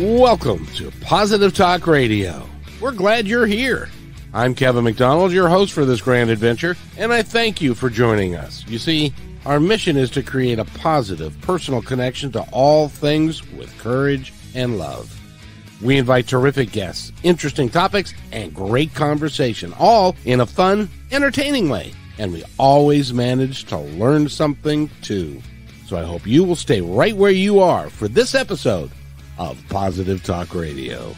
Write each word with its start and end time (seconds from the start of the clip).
Welcome 0.00 0.64
to 0.76 0.90
Positive 1.02 1.52
Talk 1.52 1.86
Radio. 1.86 2.48
We're 2.80 2.90
glad 2.90 3.26
you're 3.26 3.44
here. 3.44 3.90
I'm 4.32 4.54
Kevin 4.54 4.84
McDonald, 4.84 5.30
your 5.30 5.50
host 5.50 5.74
for 5.74 5.84
this 5.84 6.00
grand 6.00 6.30
adventure, 6.30 6.74
and 6.96 7.12
I 7.12 7.20
thank 7.20 7.60
you 7.60 7.74
for 7.74 7.90
joining 7.90 8.34
us. 8.34 8.64
You 8.66 8.78
see, 8.78 9.12
our 9.44 9.60
mission 9.60 9.98
is 9.98 10.08
to 10.12 10.22
create 10.22 10.58
a 10.58 10.64
positive, 10.64 11.38
personal 11.42 11.82
connection 11.82 12.32
to 12.32 12.40
all 12.50 12.88
things 12.88 13.46
with 13.52 13.76
courage 13.76 14.32
and 14.54 14.78
love. 14.78 15.14
We 15.82 15.98
invite 15.98 16.26
terrific 16.26 16.72
guests, 16.72 17.12
interesting 17.22 17.68
topics, 17.68 18.14
and 18.32 18.54
great 18.54 18.94
conversation, 18.94 19.74
all 19.78 20.16
in 20.24 20.40
a 20.40 20.46
fun, 20.46 20.88
entertaining 21.12 21.68
way. 21.68 21.92
And 22.16 22.32
we 22.32 22.42
always 22.58 23.12
manage 23.12 23.66
to 23.66 23.76
learn 23.76 24.30
something 24.30 24.88
too. 25.02 25.42
So 25.84 25.98
I 25.98 26.04
hope 26.04 26.26
you 26.26 26.42
will 26.42 26.56
stay 26.56 26.80
right 26.80 27.14
where 27.14 27.30
you 27.30 27.60
are 27.60 27.90
for 27.90 28.08
this 28.08 28.34
episode 28.34 28.90
of 29.40 29.58
Positive 29.70 30.22
Talk 30.22 30.54
Radio. 30.54 31.14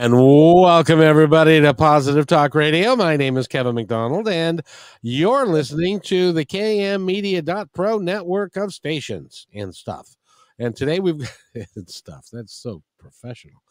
And 0.00 0.14
welcome 0.14 1.02
everybody 1.02 1.60
to 1.60 1.74
Positive 1.74 2.24
Talk 2.24 2.54
Radio. 2.54 2.96
My 2.96 3.18
name 3.18 3.36
is 3.36 3.46
Kevin 3.46 3.74
McDonald, 3.74 4.28
and 4.28 4.62
you're 5.02 5.44
listening 5.44 6.00
to 6.06 6.32
the 6.32 6.46
KMmedia.pro 6.46 7.98
network 7.98 8.56
of 8.56 8.72
stations 8.72 9.46
and 9.54 9.74
stuff. 9.74 10.16
And 10.58 10.74
today 10.74 11.00
we've 11.00 11.18
got 11.18 11.66
stuff 11.86 12.28
that's 12.32 12.54
so 12.54 12.82
professional. 12.98 13.62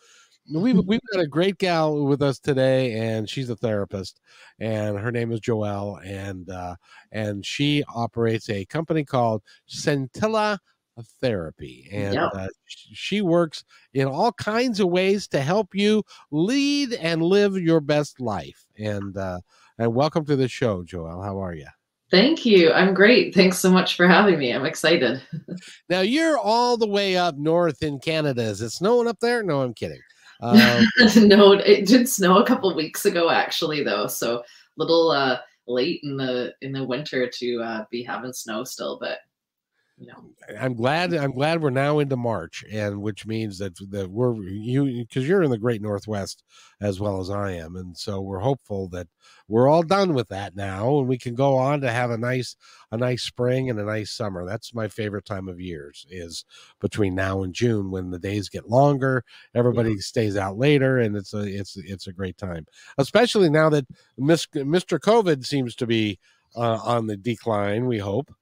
We've 0.54 0.78
we've 0.86 1.02
got 1.12 1.24
a 1.24 1.28
great 1.28 1.58
gal 1.58 2.06
with 2.06 2.22
us 2.22 2.38
today, 2.38 2.94
and 2.94 3.28
she's 3.28 3.50
a 3.50 3.56
therapist, 3.56 4.22
and 4.60 5.00
her 5.00 5.12
name 5.12 5.32
is 5.32 5.40
Joelle, 5.40 6.00
and 6.06 6.48
uh, 6.52 6.76
and 7.12 7.44
she 7.44 7.84
operates 7.92 8.52
a 8.52 8.66
company 8.66 9.04
called 9.04 9.42
Centilla 9.68 10.60
therapy 11.04 11.88
and 11.92 12.14
yep. 12.14 12.30
uh, 12.34 12.48
she 12.68 13.22
works 13.22 13.64
in 13.94 14.08
all 14.08 14.32
kinds 14.34 14.80
of 14.80 14.90
ways 14.90 15.28
to 15.28 15.42
help 15.42 15.74
you 15.74 16.04
lead 16.32 16.94
and 16.94 17.24
live 17.24 17.58
your 17.58 17.80
best 17.80 18.20
life 18.20 18.66
and 18.78 19.18
uh 19.18 19.40
and 19.78 19.94
welcome 19.94 20.26
to 20.26 20.36
the 20.36 20.48
show 20.48 20.84
joelle. 20.84 21.24
How 21.24 21.42
are 21.42 21.54
you 21.54 21.68
thank 22.12 22.46
you. 22.46 22.72
I'm 22.72 22.94
great. 22.94 23.34
Thanks 23.34 23.60
so 23.60 23.72
much 23.72 23.96
for 23.96 24.08
having 24.08 24.40
me. 24.40 24.52
I'm 24.52 24.66
excited. 24.66 25.22
Now 25.90 26.02
you're 26.02 26.38
all 26.38 26.78
the 26.78 26.88
way 26.88 27.18
up 27.18 27.36
north 27.36 27.82
in 27.82 28.00
canada. 28.00 28.44
Is 28.44 28.62
it 28.62 28.70
snowing 28.70 29.08
up 29.08 29.20
there? 29.20 29.44
No 29.44 29.62
i'm 29.62 29.74
kidding. 29.74 30.02
Um, 30.42 30.86
no 31.28 31.54
it 31.54 31.86
did 31.86 32.08
snow 32.08 32.38
a 32.38 32.46
couple 32.46 32.74
weeks 32.76 33.06
ago 33.06 33.30
actually 33.30 33.84
though 33.84 34.08
so 34.08 34.38
a 34.38 34.44
little 34.78 35.12
uh 35.12 35.40
late 35.68 36.00
in 36.04 36.16
the 36.16 36.54
in 36.62 36.72
the 36.72 36.84
winter 36.84 37.30
to 37.30 37.62
uh 37.62 37.86
be 37.92 38.04
having 38.04 38.32
snow 38.32 38.64
still 38.64 38.98
but 39.02 39.20
know 40.08 40.26
i'm 40.60 40.74
glad 40.74 41.14
i'm 41.14 41.32
glad 41.32 41.62
we're 41.62 41.70
now 41.70 42.00
into 42.00 42.16
march 42.16 42.64
and 42.72 43.02
which 43.02 43.26
means 43.26 43.58
that 43.58 43.76
that 43.90 44.10
we're 44.10 44.36
you 44.44 45.06
because 45.06 45.28
you're 45.28 45.44
in 45.44 45.52
the 45.52 45.58
great 45.58 45.82
northwest 45.82 46.44
as 46.82 47.00
well 47.00 47.20
as 47.20 47.30
i 47.30 47.52
am 47.52 47.76
and 47.76 47.98
so 47.98 48.22
we're 48.22 48.40
hopeful 48.40 48.88
that 48.88 49.08
we're 49.50 49.68
all 49.68 49.84
done 49.84 50.14
with 50.14 50.30
that 50.30 50.56
now 50.56 51.00
and 51.00 51.08
we 51.08 51.18
can 51.18 51.36
go 51.36 51.58
on 51.58 51.82
to 51.82 51.92
have 51.92 52.12
a 52.12 52.18
nice 52.18 52.56
a 52.92 52.98
nice 52.98 53.24
spring 53.24 53.70
and 53.70 53.80
a 53.80 53.84
nice 53.84 54.12
summer. 54.12 54.46
That's 54.46 54.74
my 54.74 54.88
favorite 54.88 55.26
time 55.26 55.48
of 55.48 55.60
years 55.60 56.06
is 56.10 56.46
between 56.80 57.16
now 57.16 57.44
and 57.44 57.54
june 57.54 57.92
when 57.92 58.12
the 58.12 58.20
days 58.20 58.48
get 58.48 58.70
longer 58.70 59.24
everybody 59.56 59.92
yeah. 59.92 59.98
stays 60.00 60.38
out 60.38 60.58
later 60.58 61.00
and 61.00 61.18
it's 61.18 61.34
a 61.34 61.42
it's 61.42 61.76
it's 61.78 62.08
a 62.08 62.14
great 62.14 62.38
time. 62.38 62.66
Especially 62.98 63.50
now 63.50 63.70
that 63.70 63.88
mr 64.20 65.00
covid 65.00 65.46
seems 65.46 65.76
to 65.76 65.88
be 65.88 66.20
uh, 66.56 66.80
on 66.84 67.08
the 67.08 67.18
decline 67.18 67.86
we 67.86 67.98
hope 67.98 68.34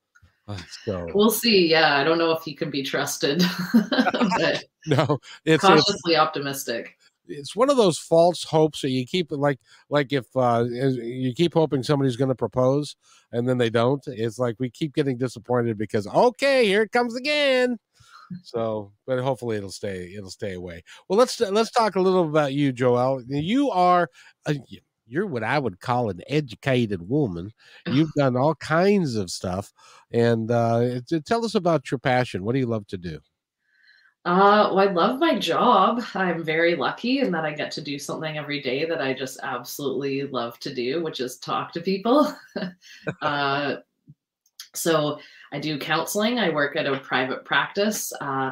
so 0.85 1.07
we'll 1.13 1.31
see. 1.31 1.69
Yeah, 1.69 1.97
I 1.97 2.03
don't 2.03 2.17
know 2.17 2.31
if 2.31 2.43
he 2.43 2.53
can 2.53 2.69
be 2.69 2.83
trusted, 2.83 3.43
no, 4.87 5.19
it's 5.45 5.63
cautiously 5.63 6.13
it's, 6.13 6.19
optimistic. 6.19 6.97
It's 7.27 7.55
one 7.55 7.69
of 7.69 7.77
those 7.77 7.97
false 7.97 8.43
hopes 8.43 8.81
that 8.81 8.89
you 8.89 9.05
keep 9.05 9.31
like 9.31 9.59
like 9.89 10.13
if 10.13 10.25
uh, 10.35 10.65
you 10.69 11.33
keep 11.33 11.53
hoping 11.53 11.83
somebody's 11.83 12.15
going 12.15 12.29
to 12.29 12.35
propose 12.35 12.95
and 13.31 13.47
then 13.47 13.57
they 13.57 13.69
don't. 13.69 14.01
It's 14.07 14.39
like 14.39 14.55
we 14.59 14.69
keep 14.69 14.93
getting 14.93 15.17
disappointed 15.17 15.77
because 15.77 16.07
okay, 16.07 16.65
here 16.65 16.81
it 16.81 16.91
comes 16.91 17.15
again. 17.15 17.77
So, 18.43 18.91
but 19.05 19.19
hopefully 19.19 19.57
it'll 19.57 19.71
stay 19.71 20.13
it'll 20.15 20.29
stay 20.29 20.53
away. 20.53 20.83
Well, 21.07 21.17
let's 21.17 21.39
let's 21.39 21.71
talk 21.71 21.95
a 21.95 22.01
little 22.01 22.27
about 22.27 22.53
you, 22.53 22.71
Joel. 22.71 23.23
You 23.27 23.71
are 23.71 24.09
a, 24.47 24.55
you're 25.07 25.25
what 25.25 25.43
I 25.43 25.59
would 25.59 25.79
call 25.79 26.09
an 26.09 26.21
educated 26.27 27.07
woman. 27.07 27.53
You've 27.87 28.13
done 28.13 28.35
all 28.35 28.55
kinds 28.55 29.15
of 29.15 29.29
stuff. 29.29 29.73
And 30.11 30.51
uh, 30.51 31.01
tell 31.25 31.45
us 31.45 31.55
about 31.55 31.89
your 31.91 31.99
passion. 31.99 32.43
What 32.43 32.53
do 32.53 32.59
you 32.59 32.65
love 32.65 32.87
to 32.87 32.97
do? 32.97 33.19
Uh, 34.25 34.67
well, 34.73 34.79
I 34.79 34.91
love 34.91 35.19
my 35.19 35.39
job. 35.39 36.03
I'm 36.13 36.43
very 36.43 36.75
lucky 36.75 37.19
in 37.19 37.31
that 37.31 37.45
I 37.45 37.53
get 37.53 37.71
to 37.71 37.81
do 37.81 37.97
something 37.97 38.37
every 38.37 38.61
day 38.61 38.83
that 38.83 39.01
I 39.01 39.13
just 39.13 39.39
absolutely 39.41 40.23
love 40.23 40.59
to 40.59 40.73
do, 40.73 41.01
which 41.01 41.21
is 41.21 41.37
talk 41.37 41.71
to 41.73 41.81
people. 41.81 42.33
uh, 43.21 43.77
so 44.73 45.19
I 45.53 45.59
do 45.59 45.79
counseling. 45.79 46.39
I 46.39 46.49
work 46.49 46.75
at 46.75 46.87
a 46.87 46.99
private 46.99 47.45
practice. 47.45 48.11
Uh, 48.19 48.51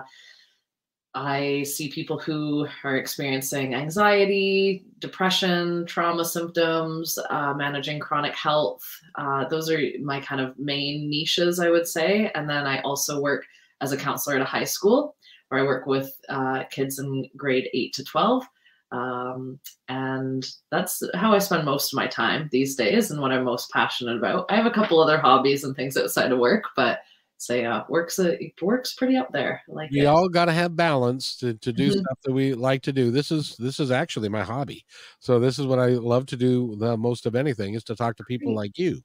I 1.15 1.63
see 1.63 1.89
people 1.89 2.19
who 2.19 2.67
are 2.83 2.97
experiencing 2.97 3.73
anxiety, 3.73 4.83
depression, 4.99 5.85
trauma 5.85 6.25
symptoms, 6.25 7.17
uh, 7.29 7.53
managing 7.53 7.99
chronic 7.99 8.35
health. 8.35 8.83
Uh, 9.15 9.47
those 9.47 9.69
are 9.69 9.79
my 10.01 10.19
kind 10.19 10.41
of 10.41 10.59
main 10.59 11.09
niches, 11.09 11.61
I 11.61 11.69
would 11.69 11.87
say. 11.87 12.31
And 12.35 12.49
then 12.49 12.67
I 12.67 12.81
also 12.81 13.21
work 13.21 13.45
as 13.79 13.93
a 13.93 13.97
counselor 13.97 14.35
at 14.35 14.41
a 14.41 14.45
high 14.45 14.65
school 14.65 15.15
where 15.47 15.61
I 15.61 15.63
work 15.63 15.85
with 15.85 16.11
uh, 16.27 16.65
kids 16.69 16.99
in 16.99 17.29
grade 17.37 17.69
8 17.73 17.93
to 17.93 18.03
12. 18.03 18.43
Um, 18.91 19.59
and 19.87 20.45
that's 20.69 21.01
how 21.13 21.33
I 21.33 21.39
spend 21.39 21.63
most 21.63 21.93
of 21.93 21.97
my 21.97 22.07
time 22.07 22.49
these 22.51 22.75
days 22.75 23.09
and 23.11 23.21
what 23.21 23.31
I'm 23.31 23.45
most 23.45 23.71
passionate 23.71 24.17
about. 24.17 24.47
I 24.49 24.55
have 24.57 24.65
a 24.65 24.71
couple 24.71 25.01
other 25.01 25.17
hobbies 25.17 25.63
and 25.63 25.75
things 25.75 25.95
outside 25.95 26.33
of 26.33 26.39
work, 26.39 26.65
but 26.75 26.99
say 27.37 27.61
yeah 27.61 27.83
works 27.89 28.17
uh, 28.17 28.35
works 28.61 28.93
pretty 28.93 29.17
up 29.17 29.31
there 29.31 29.61
like 29.67 29.91
we 29.91 30.01
it. 30.01 30.05
all 30.05 30.29
got 30.29 30.45
to 30.45 30.51
have 30.51 30.75
balance 30.75 31.35
to, 31.37 31.53
to 31.55 31.73
do 31.73 31.89
mm-hmm. 31.89 31.99
stuff 31.99 32.17
that 32.23 32.31
we 32.31 32.53
like 32.53 32.81
to 32.81 32.93
do 32.93 33.11
this 33.11 33.31
is 33.31 33.55
this 33.57 33.79
is 33.79 33.91
actually 33.91 34.29
my 34.29 34.41
hobby 34.41 34.85
so 35.19 35.39
this 35.39 35.59
is 35.59 35.65
what 35.65 35.79
i 35.79 35.87
love 35.87 36.25
to 36.25 36.37
do 36.37 36.75
the 36.77 36.95
most 36.95 37.25
of 37.25 37.35
anything 37.35 37.73
is 37.73 37.83
to 37.83 37.95
talk 37.95 38.15
to 38.15 38.23
people 38.23 38.53
great. 38.53 38.57
like 38.57 38.77
you 38.77 39.01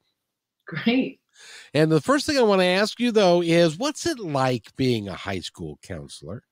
great 0.66 1.20
and 1.74 1.90
the 1.90 2.00
first 2.00 2.26
thing 2.26 2.38
i 2.38 2.42
want 2.42 2.60
to 2.60 2.66
ask 2.66 3.00
you 3.00 3.10
though 3.10 3.42
is 3.42 3.78
what's 3.78 4.06
it 4.06 4.18
like 4.18 4.74
being 4.76 5.08
a 5.08 5.14
high 5.14 5.40
school 5.40 5.78
counselor 5.82 6.42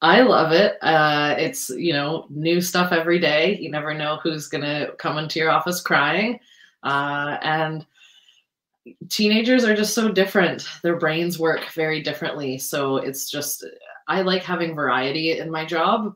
I 0.00 0.22
love 0.22 0.52
it. 0.52 0.78
Uh, 0.80 1.34
it's 1.38 1.70
you 1.70 1.92
know 1.92 2.26
new 2.30 2.60
stuff 2.60 2.92
every 2.92 3.18
day. 3.18 3.58
You 3.60 3.68
never 3.68 3.92
know 3.94 4.20
who's 4.22 4.46
gonna 4.46 4.92
come 4.96 5.18
into 5.18 5.40
your 5.40 5.50
office 5.50 5.80
crying, 5.80 6.38
uh, 6.84 7.38
and 7.42 7.84
teenagers 9.08 9.64
are 9.64 9.76
just 9.76 9.94
so 9.94 10.10
different. 10.10 10.66
Their 10.82 10.96
brains 10.96 11.38
work 11.38 11.64
very 11.74 12.02
differently. 12.02 12.58
So 12.58 12.96
it's 12.96 13.30
just, 13.30 13.64
I 14.06 14.22
like 14.22 14.42
having 14.42 14.74
variety 14.74 15.38
in 15.38 15.50
my 15.50 15.64
job. 15.64 16.14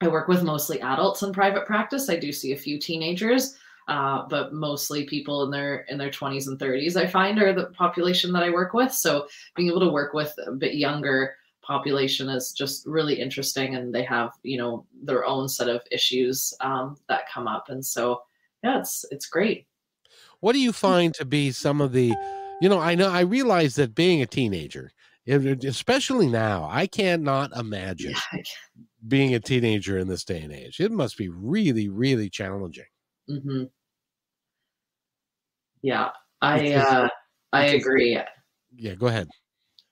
I 0.00 0.08
work 0.08 0.28
with 0.28 0.42
mostly 0.42 0.80
adults 0.80 1.22
in 1.22 1.32
private 1.32 1.66
practice. 1.66 2.08
I 2.08 2.16
do 2.16 2.32
see 2.32 2.52
a 2.52 2.56
few 2.56 2.78
teenagers, 2.78 3.56
uh, 3.88 4.26
but 4.28 4.52
mostly 4.52 5.04
people 5.04 5.42
in 5.44 5.50
their 5.50 5.80
in 5.88 5.98
their 5.98 6.10
20s 6.10 6.48
and 6.48 6.58
30s. 6.58 6.96
I 6.96 7.06
find 7.06 7.40
are 7.40 7.52
the 7.52 7.66
population 7.66 8.32
that 8.32 8.42
I 8.42 8.50
work 8.50 8.72
with. 8.72 8.92
So 8.92 9.26
being 9.56 9.68
able 9.68 9.80
to 9.80 9.90
work 9.90 10.14
with 10.14 10.34
a 10.46 10.52
bit 10.52 10.74
younger 10.74 11.34
population 11.62 12.28
is 12.30 12.52
just 12.52 12.86
really 12.86 13.20
interesting, 13.20 13.76
and 13.76 13.94
they 13.94 14.02
have 14.04 14.32
you 14.42 14.56
know 14.56 14.86
their 15.02 15.26
own 15.26 15.48
set 15.48 15.68
of 15.68 15.82
issues 15.90 16.54
um, 16.60 16.96
that 17.08 17.28
come 17.28 17.46
up, 17.46 17.68
and 17.68 17.84
so 17.84 18.22
yeah, 18.64 18.80
it's 18.80 19.04
it's 19.10 19.26
great. 19.26 19.66
What 20.40 20.52
do 20.52 20.58
you 20.58 20.72
find 20.72 21.14
to 21.14 21.24
be 21.24 21.52
some 21.52 21.80
of 21.80 21.92
the, 21.92 22.14
you 22.60 22.68
know, 22.68 22.78
I 22.78 22.94
know 22.94 23.08
I 23.08 23.20
realize 23.20 23.74
that 23.76 23.94
being 23.94 24.22
a 24.22 24.26
teenager, 24.26 24.90
especially 25.26 26.28
now, 26.28 26.68
I 26.70 26.86
cannot 26.86 27.56
imagine 27.56 28.14
yeah. 28.34 28.42
being 29.06 29.34
a 29.34 29.40
teenager 29.40 29.98
in 29.98 30.08
this 30.08 30.24
day 30.24 30.40
and 30.40 30.52
age. 30.52 30.80
It 30.80 30.90
must 30.90 31.16
be 31.16 31.28
really, 31.28 31.88
really 31.88 32.30
challenging. 32.30 32.84
Mm-hmm. 33.28 33.64
Yeah, 35.82 36.10
I 36.42 36.72
uh, 36.72 37.08
I 37.52 37.66
agree. 37.66 38.18
Yeah, 38.76 38.94
go 38.94 39.06
ahead. 39.06 39.28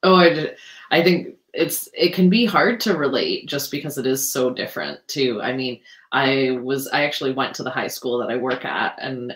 Oh, 0.03 0.15
I, 0.15 0.55
I 0.91 1.03
think 1.03 1.37
it's 1.55 1.89
it 1.95 2.15
can 2.15 2.29
be 2.29 2.45
hard 2.45 2.81
to 2.81 2.97
relate 2.97 3.49
just 3.49 3.71
because 3.71 3.99
it 3.99 4.07
is 4.07 4.31
so 4.31 4.51
different 4.51 5.01
too. 5.09 5.41
I 5.43 5.53
mean, 5.55 5.81
I 6.13 6.59
was 6.63 6.89
I 6.89 7.05
actually 7.05 7.33
went 7.33 7.55
to 7.57 7.63
the 7.63 7.71
high 7.71 7.89
school 7.89 8.19
that 8.19 8.31
I 8.31 8.37
work 8.37 8.65
at, 8.65 8.99
and 8.99 9.35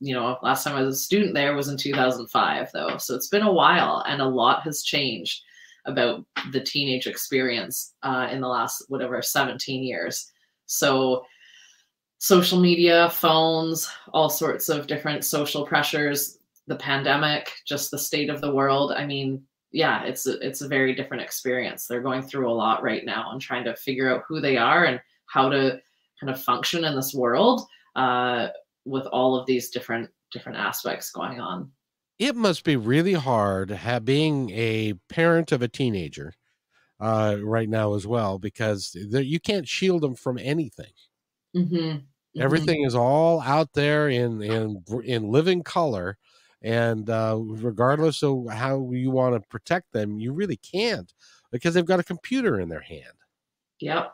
you 0.00 0.14
know, 0.14 0.38
last 0.42 0.64
time 0.64 0.76
I 0.76 0.82
was 0.82 0.96
a 0.96 1.00
student 1.00 1.34
there 1.34 1.54
was 1.54 1.68
in 1.68 1.76
2005 1.76 2.70
though, 2.72 2.96
so 2.98 3.14
it's 3.14 3.28
been 3.28 3.42
a 3.42 3.52
while, 3.52 4.02
and 4.06 4.22
a 4.22 4.28
lot 4.28 4.62
has 4.62 4.82
changed 4.82 5.42
about 5.84 6.24
the 6.52 6.60
teenage 6.60 7.06
experience 7.06 7.94
uh, 8.02 8.28
in 8.30 8.40
the 8.40 8.48
last 8.48 8.84
whatever 8.88 9.20
17 9.22 9.82
years. 9.82 10.32
So 10.66 11.24
social 12.18 12.60
media, 12.60 13.10
phones, 13.10 13.88
all 14.12 14.28
sorts 14.28 14.68
of 14.68 14.86
different 14.86 15.24
social 15.24 15.66
pressures, 15.66 16.38
the 16.66 16.76
pandemic, 16.76 17.52
just 17.66 17.90
the 17.90 17.98
state 17.98 18.30
of 18.30 18.40
the 18.40 18.52
world. 18.52 18.92
I 18.92 19.06
mean, 19.06 19.42
yeah, 19.70 20.04
it's 20.04 20.26
a, 20.26 20.38
it's 20.40 20.62
a 20.62 20.68
very 20.68 20.94
different 20.94 21.22
experience. 21.22 21.86
They're 21.86 22.00
going 22.00 22.22
through 22.22 22.50
a 22.50 22.54
lot 22.54 22.82
right 22.82 23.04
now 23.04 23.30
and 23.30 23.40
trying 23.40 23.64
to 23.64 23.76
figure 23.76 24.12
out 24.12 24.24
who 24.26 24.40
they 24.40 24.56
are 24.56 24.84
and 24.84 25.00
how 25.26 25.48
to 25.50 25.80
kind 26.20 26.30
of 26.30 26.42
function 26.42 26.84
in 26.84 26.94
this 26.96 27.14
world 27.14 27.62
uh, 27.94 28.48
with 28.84 29.06
all 29.06 29.36
of 29.36 29.46
these 29.46 29.70
different 29.70 30.10
different 30.32 30.58
aspects 30.58 31.10
going 31.10 31.40
on. 31.40 31.70
It 32.18 32.34
must 32.34 32.64
be 32.64 32.76
really 32.76 33.12
hard 33.12 33.70
have, 33.70 34.04
being 34.04 34.50
a 34.50 34.94
parent 35.08 35.52
of 35.52 35.62
a 35.62 35.68
teenager 35.68 36.32
uh, 36.98 37.36
right 37.42 37.68
now 37.68 37.94
as 37.94 38.06
well 38.06 38.38
because 38.38 38.94
you 38.94 39.38
can't 39.38 39.68
shield 39.68 40.02
them 40.02 40.14
from 40.14 40.38
anything. 40.38 40.92
Mm-hmm. 41.54 41.76
Mm-hmm. 42.36 42.42
Everything 42.42 42.84
is 42.84 42.94
all 42.94 43.40
out 43.40 43.72
there 43.72 44.08
in 44.08 44.42
in 44.42 44.82
in 45.04 45.30
living 45.30 45.62
color, 45.62 46.18
and 46.62 47.08
uh, 47.08 47.38
regardless 47.38 48.22
of 48.22 48.50
how 48.50 48.90
you 48.92 49.10
want 49.10 49.34
to 49.34 49.48
protect 49.48 49.92
them, 49.92 50.18
you 50.18 50.32
really 50.32 50.56
can't 50.56 51.12
because 51.50 51.74
they've 51.74 51.86
got 51.86 52.00
a 52.00 52.04
computer 52.04 52.60
in 52.60 52.68
their 52.68 52.80
hand. 52.80 53.04
Yep. 53.80 54.12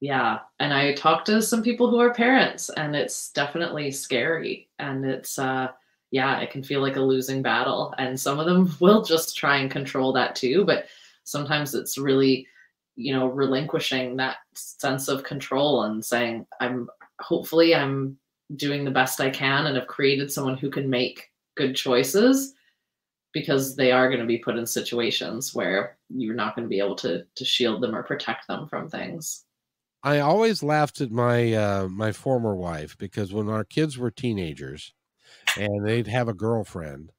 Yeah, 0.00 0.40
and 0.60 0.72
I 0.72 0.92
talked 0.94 1.26
to 1.26 1.40
some 1.40 1.62
people 1.62 1.88
who 1.88 1.98
are 2.00 2.12
parents, 2.12 2.68
and 2.70 2.94
it's 2.94 3.30
definitely 3.30 3.90
scary, 3.90 4.68
and 4.78 5.04
it's 5.04 5.38
uh, 5.38 5.68
yeah, 6.10 6.40
it 6.40 6.50
can 6.50 6.62
feel 6.62 6.80
like 6.80 6.96
a 6.96 7.00
losing 7.00 7.42
battle, 7.42 7.94
and 7.98 8.18
some 8.18 8.38
of 8.38 8.46
them 8.46 8.74
will 8.80 9.02
just 9.02 9.36
try 9.36 9.58
and 9.58 9.70
control 9.70 10.12
that 10.12 10.34
too, 10.34 10.64
but 10.64 10.86
sometimes 11.24 11.74
it's 11.74 11.98
really 11.98 12.46
you 12.96 13.12
know 13.12 13.26
relinquishing 13.26 14.16
that 14.16 14.36
sense 14.54 15.08
of 15.08 15.24
control 15.24 15.82
and 15.84 16.04
saying 16.04 16.46
i'm 16.60 16.88
hopefully 17.20 17.74
i'm 17.74 18.16
doing 18.56 18.84
the 18.84 18.90
best 18.90 19.20
i 19.20 19.28
can 19.28 19.66
and 19.66 19.76
have 19.76 19.86
created 19.86 20.30
someone 20.30 20.56
who 20.56 20.70
can 20.70 20.88
make 20.88 21.30
good 21.56 21.74
choices 21.74 22.54
because 23.32 23.74
they 23.74 23.90
are 23.90 24.08
going 24.08 24.20
to 24.20 24.26
be 24.26 24.38
put 24.38 24.56
in 24.56 24.66
situations 24.66 25.54
where 25.54 25.98
you're 26.08 26.34
not 26.34 26.54
going 26.54 26.64
to 26.64 26.68
be 26.68 26.78
able 26.78 26.94
to 26.94 27.24
to 27.34 27.44
shield 27.44 27.82
them 27.82 27.94
or 27.94 28.02
protect 28.02 28.46
them 28.46 28.68
from 28.68 28.88
things 28.88 29.44
i 30.04 30.20
always 30.20 30.62
laughed 30.62 31.00
at 31.00 31.10
my 31.10 31.52
uh 31.52 31.88
my 31.88 32.12
former 32.12 32.54
wife 32.54 32.96
because 32.98 33.32
when 33.32 33.48
our 33.48 33.64
kids 33.64 33.98
were 33.98 34.10
teenagers 34.10 34.92
and 35.58 35.84
they'd 35.84 36.06
have 36.06 36.28
a 36.28 36.34
girlfriend 36.34 37.10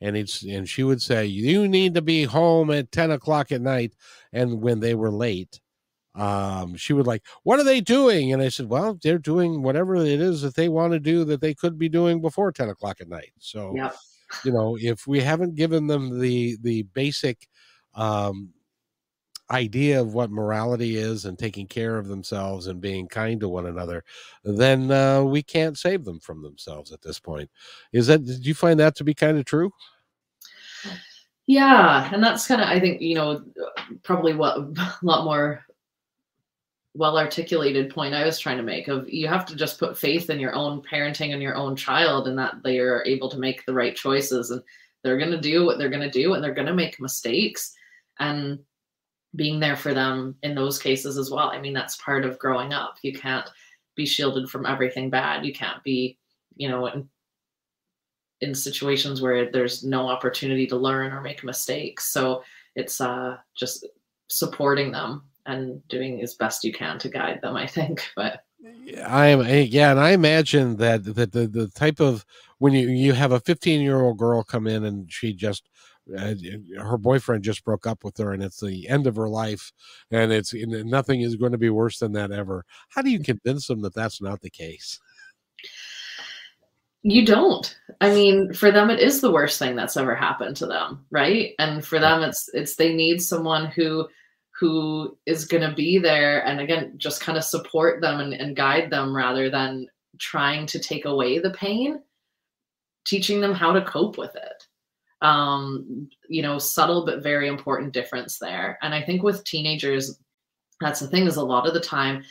and 0.00 0.16
it's 0.16 0.42
and 0.42 0.68
she 0.68 0.82
would 0.82 1.00
say 1.00 1.24
you 1.24 1.66
need 1.68 1.94
to 1.94 2.02
be 2.02 2.24
home 2.24 2.70
at 2.70 2.92
10 2.92 3.10
o'clock 3.10 3.50
at 3.52 3.62
night. 3.62 3.94
And 4.32 4.60
when 4.60 4.80
they 4.80 4.94
were 4.94 5.10
late 5.10 5.60
um 6.14 6.76
she 6.76 6.92
would 6.92 7.06
like 7.06 7.24
what 7.42 7.58
are 7.58 7.64
they 7.64 7.80
doing? 7.80 8.32
And 8.32 8.40
i 8.40 8.48
said 8.48 8.68
well 8.68 8.98
they're 9.02 9.18
doing 9.18 9.62
whatever 9.62 9.96
it 9.96 10.20
is 10.20 10.42
that 10.42 10.54
they 10.54 10.68
want 10.68 10.92
to 10.92 11.00
do 11.00 11.24
that 11.24 11.40
they 11.40 11.54
could 11.54 11.78
be 11.78 11.88
doing 11.88 12.20
before 12.20 12.52
10 12.52 12.68
o'clock 12.68 13.00
at 13.00 13.08
night. 13.08 13.32
So 13.38 13.72
yep. 13.74 13.94
you 14.44 14.52
know 14.52 14.76
if 14.80 15.06
we 15.06 15.20
haven't 15.20 15.54
given 15.54 15.86
them 15.86 16.20
the 16.20 16.56
the 16.60 16.82
basic 16.94 17.48
um 17.94 18.50
idea 19.50 20.00
of 20.00 20.14
what 20.14 20.30
morality 20.30 20.96
is 20.96 21.24
and 21.24 21.38
taking 21.38 21.66
care 21.66 21.98
of 21.98 22.08
themselves 22.08 22.66
and 22.66 22.80
being 22.80 23.06
kind 23.08 23.40
to 23.40 23.48
one 23.48 23.66
another, 23.66 24.04
then 24.42 24.90
uh, 24.90 25.22
we 25.22 25.42
can't 25.42 25.78
save 25.78 26.04
them 26.04 26.20
from 26.20 26.42
themselves 26.42 26.92
at 26.92 27.02
this 27.02 27.20
point. 27.20 27.50
Is 27.92 28.06
that 28.06 28.24
did 28.24 28.46
you 28.46 28.54
find 28.54 28.80
that 28.80 28.96
to 28.96 29.04
be 29.04 29.14
kind 29.14 29.38
of 29.38 29.44
true? 29.44 29.70
Yeah, 31.46 32.08
and 32.12 32.22
that's 32.22 32.46
kind 32.46 32.60
of 32.60 32.68
I 32.68 32.80
think 32.80 33.00
you 33.02 33.14
know 33.14 33.44
probably 34.02 34.34
what 34.34 34.56
a 34.56 34.96
lot 35.02 35.24
more 35.24 35.64
well 36.94 37.18
articulated 37.18 37.90
point 37.90 38.14
I 38.14 38.24
was 38.24 38.38
trying 38.38 38.56
to 38.56 38.62
make 38.62 38.86
of 38.86 39.08
you 39.12 39.26
have 39.26 39.44
to 39.46 39.56
just 39.56 39.80
put 39.80 39.98
faith 39.98 40.30
in 40.30 40.38
your 40.38 40.54
own 40.54 40.80
parenting 40.80 41.32
and 41.32 41.42
your 41.42 41.56
own 41.56 41.74
child 41.74 42.28
and 42.28 42.38
that 42.38 42.62
they 42.62 42.78
are 42.78 43.04
able 43.04 43.28
to 43.30 43.38
make 43.38 43.66
the 43.66 43.74
right 43.74 43.96
choices 43.96 44.52
and 44.52 44.62
they're 45.02 45.18
going 45.18 45.32
to 45.32 45.40
do 45.40 45.66
what 45.66 45.76
they're 45.76 45.90
going 45.90 46.08
to 46.08 46.10
do 46.10 46.34
and 46.34 46.42
they're 46.42 46.54
going 46.54 46.68
to 46.68 46.74
make 46.74 47.00
mistakes 47.00 47.74
and 48.20 48.60
being 49.36 49.60
there 49.60 49.76
for 49.76 49.94
them 49.94 50.36
in 50.42 50.54
those 50.54 50.78
cases 50.78 51.18
as 51.18 51.30
well. 51.30 51.50
I 51.50 51.60
mean, 51.60 51.72
that's 51.72 51.96
part 51.96 52.24
of 52.24 52.38
growing 52.38 52.72
up. 52.72 52.96
You 53.02 53.12
can't 53.12 53.48
be 53.96 54.06
shielded 54.06 54.48
from 54.48 54.66
everything 54.66 55.10
bad. 55.10 55.44
You 55.44 55.52
can't 55.52 55.82
be, 55.82 56.18
you 56.56 56.68
know, 56.68 56.86
in, 56.86 57.08
in 58.40 58.54
situations 58.54 59.20
where 59.20 59.50
there's 59.50 59.84
no 59.84 60.08
opportunity 60.08 60.66
to 60.68 60.76
learn 60.76 61.12
or 61.12 61.20
make 61.20 61.44
mistakes. 61.44 62.06
So 62.06 62.42
it's 62.76 63.00
uh, 63.00 63.36
just 63.56 63.86
supporting 64.28 64.92
them 64.92 65.22
and 65.46 65.86
doing 65.88 66.22
as 66.22 66.34
best 66.34 66.64
you 66.64 66.72
can 66.72 66.98
to 66.98 67.08
guide 67.08 67.40
them. 67.42 67.56
I 67.56 67.66
think, 67.66 68.02
but 68.16 68.44
I 69.06 69.26
am 69.26 69.46
yeah, 69.46 69.90
and 69.90 70.00
I 70.00 70.10
imagine 70.10 70.76
that 70.76 71.04
that 71.14 71.32
the 71.32 71.46
the 71.46 71.68
type 71.68 72.00
of 72.00 72.24
when 72.58 72.72
you 72.72 72.88
you 72.88 73.12
have 73.12 73.32
a 73.32 73.40
15 73.40 73.80
year 73.80 74.00
old 74.00 74.18
girl 74.18 74.42
come 74.42 74.66
in 74.66 74.84
and 74.84 75.12
she 75.12 75.32
just 75.32 75.68
uh, 76.18 76.34
her 76.78 76.98
boyfriend 76.98 77.42
just 77.42 77.64
broke 77.64 77.86
up 77.86 78.04
with 78.04 78.16
her 78.18 78.32
and 78.32 78.42
it's 78.42 78.60
the 78.60 78.88
end 78.88 79.06
of 79.06 79.16
her 79.16 79.28
life 79.28 79.72
and 80.10 80.32
it's 80.32 80.52
nothing 80.54 81.22
is 81.22 81.36
going 81.36 81.52
to 81.52 81.58
be 81.58 81.70
worse 81.70 81.98
than 81.98 82.12
that 82.12 82.30
ever. 82.30 82.64
How 82.90 83.02
do 83.02 83.10
you 83.10 83.20
convince 83.20 83.66
them 83.66 83.80
that 83.82 83.94
that's 83.94 84.20
not 84.20 84.40
the 84.40 84.50
case? 84.50 85.00
You 87.02 87.24
don't. 87.24 87.76
I 88.00 88.12
mean 88.12 88.52
for 88.52 88.70
them 88.70 88.90
it 88.90 89.00
is 89.00 89.20
the 89.20 89.32
worst 89.32 89.58
thing 89.58 89.76
that's 89.76 89.96
ever 89.96 90.14
happened 90.14 90.56
to 90.56 90.66
them 90.66 91.04
right? 91.10 91.52
And 91.58 91.84
for 91.84 91.98
them 91.98 92.22
it's 92.22 92.48
it's 92.52 92.76
they 92.76 92.94
need 92.94 93.22
someone 93.22 93.66
who 93.66 94.08
who 94.58 95.16
is 95.26 95.46
going 95.46 95.68
to 95.68 95.74
be 95.74 95.98
there 95.98 96.46
and 96.46 96.60
again 96.60 96.94
just 96.96 97.20
kind 97.20 97.36
of 97.36 97.44
support 97.44 98.00
them 98.00 98.20
and, 98.20 98.34
and 98.34 98.56
guide 98.56 98.90
them 98.90 99.14
rather 99.14 99.50
than 99.50 99.86
trying 100.18 100.66
to 100.66 100.78
take 100.78 101.06
away 101.06 101.38
the 101.38 101.50
pain 101.50 102.00
teaching 103.04 103.40
them 103.40 103.52
how 103.52 103.72
to 103.72 103.84
cope 103.84 104.16
with 104.16 104.34
it 104.36 104.64
um, 105.24 106.06
you 106.28 106.42
know, 106.42 106.58
subtle 106.58 107.06
but 107.06 107.22
very 107.22 107.48
important 107.48 107.94
difference 107.94 108.38
there. 108.38 108.78
And 108.82 108.94
I 108.94 109.02
think 109.02 109.22
with 109.22 109.42
teenagers, 109.44 110.18
that's 110.80 111.00
the 111.00 111.08
thing 111.08 111.26
is 111.26 111.36
a 111.36 111.42
lot 111.42 111.66
of 111.66 111.72
the 111.72 111.80
time 111.80 112.22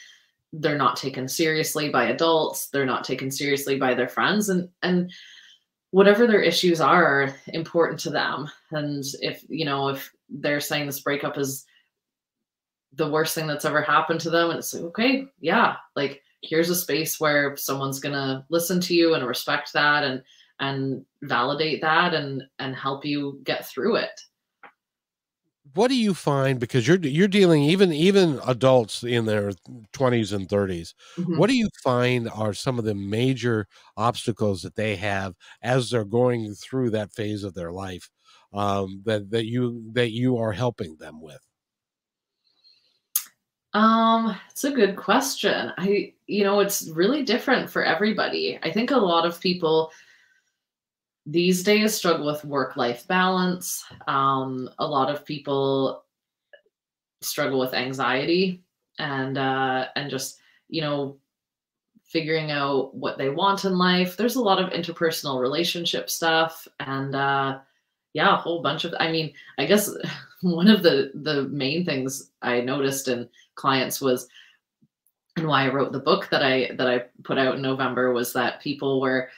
they're 0.53 0.77
not 0.77 0.95
taken 0.95 1.27
seriously 1.27 1.89
by 1.89 2.05
adults, 2.05 2.69
they're 2.69 2.85
not 2.85 3.03
taken 3.03 3.31
seriously 3.31 3.79
by 3.79 3.95
their 3.95 4.07
friends, 4.07 4.49
and 4.49 4.69
and 4.83 5.11
whatever 5.89 6.27
their 6.27 6.41
issues 6.41 6.79
are 6.79 7.33
important 7.47 7.99
to 8.01 8.11
them. 8.11 8.47
And 8.71 9.03
if 9.21 9.43
you 9.49 9.65
know 9.65 9.87
if 9.89 10.11
they're 10.29 10.59
saying 10.59 10.85
this 10.85 11.01
breakup 11.01 11.37
is 11.37 11.65
the 12.93 13.09
worst 13.09 13.33
thing 13.33 13.47
that's 13.47 13.65
ever 13.65 13.81
happened 13.81 14.19
to 14.19 14.29
them, 14.29 14.51
and 14.51 14.59
it's 14.59 14.71
like, 14.71 14.83
okay, 14.83 15.25
yeah, 15.39 15.77
like 15.95 16.21
here's 16.43 16.69
a 16.69 16.75
space 16.75 17.19
where 17.19 17.57
someone's 17.57 17.99
gonna 17.99 18.45
listen 18.49 18.79
to 18.81 18.93
you 18.93 19.15
and 19.15 19.25
respect 19.25 19.73
that 19.73 20.03
and 20.03 20.21
and 20.59 21.05
validate 21.23 21.81
that 21.81 22.13
and 22.13 22.43
and 22.59 22.75
help 22.75 23.05
you 23.05 23.39
get 23.43 23.65
through 23.67 23.97
it. 23.97 24.21
What 25.75 25.87
do 25.87 25.95
you 25.95 26.13
find 26.13 26.59
because 26.59 26.87
you're 26.87 26.99
you're 26.99 27.27
dealing 27.27 27.63
even 27.63 27.91
even 27.93 28.39
adults 28.45 29.03
in 29.03 29.25
their 29.25 29.51
20s 29.93 30.33
and 30.33 30.47
30s 30.47 30.93
mm-hmm. 31.17 31.37
what 31.37 31.49
do 31.49 31.55
you 31.55 31.69
find 31.83 32.29
are 32.29 32.53
some 32.53 32.77
of 32.77 32.85
the 32.85 32.93
major 32.93 33.65
obstacles 33.97 34.61
that 34.61 34.75
they 34.75 34.95
have 34.97 35.33
as 35.63 35.89
they're 35.89 36.03
going 36.05 36.53
through 36.53 36.91
that 36.91 37.11
phase 37.13 37.43
of 37.43 37.55
their 37.55 37.71
life 37.71 38.09
um, 38.53 39.01
that 39.05 39.31
that 39.31 39.45
you 39.45 39.83
that 39.93 40.11
you 40.11 40.37
are 40.37 40.51
helping 40.51 40.95
them 40.97 41.21
with? 41.21 41.39
Um 43.73 44.37
it's 44.51 44.65
a 44.65 44.71
good 44.71 44.95
question. 44.95 45.71
I 45.77 46.13
you 46.27 46.43
know 46.43 46.59
it's 46.59 46.89
really 46.91 47.23
different 47.23 47.69
for 47.69 47.83
everybody. 47.83 48.59
I 48.61 48.71
think 48.71 48.91
a 48.91 48.97
lot 48.97 49.25
of 49.25 49.39
people 49.39 49.91
these 51.25 51.63
days 51.63 51.95
struggle 51.95 52.25
with 52.25 52.43
work 52.43 52.75
life 52.75 53.07
balance. 53.07 53.85
Um, 54.07 54.69
a 54.79 54.85
lot 54.85 55.09
of 55.09 55.25
people 55.25 56.03
struggle 57.21 57.59
with 57.59 57.73
anxiety 57.73 58.61
and 58.99 59.37
uh, 59.37 59.87
and 59.95 60.09
just 60.09 60.39
you 60.69 60.81
know 60.81 61.17
figuring 62.03 62.51
out 62.51 62.93
what 62.95 63.17
they 63.17 63.29
want 63.29 63.65
in 63.65 63.77
life. 63.77 64.17
There's 64.17 64.35
a 64.35 64.41
lot 64.41 64.61
of 64.61 64.71
interpersonal 64.71 65.41
relationship 65.41 66.09
stuff 66.09 66.67
and 66.79 67.15
uh, 67.15 67.59
yeah, 68.13 68.33
a 68.33 68.37
whole 68.37 68.61
bunch 68.61 68.85
of. 68.85 68.93
I 68.99 69.11
mean, 69.11 69.33
I 69.57 69.65
guess 69.65 69.89
one 70.41 70.67
of 70.67 70.83
the 70.83 71.11
the 71.15 71.43
main 71.43 71.85
things 71.85 72.31
I 72.41 72.61
noticed 72.61 73.07
in 73.07 73.29
clients 73.55 74.01
was 74.01 74.27
and 75.35 75.47
why 75.47 75.65
I 75.65 75.73
wrote 75.73 75.91
the 75.91 75.99
book 75.99 76.29
that 76.29 76.43
I 76.43 76.71
that 76.77 76.87
I 76.87 77.05
put 77.23 77.37
out 77.37 77.55
in 77.55 77.61
November 77.61 78.13
was 78.13 78.33
that 78.33 78.61
people 78.61 79.01
were 79.01 79.29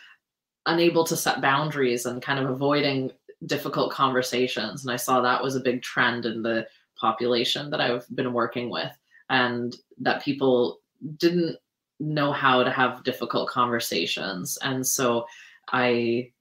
unable 0.65 1.03
to 1.05 1.15
set 1.15 1.41
boundaries 1.41 2.05
and 2.05 2.21
kind 2.21 2.39
of 2.39 2.49
avoiding 2.49 3.11
difficult 3.45 3.91
conversations. 3.91 4.83
And 4.83 4.91
I 4.91 4.95
saw 4.95 5.21
that 5.21 5.43
was 5.43 5.55
a 5.55 5.59
big 5.59 5.81
trend 5.81 6.25
in 6.25 6.41
the 6.41 6.67
population 6.95 7.69
that 7.69 7.81
I've 7.81 8.05
been 8.15 8.33
working 8.33 8.69
with, 8.69 8.91
and 9.29 9.75
that 9.99 10.23
people 10.23 10.79
didn't 11.17 11.57
know 11.99 12.31
how 12.31 12.63
to 12.63 12.71
have 12.71 13.03
difficult 13.03 13.49
conversations. 13.49 14.57
And 14.61 14.85
so 14.85 15.25
I 15.71 16.31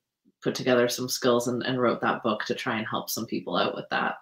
put 0.42 0.54
together 0.54 0.88
some 0.88 1.08
skills 1.08 1.48
and, 1.48 1.62
and 1.62 1.80
wrote 1.80 2.00
that 2.00 2.22
book 2.22 2.44
to 2.44 2.54
try 2.54 2.76
and 2.76 2.86
help 2.86 3.10
some 3.10 3.26
people 3.26 3.56
out 3.56 3.74
with 3.74 3.86
that. 3.90 4.16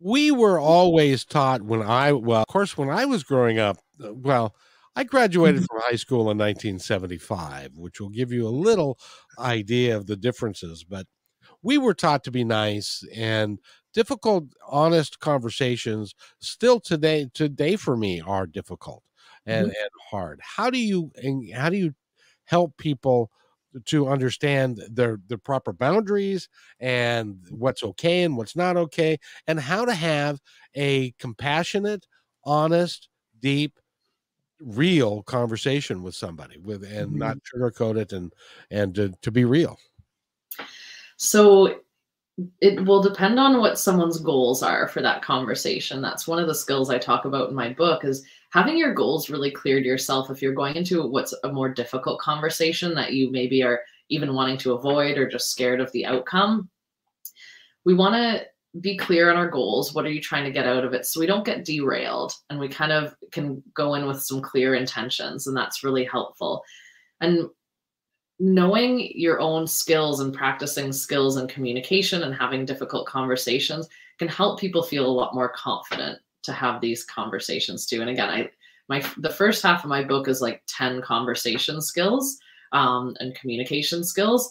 We 0.00 0.30
were 0.30 0.60
always 0.60 1.24
taught 1.24 1.62
when 1.62 1.82
I, 1.82 2.12
well, 2.12 2.42
of 2.42 2.46
course, 2.46 2.76
when 2.76 2.88
I 2.88 3.04
was 3.04 3.24
growing 3.24 3.58
up, 3.58 3.78
uh, 4.02 4.14
well, 4.14 4.54
I 4.98 5.04
graduated 5.04 5.62
mm-hmm. 5.62 5.76
from 5.76 5.88
high 5.88 5.96
school 5.96 6.22
in 6.22 6.38
1975, 6.38 7.76
which 7.76 8.00
will 8.00 8.08
give 8.08 8.32
you 8.32 8.48
a 8.48 8.50
little 8.50 8.98
idea 9.38 9.96
of 9.96 10.06
the 10.06 10.16
differences. 10.16 10.82
But 10.82 11.06
we 11.62 11.78
were 11.78 11.94
taught 11.94 12.24
to 12.24 12.32
be 12.32 12.42
nice 12.42 13.04
and 13.14 13.60
difficult, 13.94 14.46
honest 14.66 15.20
conversations 15.20 16.16
still 16.40 16.80
today, 16.80 17.30
today 17.32 17.76
for 17.76 17.96
me 17.96 18.20
are 18.20 18.44
difficult 18.44 19.04
and, 19.46 19.68
mm-hmm. 19.68 19.80
and 19.80 19.90
hard. 20.10 20.40
How 20.42 20.68
do 20.68 20.78
you, 20.78 21.12
and 21.14 21.48
how 21.54 21.70
do 21.70 21.76
you 21.76 21.94
help 22.46 22.76
people 22.76 23.30
to 23.84 24.08
understand 24.08 24.82
their 24.90 25.18
their 25.28 25.38
proper 25.38 25.72
boundaries 25.72 26.48
and 26.80 27.36
what's 27.50 27.84
okay 27.84 28.24
and 28.24 28.36
what's 28.36 28.56
not 28.56 28.76
okay 28.76 29.18
and 29.46 29.60
how 29.60 29.84
to 29.84 29.94
have 29.94 30.40
a 30.74 31.12
compassionate 31.20 32.06
honest 32.44 33.08
deep 33.38 33.78
real 34.60 35.22
conversation 35.22 36.02
with 36.02 36.14
somebody 36.14 36.58
with 36.58 36.82
and 36.84 37.10
mm-hmm. 37.10 37.18
not 37.18 37.38
sugarcoat 37.42 37.96
it 37.96 38.12
and 38.12 38.32
and 38.70 38.94
to, 38.94 39.12
to 39.22 39.30
be 39.30 39.44
real. 39.44 39.78
So 41.16 41.80
it 42.60 42.84
will 42.84 43.02
depend 43.02 43.40
on 43.40 43.58
what 43.58 43.78
someone's 43.78 44.20
goals 44.20 44.62
are 44.62 44.86
for 44.88 45.02
that 45.02 45.22
conversation. 45.22 46.00
That's 46.00 46.28
one 46.28 46.38
of 46.38 46.46
the 46.46 46.54
skills 46.54 46.88
i 46.88 46.98
talk 46.98 47.24
about 47.24 47.48
in 47.48 47.54
my 47.54 47.72
book 47.72 48.04
is 48.04 48.24
having 48.50 48.76
your 48.76 48.94
goals 48.94 49.28
really 49.28 49.50
clear 49.50 49.80
to 49.80 49.86
yourself. 49.86 50.30
If 50.30 50.40
you're 50.40 50.54
going 50.54 50.76
into 50.76 51.06
what's 51.06 51.34
a 51.42 51.52
more 51.52 51.68
difficult 51.68 52.20
conversation 52.20 52.94
that 52.94 53.12
you 53.12 53.30
maybe 53.32 53.62
are 53.62 53.80
even 54.08 54.34
wanting 54.34 54.58
to 54.58 54.72
avoid 54.72 55.18
or 55.18 55.28
just 55.28 55.50
scared 55.50 55.80
of 55.80 55.90
the 55.92 56.06
outcome 56.06 56.70
we 57.88 57.94
want 57.94 58.14
to 58.14 58.44
be 58.80 58.96
clear 58.96 59.30
on 59.30 59.36
our 59.36 59.48
goals 59.48 59.94
what 59.94 60.04
are 60.04 60.10
you 60.10 60.20
trying 60.20 60.44
to 60.44 60.52
get 60.52 60.66
out 60.66 60.84
of 60.84 60.92
it 60.92 61.06
so 61.06 61.18
we 61.18 61.26
don't 61.26 61.44
get 61.44 61.64
derailed 61.64 62.32
and 62.50 62.58
we 62.58 62.68
kind 62.68 62.92
of 62.92 63.14
can 63.32 63.62
go 63.74 63.94
in 63.94 64.06
with 64.06 64.20
some 64.20 64.42
clear 64.42 64.74
intentions 64.74 65.46
and 65.46 65.56
that's 65.56 65.82
really 65.82 66.04
helpful 66.04 66.62
and 67.20 67.48
knowing 68.38 69.10
your 69.14 69.40
own 69.40 69.66
skills 69.66 70.20
and 70.20 70.32
practicing 70.32 70.92
skills 70.92 71.36
and 71.36 71.48
communication 71.48 72.22
and 72.22 72.34
having 72.34 72.64
difficult 72.64 73.06
conversations 73.06 73.88
can 74.18 74.28
help 74.28 74.60
people 74.60 74.82
feel 74.82 75.06
a 75.06 75.10
lot 75.10 75.34
more 75.34 75.48
confident 75.48 76.18
to 76.42 76.52
have 76.52 76.80
these 76.80 77.04
conversations 77.04 77.86
too. 77.86 78.00
And 78.00 78.10
again, 78.10 78.28
I 78.28 78.50
my 78.88 79.04
the 79.18 79.30
first 79.30 79.62
half 79.62 79.84
of 79.84 79.90
my 79.90 80.02
book 80.02 80.28
is 80.28 80.40
like 80.40 80.62
10 80.68 81.02
conversation 81.02 81.80
skills 81.80 82.38
um, 82.72 83.16
and 83.20 83.34
communication 83.34 84.04
skills. 84.04 84.50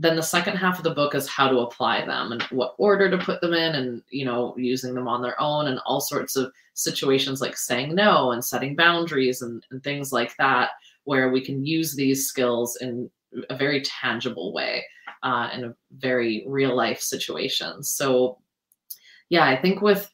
Then 0.00 0.16
the 0.16 0.22
second 0.22 0.56
half 0.56 0.78
of 0.78 0.84
the 0.84 0.94
book 0.94 1.14
is 1.14 1.28
how 1.28 1.46
to 1.48 1.58
apply 1.58 2.06
them 2.06 2.32
and 2.32 2.42
what 2.44 2.74
order 2.78 3.10
to 3.10 3.18
put 3.18 3.42
them 3.42 3.52
in 3.52 3.74
and 3.74 4.02
you 4.08 4.24
know 4.24 4.54
using 4.56 4.94
them 4.94 5.06
on 5.06 5.20
their 5.20 5.38
own 5.38 5.66
and 5.66 5.78
all 5.84 6.00
sorts 6.00 6.36
of 6.36 6.50
situations 6.72 7.42
like 7.42 7.54
saying 7.54 7.94
no 7.94 8.32
and 8.32 8.42
setting 8.42 8.74
boundaries 8.74 9.42
and, 9.42 9.66
and 9.70 9.84
things 9.84 10.10
like 10.10 10.34
that 10.38 10.70
where 11.04 11.28
we 11.30 11.44
can 11.44 11.66
use 11.66 11.94
these 11.94 12.26
skills 12.26 12.78
in 12.80 13.10
a 13.50 13.56
very 13.56 13.82
tangible 13.82 14.54
way 14.54 14.82
uh, 15.22 15.50
in 15.52 15.64
a 15.64 15.74
very 15.98 16.44
real 16.46 16.74
life 16.74 17.00
situation. 17.00 17.82
So 17.82 18.38
yeah, 19.28 19.46
I 19.46 19.60
think 19.60 19.82
with 19.82 20.10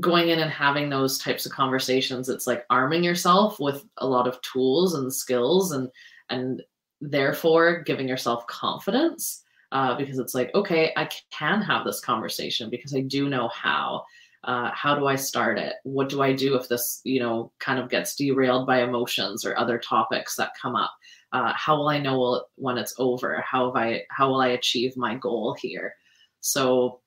going 0.00 0.30
in 0.30 0.40
and 0.40 0.50
having 0.50 0.90
those 0.90 1.16
types 1.16 1.46
of 1.46 1.52
conversations 1.52 2.28
it's 2.28 2.46
like 2.46 2.66
arming 2.68 3.02
yourself 3.02 3.58
with 3.58 3.86
a 3.98 4.06
lot 4.06 4.28
of 4.28 4.38
tools 4.42 4.94
and 4.94 5.10
skills 5.10 5.72
and 5.72 5.88
and 6.28 6.60
therefore 7.00 7.82
giving 7.82 8.08
yourself 8.08 8.46
confidence 8.46 9.42
uh, 9.72 9.96
because 9.96 10.18
it's 10.18 10.34
like 10.34 10.54
okay 10.54 10.92
i 10.96 11.08
can 11.30 11.60
have 11.60 11.84
this 11.84 12.00
conversation 12.00 12.70
because 12.70 12.94
i 12.94 13.00
do 13.00 13.28
know 13.28 13.48
how. 13.48 14.04
Uh, 14.44 14.70
how 14.72 14.94
do 14.94 15.08
i 15.08 15.16
start 15.16 15.58
it? 15.58 15.74
What 15.82 16.08
do 16.08 16.22
i 16.22 16.32
do 16.32 16.54
if 16.54 16.68
this 16.68 17.00
you 17.02 17.18
know 17.18 17.50
kind 17.58 17.80
of 17.80 17.90
gets 17.90 18.14
derailed 18.14 18.64
by 18.64 18.82
emotions 18.82 19.44
or 19.44 19.58
other 19.58 19.76
topics 19.76 20.36
that 20.36 20.52
come 20.60 20.76
up? 20.76 20.92
Uh, 21.32 21.52
how 21.56 21.76
will 21.76 21.88
i 21.88 21.98
know 21.98 22.44
when 22.54 22.78
it's 22.78 22.94
over? 22.98 23.40
How 23.40 23.66
have 23.66 23.76
i 23.76 24.02
how 24.10 24.30
will 24.30 24.40
i 24.40 24.48
achieve 24.48 24.96
my 24.96 25.16
goal 25.16 25.56
here? 25.60 25.96
So 26.42 27.00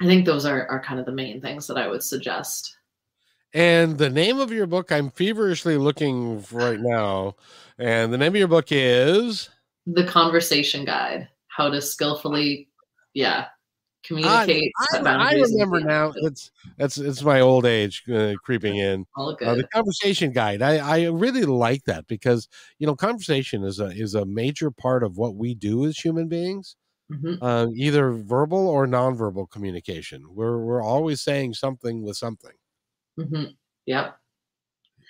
I 0.00 0.06
think 0.06 0.24
those 0.24 0.44
are, 0.44 0.66
are 0.68 0.82
kind 0.82 1.00
of 1.00 1.06
the 1.06 1.12
main 1.12 1.40
things 1.40 1.66
that 1.66 1.78
I 1.78 1.88
would 1.88 2.02
suggest. 2.02 2.76
And 3.54 3.96
the 3.96 4.10
name 4.10 4.40
of 4.40 4.50
your 4.50 4.66
book, 4.66 4.90
I'm 4.90 5.10
feverishly 5.10 5.76
looking 5.76 6.44
right 6.50 6.80
now. 6.80 7.36
And 7.78 8.12
the 8.12 8.18
name 8.18 8.32
of 8.32 8.36
your 8.36 8.48
book 8.48 8.66
is 8.70 9.48
The 9.86 10.04
Conversation 10.04 10.84
Guide 10.84 11.28
How 11.48 11.70
to 11.70 11.80
Skillfully, 11.80 12.68
yeah, 13.14 13.46
communicate. 14.04 14.72
I, 14.92 14.98
I, 14.98 15.30
I 15.30 15.32
remember 15.34 15.80
now. 15.80 16.12
It's 16.16 16.50
it's 16.78 16.98
it's 16.98 17.22
my 17.22 17.40
old 17.40 17.64
age 17.64 18.02
uh, 18.12 18.34
creeping 18.42 18.76
in. 18.76 19.06
All 19.16 19.34
good. 19.34 19.46
Uh, 19.46 19.54
the 19.54 19.68
conversation 19.68 20.32
guide. 20.32 20.60
I 20.60 20.78
I 20.78 21.08
really 21.08 21.44
like 21.44 21.84
that 21.84 22.06
because 22.08 22.48
you 22.78 22.86
know 22.86 22.96
conversation 22.96 23.62
is 23.62 23.78
a 23.78 23.86
is 23.86 24.14
a 24.14 24.26
major 24.26 24.70
part 24.72 25.04
of 25.04 25.16
what 25.16 25.36
we 25.36 25.54
do 25.54 25.86
as 25.86 25.96
human 25.96 26.28
beings 26.28 26.76
mm-hmm. 27.10 27.42
uh, 27.42 27.66
either 27.74 28.12
verbal 28.12 28.68
or 28.68 28.86
nonverbal 28.86 29.50
communication. 29.50 30.24
We're 30.28 30.58
we're 30.58 30.82
always 30.82 31.20
saying 31.20 31.54
something 31.54 32.02
with 32.02 32.16
something. 32.16 32.52
Mm-hmm. 33.18 33.44
Yep. 33.86 34.16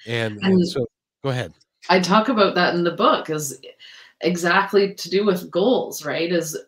And, 0.06 0.36
and, 0.42 0.54
and 0.54 0.68
so, 0.68 0.86
go 1.22 1.30
ahead. 1.30 1.52
I 1.88 2.00
talk 2.00 2.28
about 2.28 2.54
that 2.54 2.74
in 2.74 2.84
the 2.84 2.90
book 2.92 3.30
is 3.30 3.60
exactly 4.20 4.94
to 4.94 5.10
do 5.10 5.24
with 5.24 5.50
goals, 5.50 6.04
right? 6.04 6.32
Is 6.32 6.58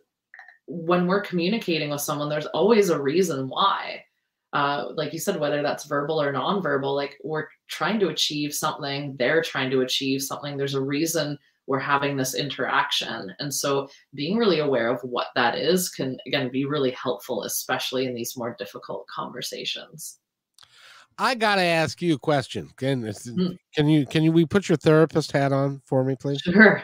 when 0.66 1.07
we're 1.07 1.23
communicating 1.23 1.90
with 1.90 2.00
someone, 2.00 2.28
there's 2.28 2.47
always 2.47 2.90
a 2.90 3.00
reason 3.00 3.49
why. 3.49 4.05
Uh, 4.52 4.87
like 4.95 5.12
you 5.12 5.19
said, 5.19 5.38
whether 5.38 5.62
that's 5.62 5.85
verbal 5.85 6.21
or 6.21 6.33
nonverbal, 6.33 6.95
like 6.95 7.19
we're 7.23 7.47
trying 7.69 8.00
to 8.00 8.09
achieve 8.09 8.55
something, 8.55 9.14
they're 9.19 9.43
trying 9.43 9.71
to 9.71 9.83
achieve 9.83 10.23
something. 10.23 10.57
There's 10.57 10.75
a 10.75 10.81
reason 10.81 11.38
we're 11.66 11.78
having 11.78 12.16
this 12.16 12.35
interaction. 12.35 13.35
And 13.38 13.52
so 13.52 13.88
being 14.14 14.37
really 14.37 14.61
aware 14.61 14.88
of 14.88 15.00
what 15.02 15.28
that 15.35 15.57
is 15.57 15.90
can, 15.90 16.16
again, 16.26 16.50
be 16.50 16.64
really 16.64 16.93
helpful, 16.93 17.43
especially 17.43 18.07
in 18.07 18.14
these 18.14 18.37
more 18.37 18.55
difficult 18.59 19.07
conversations. 19.09 20.19
I 21.18 21.35
gotta 21.35 21.62
ask 21.62 22.02
you 22.02 22.14
a 22.14 22.18
question. 22.18 22.70
Can 22.76 23.02
mm. 23.02 23.56
can 23.75 23.88
you 23.88 24.06
can 24.06 24.23
you 24.23 24.32
we 24.32 24.44
put 24.44 24.68
your 24.68 24.76
therapist 24.76 25.32
hat 25.32 25.52
on 25.52 25.80
for 25.85 26.04
me, 26.04 26.16
please? 26.16 26.40
Sure. 26.40 26.82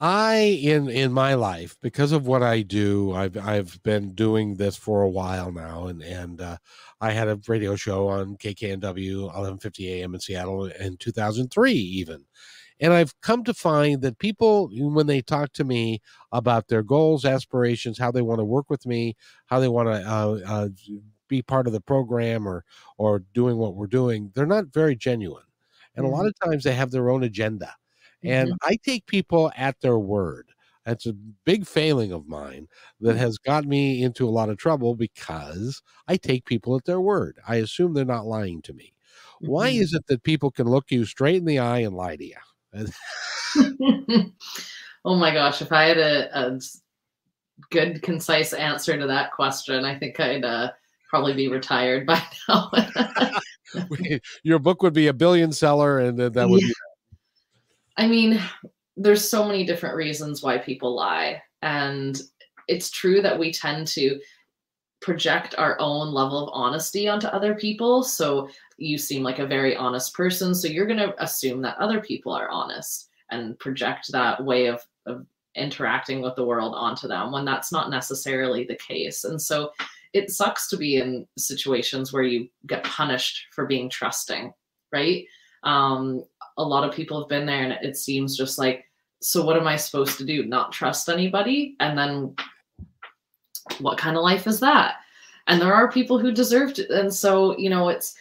I 0.00 0.58
in 0.60 0.90
in 0.90 1.12
my 1.12 1.34
life 1.34 1.76
because 1.80 2.10
of 2.10 2.26
what 2.26 2.42
I 2.42 2.62
do, 2.62 3.12
I've 3.12 3.36
I've 3.36 3.80
been 3.84 4.14
doing 4.14 4.56
this 4.56 4.76
for 4.76 5.02
a 5.02 5.08
while 5.08 5.52
now, 5.52 5.86
and 5.86 6.02
and 6.02 6.40
uh, 6.40 6.56
I 7.00 7.12
had 7.12 7.28
a 7.28 7.40
radio 7.46 7.76
show 7.76 8.08
on 8.08 8.36
KKNW 8.36 9.22
1150 9.22 10.02
AM 10.02 10.14
in 10.14 10.20
Seattle 10.20 10.66
in 10.66 10.96
2003 10.96 11.72
even, 11.72 12.24
and 12.82 12.92
I've 12.92 13.18
come 13.20 13.44
to 13.44 13.54
find 13.54 14.02
that 14.02 14.18
people, 14.18 14.68
when 14.74 15.06
they 15.06 15.22
talk 15.22 15.52
to 15.52 15.62
me 15.62 16.00
about 16.32 16.66
their 16.66 16.82
goals, 16.82 17.24
aspirations, 17.24 17.96
how 17.96 18.10
they 18.10 18.22
want 18.22 18.40
to 18.40 18.44
work 18.44 18.68
with 18.68 18.84
me, 18.84 19.14
how 19.46 19.60
they 19.60 19.68
want 19.68 19.86
to 19.88 19.94
uh, 19.94 20.40
uh, 20.44 20.68
be 21.32 21.42
part 21.42 21.66
of 21.66 21.72
the 21.72 21.80
program 21.80 22.46
or 22.46 22.64
or 22.98 23.24
doing 23.32 23.56
what 23.56 23.74
we're 23.74 23.86
doing, 23.86 24.30
they're 24.34 24.46
not 24.46 24.66
very 24.66 24.94
genuine. 24.94 25.44
And 25.96 26.04
mm-hmm. 26.04 26.14
a 26.14 26.16
lot 26.16 26.26
of 26.26 26.34
times 26.38 26.62
they 26.62 26.74
have 26.74 26.90
their 26.90 27.10
own 27.10 27.24
agenda. 27.24 27.74
And 28.22 28.50
mm-hmm. 28.50 28.68
I 28.68 28.76
take 28.84 29.06
people 29.06 29.50
at 29.56 29.80
their 29.80 29.98
word. 29.98 30.48
That's 30.84 31.06
a 31.06 31.14
big 31.44 31.66
failing 31.66 32.12
of 32.12 32.26
mine 32.26 32.68
that 33.00 33.10
mm-hmm. 33.10 33.18
has 33.18 33.38
got 33.38 33.64
me 33.64 34.02
into 34.02 34.28
a 34.28 34.30
lot 34.30 34.50
of 34.50 34.58
trouble 34.58 34.94
because 34.94 35.80
I 36.06 36.16
take 36.16 36.44
people 36.44 36.76
at 36.76 36.84
their 36.84 37.00
word. 37.00 37.38
I 37.48 37.56
assume 37.56 37.94
they're 37.94 38.04
not 38.04 38.26
lying 38.26 38.62
to 38.62 38.72
me. 38.72 38.92
Why 39.40 39.70
mm-hmm. 39.70 39.82
is 39.82 39.94
it 39.94 40.06
that 40.08 40.22
people 40.22 40.50
can 40.50 40.68
look 40.68 40.90
you 40.90 41.04
straight 41.04 41.36
in 41.36 41.44
the 41.44 41.58
eye 41.58 41.80
and 41.80 41.96
lie 41.96 42.16
to 42.16 42.24
you? 42.24 42.36
oh 45.04 45.16
my 45.16 45.32
gosh, 45.32 45.62
if 45.62 45.72
I 45.72 45.84
had 45.84 45.98
a, 45.98 46.38
a, 46.38 46.60
good, 47.70 48.02
concise 48.02 48.52
answer 48.52 48.98
to 48.98 49.06
that 49.06 49.32
question, 49.32 49.84
I 49.84 49.98
think 49.98 50.18
I'd 50.18 50.44
uh, 50.44 50.72
probably 51.12 51.34
be 51.34 51.48
retired 51.48 52.06
by 52.06 52.22
now. 52.48 52.70
Your 54.42 54.58
book 54.58 54.82
would 54.82 54.94
be 54.94 55.08
a 55.08 55.12
billion 55.12 55.52
seller, 55.52 55.98
and 55.98 56.18
that 56.18 56.48
would 56.48 56.62
yeah. 56.62 56.68
be. 56.68 56.74
I 57.98 58.06
mean, 58.06 58.40
there's 58.96 59.28
so 59.28 59.44
many 59.44 59.66
different 59.66 59.94
reasons 59.94 60.42
why 60.42 60.56
people 60.56 60.94
lie. 60.96 61.42
And 61.60 62.20
it's 62.66 62.90
true 62.90 63.20
that 63.20 63.38
we 63.38 63.52
tend 63.52 63.86
to 63.88 64.18
project 65.02 65.54
our 65.58 65.76
own 65.78 66.14
level 66.14 66.42
of 66.42 66.50
honesty 66.54 67.08
onto 67.08 67.26
other 67.26 67.54
people. 67.54 68.02
So 68.02 68.48
you 68.78 68.96
seem 68.96 69.22
like 69.22 69.38
a 69.38 69.46
very 69.46 69.76
honest 69.76 70.14
person. 70.14 70.54
So 70.54 70.68
you're 70.68 70.86
going 70.86 70.98
to 70.98 71.22
assume 71.22 71.60
that 71.62 71.76
other 71.76 72.00
people 72.00 72.32
are 72.32 72.48
honest 72.48 73.10
and 73.30 73.58
project 73.58 74.10
that 74.12 74.42
way 74.42 74.66
of, 74.66 74.80
of 75.04 75.26
interacting 75.56 76.22
with 76.22 76.36
the 76.36 76.44
world 76.44 76.74
onto 76.74 77.08
them 77.08 77.32
when 77.32 77.44
that's 77.44 77.72
not 77.72 77.90
necessarily 77.90 78.64
the 78.64 78.76
case. 78.76 79.24
And 79.24 79.40
so 79.40 79.72
it 80.12 80.30
sucks 80.30 80.68
to 80.68 80.76
be 80.76 80.96
in 80.96 81.26
situations 81.38 82.12
where 82.12 82.22
you 82.22 82.48
get 82.66 82.84
punished 82.84 83.46
for 83.52 83.66
being 83.66 83.88
trusting, 83.88 84.52
right? 84.92 85.24
Um, 85.62 86.24
a 86.58 86.62
lot 86.62 86.86
of 86.86 86.94
people 86.94 87.18
have 87.20 87.28
been 87.28 87.46
there 87.46 87.62
and 87.62 87.72
it 87.84 87.96
seems 87.96 88.36
just 88.36 88.58
like, 88.58 88.84
so 89.20 89.44
what 89.44 89.56
am 89.56 89.66
I 89.66 89.76
supposed 89.76 90.18
to 90.18 90.24
do? 90.24 90.44
Not 90.44 90.72
trust 90.72 91.08
anybody? 91.08 91.76
And 91.80 91.96
then 91.96 92.34
what 93.78 93.98
kind 93.98 94.16
of 94.16 94.22
life 94.22 94.46
is 94.46 94.60
that? 94.60 94.96
And 95.46 95.60
there 95.60 95.74
are 95.74 95.90
people 95.90 96.18
who 96.18 96.32
deserve 96.32 96.74
to. 96.74 97.00
And 97.00 97.12
so, 97.12 97.56
you 97.56 97.70
know, 97.70 97.88
it's, 97.88 98.14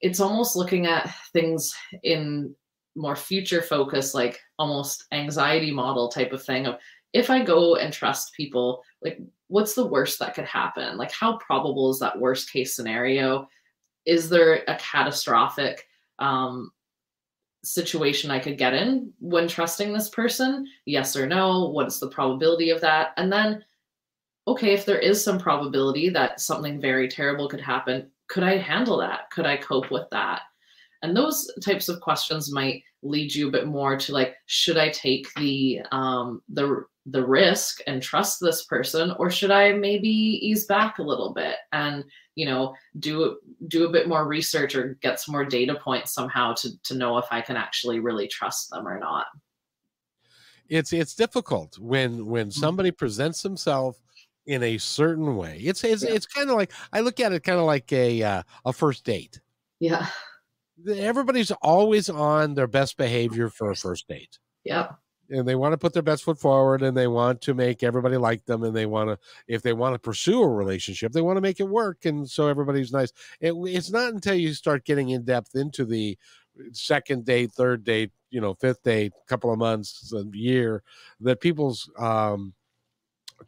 it's 0.00 0.20
almost 0.20 0.56
looking 0.56 0.86
at 0.86 1.14
things 1.32 1.74
in 2.02 2.54
more 2.94 3.16
future 3.16 3.62
focus, 3.62 4.14
like 4.14 4.40
almost 4.58 5.04
anxiety 5.12 5.70
model 5.70 6.08
type 6.08 6.32
of 6.32 6.42
thing 6.42 6.66
of 6.66 6.78
if 7.12 7.30
I 7.30 7.42
go 7.42 7.76
and 7.76 7.92
trust 7.92 8.34
people, 8.34 8.82
like 9.02 9.18
what's 9.48 9.74
the 9.74 9.86
worst 9.86 10.18
that 10.18 10.34
could 10.34 10.44
happen? 10.44 10.96
Like 10.96 11.12
how 11.12 11.38
probable 11.38 11.90
is 11.90 11.98
that 11.98 12.18
worst 12.18 12.52
case 12.52 12.76
scenario? 12.76 13.48
Is 14.06 14.28
there 14.28 14.62
a 14.68 14.76
catastrophic 14.76 15.86
um, 16.18 16.70
situation 17.64 18.30
I 18.30 18.38
could 18.38 18.58
get 18.58 18.74
in 18.74 19.12
when 19.18 19.48
trusting 19.48 19.92
this 19.92 20.08
person? 20.08 20.66
Yes 20.86 21.16
or 21.16 21.26
no? 21.26 21.68
What 21.68 21.88
is 21.88 21.98
the 21.98 22.08
probability 22.08 22.70
of 22.70 22.80
that? 22.82 23.08
And 23.16 23.32
then, 23.32 23.64
okay, 24.46 24.72
if 24.72 24.86
there 24.86 24.98
is 24.98 25.22
some 25.22 25.38
probability 25.38 26.08
that 26.10 26.40
something 26.40 26.80
very 26.80 27.08
terrible 27.08 27.48
could 27.48 27.60
happen, 27.60 28.10
could 28.28 28.42
I 28.42 28.56
handle 28.56 28.98
that? 28.98 29.30
Could 29.30 29.46
I 29.46 29.56
cope 29.56 29.90
with 29.90 30.08
that? 30.10 30.42
And 31.02 31.16
those 31.16 31.50
types 31.64 31.88
of 31.88 32.00
questions 32.00 32.52
might 32.52 32.82
lead 33.02 33.34
you 33.34 33.48
a 33.48 33.52
bit 33.52 33.66
more 33.66 33.96
to 33.96 34.12
like, 34.12 34.34
should 34.46 34.76
I 34.76 34.90
take 34.90 35.32
the 35.34 35.80
um, 35.92 36.42
the 36.48 36.84
the 37.10 37.24
risk 37.24 37.80
and 37.86 38.02
trust 38.02 38.38
this 38.40 38.64
person, 38.64 39.12
or 39.18 39.30
should 39.30 39.50
I 39.50 39.72
maybe 39.72 40.08
ease 40.08 40.66
back 40.66 40.98
a 40.98 41.02
little 41.02 41.32
bit 41.32 41.56
and 41.72 42.04
you 42.34 42.46
know 42.46 42.74
do 42.98 43.38
do 43.66 43.86
a 43.86 43.90
bit 43.90 44.08
more 44.08 44.26
research 44.26 44.74
or 44.74 44.98
get 45.00 45.20
some 45.20 45.32
more 45.32 45.44
data 45.44 45.74
points 45.74 46.12
somehow 46.12 46.54
to 46.54 46.70
to 46.84 46.94
know 46.94 47.18
if 47.18 47.26
I 47.30 47.40
can 47.40 47.56
actually 47.56 48.00
really 48.00 48.28
trust 48.28 48.70
them 48.70 48.86
or 48.86 48.98
not? 48.98 49.26
It's 50.68 50.92
it's 50.92 51.14
difficult 51.14 51.78
when 51.78 52.26
when 52.26 52.48
mm-hmm. 52.48 52.60
somebody 52.60 52.90
presents 52.90 53.42
themselves 53.42 53.98
in 54.46 54.62
a 54.62 54.78
certain 54.78 55.36
way. 55.36 55.58
It's 55.62 55.84
it's, 55.84 56.02
yeah. 56.02 56.10
it's 56.10 56.26
kind 56.26 56.50
of 56.50 56.56
like 56.56 56.72
I 56.92 57.00
look 57.00 57.20
at 57.20 57.32
it 57.32 57.44
kind 57.44 57.58
of 57.58 57.66
like 57.66 57.92
a 57.92 58.22
uh, 58.22 58.42
a 58.64 58.72
first 58.72 59.04
date. 59.04 59.40
Yeah. 59.78 60.06
Everybody's 60.88 61.50
always 61.50 62.08
on 62.08 62.54
their 62.54 62.66
best 62.66 62.96
behavior 62.96 63.48
for 63.50 63.70
a 63.70 63.76
first 63.84 64.08
date. 64.08 64.38
Yeah. 64.64 64.92
And 65.30 65.46
they 65.46 65.54
want 65.54 65.72
to 65.72 65.78
put 65.78 65.92
their 65.92 66.02
best 66.02 66.24
foot 66.24 66.38
forward 66.38 66.82
and 66.82 66.96
they 66.96 67.06
want 67.06 67.42
to 67.42 67.54
make 67.54 67.82
everybody 67.82 68.16
like 68.16 68.46
them 68.46 68.62
and 68.62 68.74
they 68.74 68.86
want 68.86 69.10
to 69.10 69.18
if 69.46 69.60
they 69.62 69.74
want 69.74 69.94
to 69.94 69.98
pursue 69.98 70.42
a 70.42 70.48
relationship, 70.48 71.12
they 71.12 71.20
want 71.20 71.36
to 71.36 71.42
make 71.42 71.60
it 71.60 71.68
work 71.68 72.06
and 72.06 72.28
so 72.28 72.48
everybody's 72.48 72.92
nice. 72.92 73.12
It, 73.40 73.52
it's 73.52 73.90
not 73.90 74.12
until 74.12 74.34
you 74.34 74.54
start 74.54 74.86
getting 74.86 75.10
in 75.10 75.24
depth 75.24 75.54
into 75.54 75.84
the 75.84 76.16
second 76.72 77.24
date, 77.24 77.52
third 77.52 77.84
date, 77.84 78.10
you 78.30 78.40
know, 78.40 78.54
fifth 78.54 78.82
date, 78.82 79.12
couple 79.26 79.52
of 79.52 79.58
months, 79.58 80.12
a 80.14 80.24
year 80.32 80.82
that 81.20 81.40
people's 81.40 81.90
um 81.98 82.54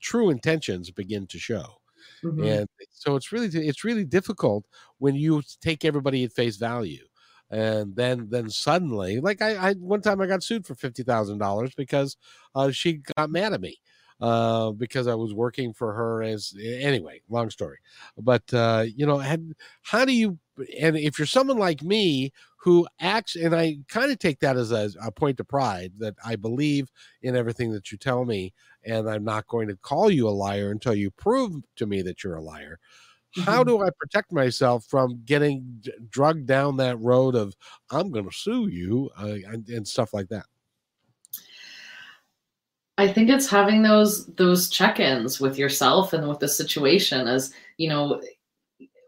true 0.00 0.30
intentions 0.30 0.90
begin 0.90 1.26
to 1.28 1.38
show. 1.38 1.80
Mm-hmm. 2.22 2.44
And 2.44 2.68
so 2.90 3.16
it's 3.16 3.32
really 3.32 3.48
it's 3.48 3.84
really 3.84 4.04
difficult 4.04 4.66
when 4.98 5.14
you 5.14 5.42
take 5.60 5.84
everybody 5.84 6.24
at 6.24 6.32
face 6.32 6.56
value. 6.56 7.04
And 7.50 7.96
then 7.96 8.28
then 8.30 8.48
suddenly, 8.50 9.20
like 9.20 9.42
I, 9.42 9.70
I 9.70 9.72
one 9.74 10.02
time 10.02 10.20
I 10.20 10.26
got 10.26 10.42
sued 10.42 10.66
for 10.66 10.74
fifty 10.74 11.02
thousand 11.02 11.38
dollars 11.38 11.72
because 11.74 12.16
uh, 12.54 12.70
she 12.70 13.00
got 13.16 13.30
mad 13.30 13.52
at 13.52 13.60
me 13.60 13.78
uh, 14.20 14.70
because 14.72 15.06
I 15.06 15.14
was 15.14 15.34
working 15.34 15.72
for 15.72 15.92
her 15.94 16.22
as 16.22 16.54
anyway. 16.62 17.22
Long 17.28 17.50
story, 17.50 17.78
but 18.18 18.42
uh, 18.52 18.84
you 18.94 19.06
know, 19.06 19.18
had, 19.18 19.52
how 19.82 20.04
do 20.04 20.12
you? 20.12 20.38
And 20.78 20.96
if 20.96 21.18
you're 21.18 21.26
someone 21.26 21.58
like 21.58 21.82
me 21.82 22.32
who 22.58 22.86
acts, 23.00 23.34
and 23.34 23.54
I 23.54 23.78
kind 23.88 24.12
of 24.12 24.18
take 24.18 24.40
that 24.40 24.56
as 24.56 24.70
a, 24.72 24.90
a 25.02 25.10
point 25.10 25.40
of 25.40 25.48
pride 25.48 25.92
that 25.98 26.14
I 26.24 26.36
believe 26.36 26.90
in 27.22 27.34
everything 27.34 27.72
that 27.72 27.90
you 27.90 27.96
tell 27.96 28.24
me, 28.26 28.52
and 28.84 29.08
I'm 29.08 29.24
not 29.24 29.46
going 29.46 29.68
to 29.68 29.76
call 29.76 30.10
you 30.10 30.28
a 30.28 30.30
liar 30.30 30.70
until 30.70 30.94
you 30.94 31.10
prove 31.10 31.62
to 31.76 31.86
me 31.86 32.02
that 32.02 32.22
you're 32.22 32.36
a 32.36 32.42
liar. 32.42 32.78
Mm-hmm. 33.36 33.50
How 33.50 33.62
do 33.62 33.82
I 33.82 33.90
protect 33.98 34.32
myself 34.32 34.84
from 34.88 35.22
getting 35.24 35.82
drugged 36.08 36.46
down 36.46 36.76
that 36.78 36.98
road 36.98 37.36
of 37.36 37.54
I'm 37.90 38.10
going 38.10 38.28
to 38.28 38.36
sue 38.36 38.68
you 38.68 39.10
uh, 39.18 39.36
and, 39.52 39.68
and 39.68 39.86
stuff 39.86 40.12
like 40.12 40.28
that? 40.28 40.46
I 42.98 43.10
think 43.10 43.30
it's 43.30 43.48
having 43.48 43.82
those 43.82 44.26
those 44.34 44.68
check-ins 44.68 45.40
with 45.40 45.56
yourself 45.56 46.12
and 46.12 46.28
with 46.28 46.40
the 46.40 46.48
situation 46.48 47.26
as 47.26 47.50
you 47.78 47.88
know 47.88 48.20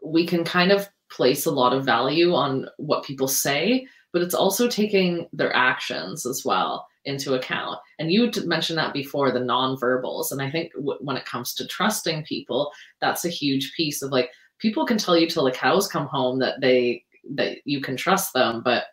we 0.03 0.25
can 0.25 0.43
kind 0.43 0.71
of 0.71 0.89
place 1.11 1.45
a 1.45 1.51
lot 1.51 1.73
of 1.73 1.85
value 1.85 2.33
on 2.33 2.67
what 2.77 3.03
people 3.03 3.27
say 3.27 3.85
but 4.11 4.23
it's 4.23 4.33
also 4.33 4.67
taking 4.67 5.27
their 5.31 5.55
actions 5.55 6.25
as 6.25 6.43
well 6.43 6.87
into 7.05 7.33
account. 7.33 7.79
And 7.99 8.11
you 8.11 8.31
mentioned 8.45 8.77
that 8.79 8.93
before 8.93 9.31
the 9.31 9.39
nonverbals. 9.39 10.31
And 10.31 10.41
I 10.41 10.49
think 10.49 10.73
w- 10.73 10.99
when 11.01 11.17
it 11.17 11.25
comes 11.25 11.53
to 11.55 11.67
trusting 11.67 12.23
people, 12.23 12.71
that's 13.01 13.25
a 13.25 13.29
huge 13.29 13.73
piece 13.75 14.01
of 14.01 14.11
like 14.11 14.31
people 14.59 14.85
can 14.85 14.97
tell 14.97 15.17
you 15.17 15.27
till 15.27 15.43
the 15.43 15.51
cows 15.51 15.87
come 15.87 16.07
home 16.07 16.39
that 16.39 16.61
they 16.61 17.03
that 17.35 17.57
you 17.65 17.81
can 17.81 17.95
trust 17.95 18.33
them, 18.33 18.61
but 18.63 18.85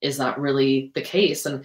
is 0.00 0.16
that 0.18 0.38
really 0.38 0.92
the 0.94 1.02
case? 1.02 1.46
And 1.46 1.64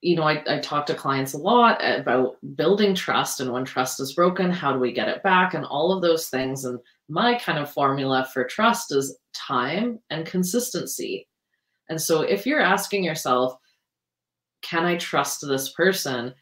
you 0.00 0.16
know, 0.16 0.24
I, 0.24 0.42
I 0.48 0.58
talk 0.58 0.86
to 0.86 0.94
clients 0.94 1.32
a 1.32 1.38
lot 1.38 1.80
about 1.80 2.36
building 2.56 2.92
trust 2.92 3.38
and 3.38 3.52
when 3.52 3.64
trust 3.64 4.00
is 4.00 4.14
broken, 4.14 4.50
how 4.50 4.72
do 4.72 4.80
we 4.80 4.92
get 4.92 5.08
it 5.08 5.22
back 5.22 5.54
and 5.54 5.64
all 5.64 5.92
of 5.92 6.02
those 6.02 6.28
things. 6.28 6.64
And 6.64 6.80
my 7.08 7.38
kind 7.38 7.58
of 7.58 7.70
formula 7.70 8.28
for 8.32 8.44
trust 8.44 8.92
is 8.92 9.16
time 9.32 10.00
and 10.10 10.26
consistency. 10.26 11.28
And 11.88 12.00
so 12.00 12.22
if 12.22 12.46
you're 12.46 12.60
asking 12.60 13.04
yourself, 13.04 13.54
can 14.62 14.84
I 14.84 14.96
trust 14.96 15.46
this 15.46 15.72
person? 15.72 16.34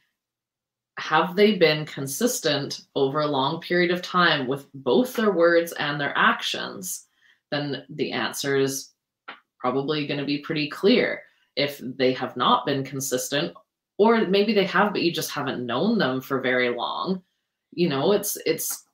Have 0.98 1.35
they 1.35 1.56
been 1.56 1.87
consistent 1.87 2.83
over 2.94 3.20
a 3.20 3.26
long 3.26 3.61
period 3.61 3.90
of 3.90 4.02
time 4.02 4.46
with 4.46 4.66
both 4.74 5.14
their 5.14 5.33
words 5.33 5.72
and 5.72 6.00
their 6.00 6.16
actions? 6.16 7.06
Then 7.50 7.85
the 7.88 8.12
answer 8.12 8.56
is 8.56 8.90
probably 9.59 10.06
going 10.06 10.20
to 10.20 10.26
be 10.26 10.38
pretty 10.38 10.68
clear. 10.68 11.22
If 11.56 11.80
they 11.83 12.12
have 12.12 12.37
not 12.37 12.66
been 12.66 12.85
consistent, 12.85 13.54
or 13.98 14.26
maybe 14.26 14.54
they 14.54 14.64
have, 14.64 14.92
but 14.92 15.02
you 15.02 15.12
just 15.12 15.30
haven't 15.30 15.64
known 15.64 15.98
them 15.98 16.20
for 16.20 16.40
very 16.40 16.70
long, 16.70 17.22
you 17.72 17.88
know, 17.88 18.12
it's, 18.12 18.38
it's, 18.46 18.85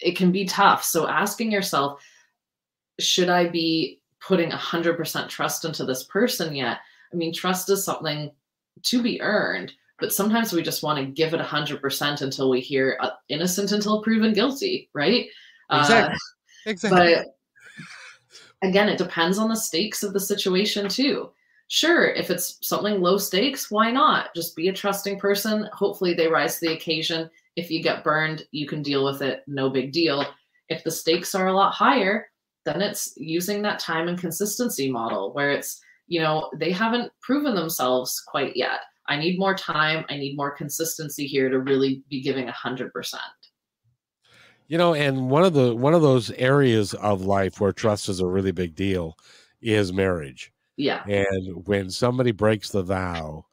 it 0.00 0.16
can 0.16 0.32
be 0.32 0.44
tough. 0.44 0.82
So 0.84 1.08
asking 1.08 1.52
yourself, 1.52 2.02
should 2.98 3.28
I 3.28 3.48
be 3.48 4.00
putting 4.20 4.50
100% 4.50 5.28
trust 5.28 5.64
into 5.64 5.84
this 5.84 6.04
person 6.04 6.54
yet? 6.54 6.78
I 7.12 7.16
mean, 7.16 7.32
trust 7.32 7.70
is 7.70 7.84
something 7.84 8.30
to 8.82 9.02
be 9.02 9.20
earned, 9.20 9.72
but 9.98 10.12
sometimes 10.12 10.52
we 10.52 10.62
just 10.62 10.82
want 10.82 10.98
to 10.98 11.06
give 11.06 11.34
it 11.34 11.40
100% 11.40 12.22
until 12.22 12.50
we 12.50 12.60
hear 12.60 12.98
uh, 13.00 13.10
innocent 13.28 13.72
until 13.72 14.02
proven 14.02 14.32
guilty, 14.32 14.90
right? 14.94 15.26
Exactly. 15.70 16.14
Uh, 16.14 16.70
exactly. 16.70 17.14
But 17.14 18.68
again, 18.68 18.88
it 18.88 18.98
depends 18.98 19.38
on 19.38 19.48
the 19.48 19.56
stakes 19.56 20.02
of 20.02 20.12
the 20.12 20.20
situation 20.20 20.88
too. 20.88 21.30
Sure, 21.68 22.08
if 22.08 22.30
it's 22.30 22.58
something 22.60 23.00
low 23.00 23.16
stakes, 23.16 23.70
why 23.70 23.90
not? 23.90 24.34
Just 24.34 24.54
be 24.54 24.68
a 24.68 24.72
trusting 24.72 25.18
person. 25.18 25.68
Hopefully, 25.72 26.12
they 26.12 26.28
rise 26.28 26.58
to 26.58 26.66
the 26.66 26.74
occasion. 26.74 27.30
If 27.56 27.70
you 27.70 27.82
get 27.82 28.04
burned, 28.04 28.44
you 28.50 28.66
can 28.66 28.82
deal 28.82 29.04
with 29.04 29.22
it. 29.22 29.42
No 29.46 29.70
big 29.70 29.92
deal. 29.92 30.24
If 30.68 30.84
the 30.84 30.90
stakes 30.90 31.34
are 31.34 31.46
a 31.46 31.52
lot 31.52 31.72
higher, 31.72 32.28
then 32.64 32.82
it's 32.82 33.14
using 33.16 33.62
that 33.62 33.78
time 33.78 34.08
and 34.08 34.18
consistency 34.18 34.90
model 34.90 35.32
where 35.32 35.50
it's 35.50 35.80
you 36.12 36.20
know, 36.20 36.50
they 36.58 36.70
haven't 36.70 37.10
proven 37.22 37.54
themselves 37.54 38.22
quite 38.26 38.54
yet. 38.54 38.80
I 39.08 39.16
need 39.16 39.38
more 39.38 39.54
time. 39.54 40.04
I 40.10 40.18
need 40.18 40.36
more 40.36 40.50
consistency 40.50 41.26
here 41.26 41.48
to 41.48 41.58
really 41.58 42.02
be 42.10 42.20
giving 42.20 42.48
a 42.48 42.52
hundred 42.52 42.92
percent. 42.92 43.22
You 44.68 44.76
know, 44.76 44.92
and 44.92 45.30
one 45.30 45.42
of 45.42 45.54
the 45.54 45.74
one 45.74 45.94
of 45.94 46.02
those 46.02 46.30
areas 46.32 46.92
of 46.92 47.22
life 47.22 47.62
where 47.62 47.72
trust 47.72 48.10
is 48.10 48.20
a 48.20 48.26
really 48.26 48.52
big 48.52 48.74
deal 48.74 49.16
is 49.62 49.90
marriage. 49.90 50.52
Yeah. 50.76 51.02
And 51.06 51.66
when 51.66 51.88
somebody 51.88 52.32
breaks 52.32 52.68
the 52.68 52.82
vow, 52.82 53.46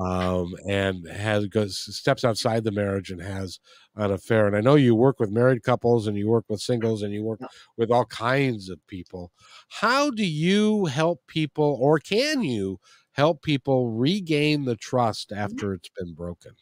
um, 0.00 0.54
and 0.68 1.04
has 1.08 1.46
goes 1.46 1.78
steps 1.96 2.24
outside 2.24 2.62
the 2.62 2.70
marriage 2.70 3.10
and 3.10 3.20
has 3.20 3.58
an 3.98 4.12
affair. 4.12 4.46
And 4.46 4.56
I 4.56 4.60
know 4.60 4.76
you 4.76 4.94
work 4.94 5.20
with 5.20 5.30
married 5.30 5.62
couples 5.62 6.06
and 6.06 6.16
you 6.16 6.28
work 6.28 6.44
with 6.48 6.60
singles 6.60 7.02
and 7.02 7.12
you 7.12 7.22
work 7.22 7.40
with 7.76 7.90
all 7.90 8.06
kinds 8.06 8.68
of 8.68 8.84
people. 8.86 9.32
How 9.68 10.10
do 10.10 10.24
you 10.24 10.86
help 10.86 11.20
people, 11.26 11.78
or 11.80 11.98
can 11.98 12.42
you 12.42 12.80
help 13.12 13.42
people 13.42 13.90
regain 13.90 14.64
the 14.64 14.76
trust 14.76 15.30
mm-hmm. 15.30 15.42
after 15.42 15.74
it's 15.74 15.90
been 15.98 16.14
broken? 16.14 16.52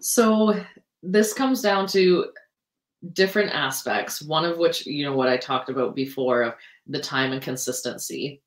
So 0.00 0.64
this 1.02 1.32
comes 1.32 1.62
down 1.62 1.86
to 1.88 2.26
different 3.14 3.50
aspects 3.54 4.20
one 4.20 4.44
of 4.44 4.58
which 4.58 4.84
you 4.84 5.02
know 5.02 5.16
what 5.16 5.26
i 5.26 5.34
talked 5.34 5.70
about 5.70 5.96
before 5.96 6.42
of 6.42 6.54
the 6.86 7.00
time 7.00 7.32
and 7.32 7.40
consistency 7.40 8.42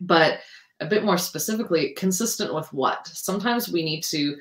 but 0.00 0.40
a 0.80 0.86
bit 0.86 1.04
more 1.04 1.18
specifically, 1.18 1.92
consistent 1.92 2.54
with 2.54 2.72
what? 2.72 3.06
Sometimes 3.06 3.70
we 3.70 3.84
need 3.84 4.02
to 4.04 4.36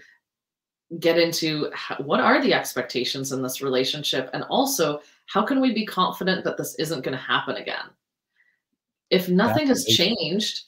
get 1.00 1.18
into 1.20 1.70
how, 1.74 1.96
what 1.98 2.20
are 2.20 2.42
the 2.42 2.54
expectations 2.54 3.32
in 3.32 3.44
this 3.44 3.62
relationship? 3.62 4.30
And 4.34 4.44
also 4.44 5.02
how 5.28 5.44
can 5.44 5.62
we 5.62 5.74
be 5.74 5.86
confident 5.86 6.44
that 6.44 6.58
this 6.58 6.76
isn't 6.76 7.04
going 7.04 7.16
to 7.16 7.24
happen 7.24 7.58
again? 7.58 7.86
If 9.10 9.30
nothing 9.30 9.68
That's 9.68 9.86
has 9.88 9.96
changed 9.96 10.66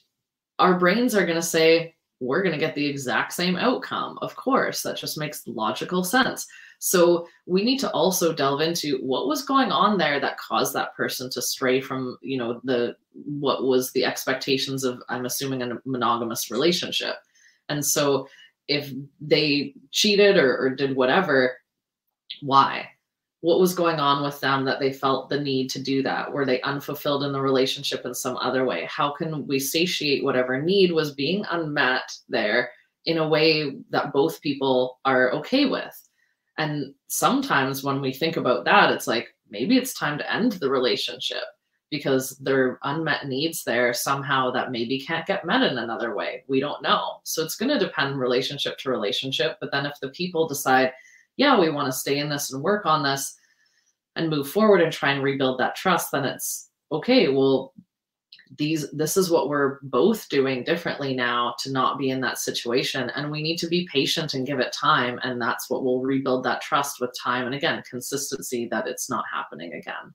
our 0.62 0.78
brains 0.78 1.14
are 1.14 1.26
going 1.26 1.36
to 1.36 1.42
say 1.42 1.94
we're 2.20 2.42
going 2.42 2.52
to 2.52 2.58
get 2.58 2.76
the 2.76 2.86
exact 2.86 3.32
same 3.32 3.56
outcome. 3.56 4.16
Of 4.22 4.36
course 4.36 4.82
that 4.82 4.96
just 4.96 5.18
makes 5.18 5.46
logical 5.46 6.04
sense. 6.04 6.46
So 6.78 7.26
we 7.46 7.64
need 7.64 7.78
to 7.78 7.90
also 7.90 8.32
delve 8.32 8.60
into 8.60 8.98
what 8.98 9.26
was 9.26 9.44
going 9.44 9.72
on 9.72 9.98
there 9.98 10.20
that 10.20 10.38
caused 10.38 10.72
that 10.74 10.94
person 10.94 11.30
to 11.30 11.42
stray 11.42 11.80
from 11.80 12.16
you 12.22 12.38
know 12.38 12.60
the 12.62 12.96
what 13.12 13.64
was 13.64 13.90
the 13.92 14.04
expectations 14.04 14.84
of 14.84 15.02
i'm 15.08 15.26
assuming 15.26 15.62
a 15.62 15.78
monogamous 15.84 16.50
relationship. 16.50 17.16
And 17.68 17.84
so 17.84 18.28
if 18.68 18.92
they 19.20 19.74
cheated 19.90 20.36
or, 20.36 20.56
or 20.56 20.70
did 20.70 20.96
whatever, 20.96 21.56
why? 22.40 22.88
What 23.40 23.58
was 23.58 23.74
going 23.74 23.98
on 23.98 24.22
with 24.22 24.38
them 24.40 24.64
that 24.66 24.78
they 24.78 24.92
felt 24.92 25.28
the 25.28 25.40
need 25.40 25.68
to 25.70 25.82
do 25.82 26.02
that? 26.04 26.32
Were 26.32 26.46
they 26.46 26.60
unfulfilled 26.62 27.24
in 27.24 27.32
the 27.32 27.40
relationship 27.40 28.04
in 28.04 28.14
some 28.14 28.36
other 28.36 28.64
way? 28.64 28.86
How 28.88 29.10
can 29.12 29.46
we 29.46 29.58
satiate 29.58 30.22
whatever 30.22 30.62
need 30.62 30.92
was 30.92 31.14
being 31.14 31.44
unmet 31.50 32.12
there 32.28 32.70
in 33.04 33.18
a 33.18 33.28
way 33.28 33.78
that 33.90 34.12
both 34.12 34.40
people 34.40 35.00
are 35.04 35.32
okay 35.32 35.66
with? 35.66 36.08
And 36.58 36.94
sometimes 37.08 37.82
when 37.82 38.00
we 38.00 38.12
think 38.12 38.36
about 38.36 38.64
that, 38.66 38.92
it's 38.92 39.08
like 39.08 39.34
maybe 39.50 39.76
it's 39.76 39.94
time 39.94 40.18
to 40.18 40.32
end 40.32 40.52
the 40.52 40.70
relationship 40.70 41.44
because 41.92 42.38
there 42.38 42.64
are 42.64 42.78
unmet 42.84 43.26
needs 43.26 43.64
there 43.64 43.92
somehow 43.92 44.50
that 44.50 44.70
maybe 44.70 44.98
can't 44.98 45.26
get 45.26 45.44
met 45.44 45.62
in 45.62 45.76
another 45.76 46.14
way. 46.14 46.42
We 46.48 46.58
don't 46.58 46.82
know. 46.82 47.20
So 47.22 47.44
it's 47.44 47.54
going 47.54 47.68
to 47.68 47.78
depend 47.78 48.18
relationship 48.18 48.78
to 48.78 48.90
relationship. 48.90 49.58
But 49.60 49.70
then 49.72 49.84
if 49.84 50.00
the 50.00 50.08
people 50.08 50.48
decide, 50.48 50.92
yeah, 51.36 51.60
we 51.60 51.68
want 51.68 51.88
to 51.88 51.92
stay 51.92 52.18
in 52.18 52.30
this 52.30 52.50
and 52.50 52.62
work 52.62 52.86
on 52.86 53.02
this 53.02 53.36
and 54.16 54.30
move 54.30 54.48
forward 54.48 54.80
and 54.80 54.90
try 54.90 55.12
and 55.12 55.22
rebuild 55.22 55.60
that 55.60 55.76
trust, 55.76 56.12
then 56.12 56.24
it's 56.24 56.70
okay. 56.90 57.28
Well, 57.28 57.74
these 58.56 58.90
this 58.92 59.18
is 59.18 59.30
what 59.30 59.50
we're 59.50 59.78
both 59.82 60.30
doing 60.30 60.64
differently 60.64 61.14
now 61.14 61.54
to 61.58 61.70
not 61.70 61.98
be 61.98 62.08
in 62.08 62.20
that 62.20 62.38
situation 62.38 63.10
and 63.16 63.30
we 63.30 63.42
need 63.42 63.56
to 63.56 63.66
be 63.66 63.88
patient 63.90 64.34
and 64.34 64.46
give 64.46 64.60
it 64.60 64.74
time 64.74 65.18
and 65.22 65.40
that's 65.40 65.70
what 65.70 65.82
will 65.82 66.02
rebuild 66.02 66.44
that 66.44 66.60
trust 66.60 67.00
with 67.00 67.10
time 67.18 67.46
and 67.46 67.54
again 67.54 67.82
consistency 67.88 68.68
that 68.70 68.86
it's 68.86 69.08
not 69.08 69.24
happening 69.32 69.72
again 69.72 70.12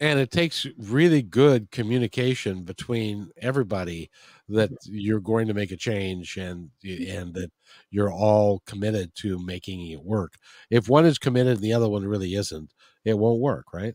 and 0.00 0.18
it 0.18 0.30
takes 0.30 0.66
really 0.78 1.22
good 1.22 1.70
communication 1.70 2.62
between 2.62 3.30
everybody 3.38 4.10
that 4.48 4.70
you're 4.84 5.20
going 5.20 5.48
to 5.48 5.54
make 5.54 5.72
a 5.72 5.76
change 5.76 6.36
and 6.36 6.70
mm-hmm. 6.84 7.16
and 7.16 7.34
that 7.34 7.50
you're 7.90 8.12
all 8.12 8.62
committed 8.66 9.12
to 9.16 9.38
making 9.44 9.90
it 9.90 10.02
work. 10.02 10.34
If 10.70 10.88
one 10.88 11.04
is 11.04 11.18
committed 11.18 11.56
and 11.56 11.62
the 11.62 11.72
other 11.72 11.88
one 11.88 12.06
really 12.06 12.34
isn't 12.34 12.72
it 13.04 13.18
won't 13.18 13.40
work 13.40 13.72
right? 13.72 13.94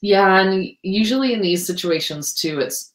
Yeah 0.00 0.40
and 0.40 0.66
usually 0.82 1.32
in 1.32 1.40
these 1.40 1.66
situations 1.66 2.34
too 2.34 2.60
it's 2.60 2.94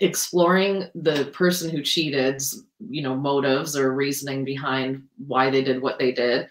exploring 0.00 0.84
the 0.94 1.26
person 1.26 1.70
who 1.70 1.82
cheated 1.82 2.42
you 2.90 3.02
know 3.02 3.16
motives 3.16 3.76
or 3.76 3.94
reasoning 3.94 4.44
behind 4.44 5.02
why 5.26 5.48
they 5.48 5.62
did 5.62 5.80
what 5.80 5.98
they 5.98 6.12
did 6.12 6.48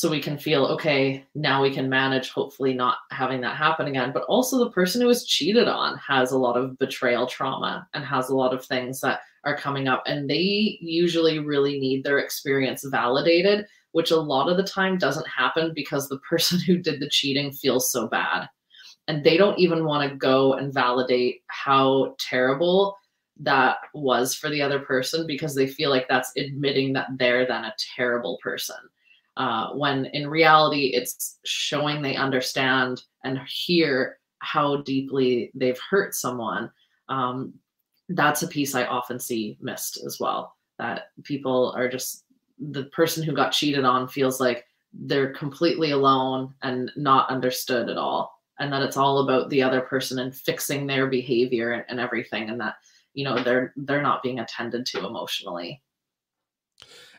so 0.00 0.08
we 0.08 0.18
can 0.18 0.38
feel 0.38 0.64
okay 0.64 1.22
now 1.34 1.60
we 1.60 1.70
can 1.70 1.86
manage 1.86 2.30
hopefully 2.30 2.72
not 2.72 2.96
having 3.10 3.42
that 3.42 3.54
happen 3.54 3.86
again. 3.86 4.12
But 4.14 4.22
also 4.22 4.58
the 4.58 4.70
person 4.70 5.02
who 5.02 5.06
was 5.06 5.26
cheated 5.26 5.68
on 5.68 5.98
has 5.98 6.32
a 6.32 6.38
lot 6.38 6.56
of 6.56 6.78
betrayal 6.78 7.26
trauma 7.26 7.86
and 7.92 8.02
has 8.02 8.30
a 8.30 8.34
lot 8.34 8.54
of 8.54 8.64
things 8.64 9.02
that 9.02 9.20
are 9.44 9.58
coming 9.58 9.88
up. 9.88 10.02
And 10.06 10.28
they 10.28 10.78
usually 10.80 11.38
really 11.38 11.78
need 11.78 12.02
their 12.02 12.18
experience 12.18 12.82
validated 12.82 13.66
which 13.92 14.10
a 14.10 14.16
lot 14.16 14.48
of 14.48 14.56
the 14.56 14.62
time 14.62 14.96
doesn't 14.96 15.28
happen 15.28 15.72
because 15.74 16.08
the 16.08 16.18
person 16.30 16.58
who 16.60 16.78
did 16.78 16.98
the 16.98 17.10
cheating 17.10 17.52
feels 17.52 17.92
so 17.92 18.08
bad. 18.08 18.48
And 19.06 19.22
they 19.22 19.36
don't 19.36 19.58
even 19.58 19.84
want 19.84 20.08
to 20.08 20.16
go 20.16 20.54
and 20.54 20.72
validate 20.72 21.42
how 21.48 22.14
terrible 22.18 22.96
that 23.40 23.78
was 23.92 24.34
for 24.34 24.48
the 24.48 24.62
other 24.62 24.78
person 24.78 25.26
because 25.26 25.54
they 25.54 25.66
feel 25.66 25.90
like 25.90 26.08
that's 26.08 26.32
admitting 26.38 26.94
that 26.94 27.08
they're 27.18 27.46
then 27.46 27.64
a 27.64 27.74
terrible 27.96 28.38
person 28.42 28.76
uh, 29.40 29.72
when 29.72 30.04
in 30.06 30.28
reality 30.28 30.92
it's 30.94 31.38
showing 31.46 32.02
they 32.02 32.14
understand 32.14 33.04
and 33.24 33.40
hear 33.48 34.18
how 34.40 34.82
deeply 34.82 35.50
they've 35.54 35.80
hurt 35.88 36.14
someone 36.14 36.70
um, 37.08 37.54
that's 38.10 38.42
a 38.42 38.48
piece 38.48 38.74
i 38.74 38.84
often 38.84 39.18
see 39.18 39.56
missed 39.62 39.98
as 40.04 40.20
well 40.20 40.56
that 40.78 41.04
people 41.24 41.72
are 41.74 41.88
just 41.88 42.24
the 42.58 42.84
person 42.84 43.22
who 43.22 43.32
got 43.32 43.50
cheated 43.50 43.84
on 43.84 44.06
feels 44.06 44.40
like 44.40 44.66
they're 44.92 45.32
completely 45.32 45.92
alone 45.92 46.52
and 46.62 46.92
not 46.96 47.30
understood 47.30 47.88
at 47.88 47.96
all 47.96 48.38
and 48.58 48.70
that 48.70 48.82
it's 48.82 48.98
all 48.98 49.20
about 49.20 49.48
the 49.48 49.62
other 49.62 49.80
person 49.80 50.18
and 50.18 50.36
fixing 50.36 50.86
their 50.86 51.06
behavior 51.06 51.86
and, 51.88 51.98
everything 51.98 52.50
and 52.50 52.60
that 52.60 52.74
you 53.14 53.24
know 53.24 53.42
they're 53.42 53.72
they're 53.76 54.02
not 54.02 54.22
being 54.22 54.40
attended 54.40 54.84
to 54.84 55.06
emotionally 55.06 55.80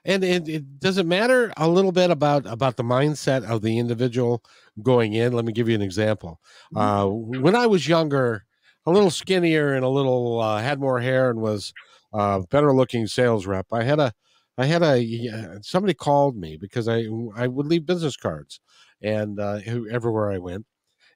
and 0.05 0.23
it, 0.23 0.47
it 0.47 0.79
doesn't 0.79 1.07
matter 1.07 1.53
a 1.57 1.67
little 1.67 1.91
bit 1.91 2.09
about 2.11 2.45
about 2.45 2.77
the 2.77 2.83
mindset 2.83 3.43
of 3.43 3.61
the 3.61 3.77
individual 3.77 4.43
going 4.81 5.13
in? 5.13 5.33
Let 5.33 5.45
me 5.45 5.53
give 5.53 5.69
you 5.69 5.75
an 5.75 5.81
example. 5.81 6.39
Mm-hmm. 6.73 6.77
uh, 6.77 7.39
when 7.41 7.55
i 7.55 7.67
was 7.67 7.87
younger 7.87 8.45
a 8.85 8.91
little 8.91 9.11
skinnier 9.11 9.73
and 9.73 9.85
a 9.85 9.89
little 9.89 10.39
uh, 10.39 10.59
had 10.61 10.79
more 10.79 10.99
hair 10.99 11.29
and 11.29 11.39
was 11.39 11.73
uh, 12.13 12.39
better 12.49 12.73
looking 12.73 13.07
sales 13.07 13.45
rep 13.45 13.67
i 13.71 13.83
had 13.83 13.99
a 13.99 14.13
i 14.57 14.65
had 14.65 14.83
a 14.83 15.59
somebody 15.61 15.93
called 15.93 16.35
me 16.37 16.57
because 16.57 16.87
i 16.87 17.05
i 17.35 17.47
would 17.47 17.67
leave 17.67 17.85
business 17.85 18.15
cards 18.15 18.59
and 19.01 19.39
uh, 19.39 19.59
everywhere 19.91 20.31
i 20.31 20.37
went 20.37 20.65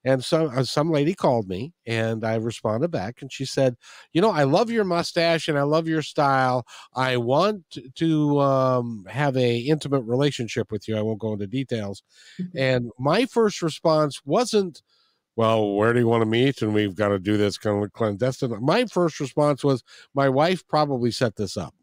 and 0.06 0.24
so 0.24 0.52
uh, 0.52 0.64
some 0.64 0.92
lady 0.92 1.16
called 1.16 1.50
me 1.50 1.74
and 1.88 2.24
I 2.24 2.36
responded 2.36 2.92
back 2.92 3.22
and 3.22 3.34
she 3.34 3.44
said, 3.44 3.76
You 4.14 4.22
know, 4.22 4.30
I 4.30 4.44
love 4.44 4.70
your 4.70 4.84
mustache 4.84 5.48
and 5.48 5.58
I 5.58 5.64
love 5.64 5.88
your 5.88 6.04
style. 6.04 6.66
I 6.94 7.18
want 7.18 7.78
to 7.96 8.40
um, 8.40 9.06
have 9.10 9.36
a 9.36 9.58
intimate 9.58 10.04
relationship 10.04 10.72
with 10.72 10.88
you. 10.88 10.96
I 10.96 11.02
won't 11.02 11.20
go 11.20 11.34
into 11.34 11.48
details. 11.48 12.04
Mm-hmm. 12.40 12.58
And 12.58 12.92
my 13.00 13.26
first 13.26 13.64
response 13.64 14.22
wasn't, 14.24 14.84
well, 15.36 15.74
where 15.74 15.92
do 15.92 16.00
you 16.00 16.08
want 16.08 16.22
to 16.22 16.28
meet? 16.28 16.62
And 16.62 16.76
we've 16.76 16.96
got 16.96 17.10
to 17.10 17.20
do 17.20 17.36
this 17.36 17.58
kind 17.58 17.84
of 17.84 17.92
clandestine. 17.92 18.56
My 18.64 18.86
first 18.86 19.20
response 19.20 19.64
was, 19.64 19.84
my 20.14 20.30
wife 20.30 20.66
probably 20.68 21.10
set 21.10 21.36
this 21.36 21.58
up. 21.58 21.74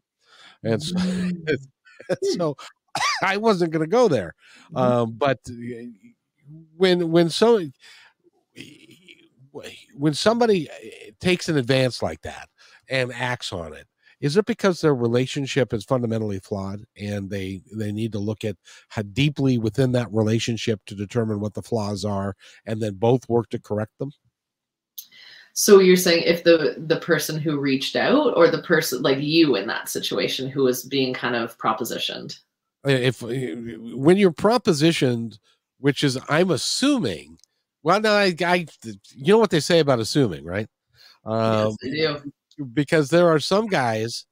And 0.63 0.81
so, 0.81 0.95
mm. 0.95 1.57
so 2.37 2.55
I 3.21 3.35
wasn't 3.35 3.73
going 3.73 3.83
to 3.83 3.91
go 3.91 4.07
there. 4.07 4.33
Mm-hmm. 4.73 4.77
Um, 4.77 5.11
but 5.17 5.39
when, 6.77 7.11
when 7.11 7.29
so, 7.29 7.59
when 9.95 10.13
somebody 10.13 10.69
eh, 10.69 11.11
takes 11.19 11.49
an 11.49 11.57
advance 11.57 12.01
like 12.01 12.21
that 12.21 12.49
and 12.89 13.13
acts 13.13 13.53
on 13.53 13.73
it 13.73 13.87
is 14.23 14.37
it 14.37 14.45
because 14.45 14.79
their 14.79 14.95
relationship 14.95 15.73
is 15.73 15.83
fundamentally 15.83 16.39
flawed 16.39 16.85
and 16.97 17.29
they 17.29 17.61
they 17.75 17.91
need 17.91 18.13
to 18.13 18.19
look 18.19 18.45
at 18.45 18.55
how 18.87 19.01
deeply 19.01 19.57
within 19.57 19.91
that 19.91 20.11
relationship 20.11 20.79
to 20.85 20.95
determine 20.95 21.41
what 21.41 21.53
the 21.53 21.61
flaws 21.61 22.05
are 22.05 22.33
and 22.65 22.81
then 22.81 22.95
both 22.95 23.27
work 23.27 23.49
to 23.49 23.59
correct 23.59 23.91
them? 23.99 24.11
So 25.53 25.79
you're 25.79 25.97
saying 25.97 26.23
if 26.23 26.45
the 26.45 26.75
the 26.77 27.01
person 27.01 27.37
who 27.37 27.59
reached 27.59 27.97
out 27.97 28.35
or 28.37 28.47
the 28.47 28.61
person 28.61 29.01
like 29.01 29.19
you 29.19 29.57
in 29.57 29.67
that 29.67 29.89
situation 29.89 30.49
who 30.49 30.63
was 30.63 30.83
being 30.83 31.13
kind 31.13 31.35
of 31.35 31.57
propositioned? 31.57 32.39
If 32.85 33.21
eh, 33.23 33.55
when 33.93 34.17
you're 34.17 34.31
propositioned 34.31 35.37
which 35.79 36.01
is 36.01 36.17
i'm 36.29 36.49
assuming 36.49 37.37
well, 37.83 37.99
no, 37.99 38.13
I, 38.13 38.33
I, 38.45 38.65
you 39.15 39.33
know 39.33 39.39
what 39.39 39.49
they 39.49 39.59
say 39.59 39.79
about 39.79 39.99
assuming, 39.99 40.45
right? 40.45 40.67
Um, 41.25 41.75
yes, 41.83 42.21
because 42.73 43.09
there 43.09 43.27
are 43.27 43.39
some 43.39 43.67
guys 43.67 44.25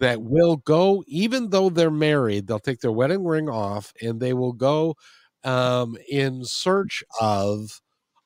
that 0.00 0.22
will 0.22 0.56
go, 0.58 1.02
even 1.06 1.50
though 1.50 1.68
they're 1.68 1.90
married, 1.90 2.46
they'll 2.46 2.58
take 2.58 2.80
their 2.80 2.92
wedding 2.92 3.24
ring 3.24 3.48
off 3.48 3.92
and 4.00 4.20
they 4.20 4.32
will 4.32 4.52
go 4.52 4.94
um, 5.44 5.96
in 6.08 6.44
search 6.44 7.02
of 7.20 7.80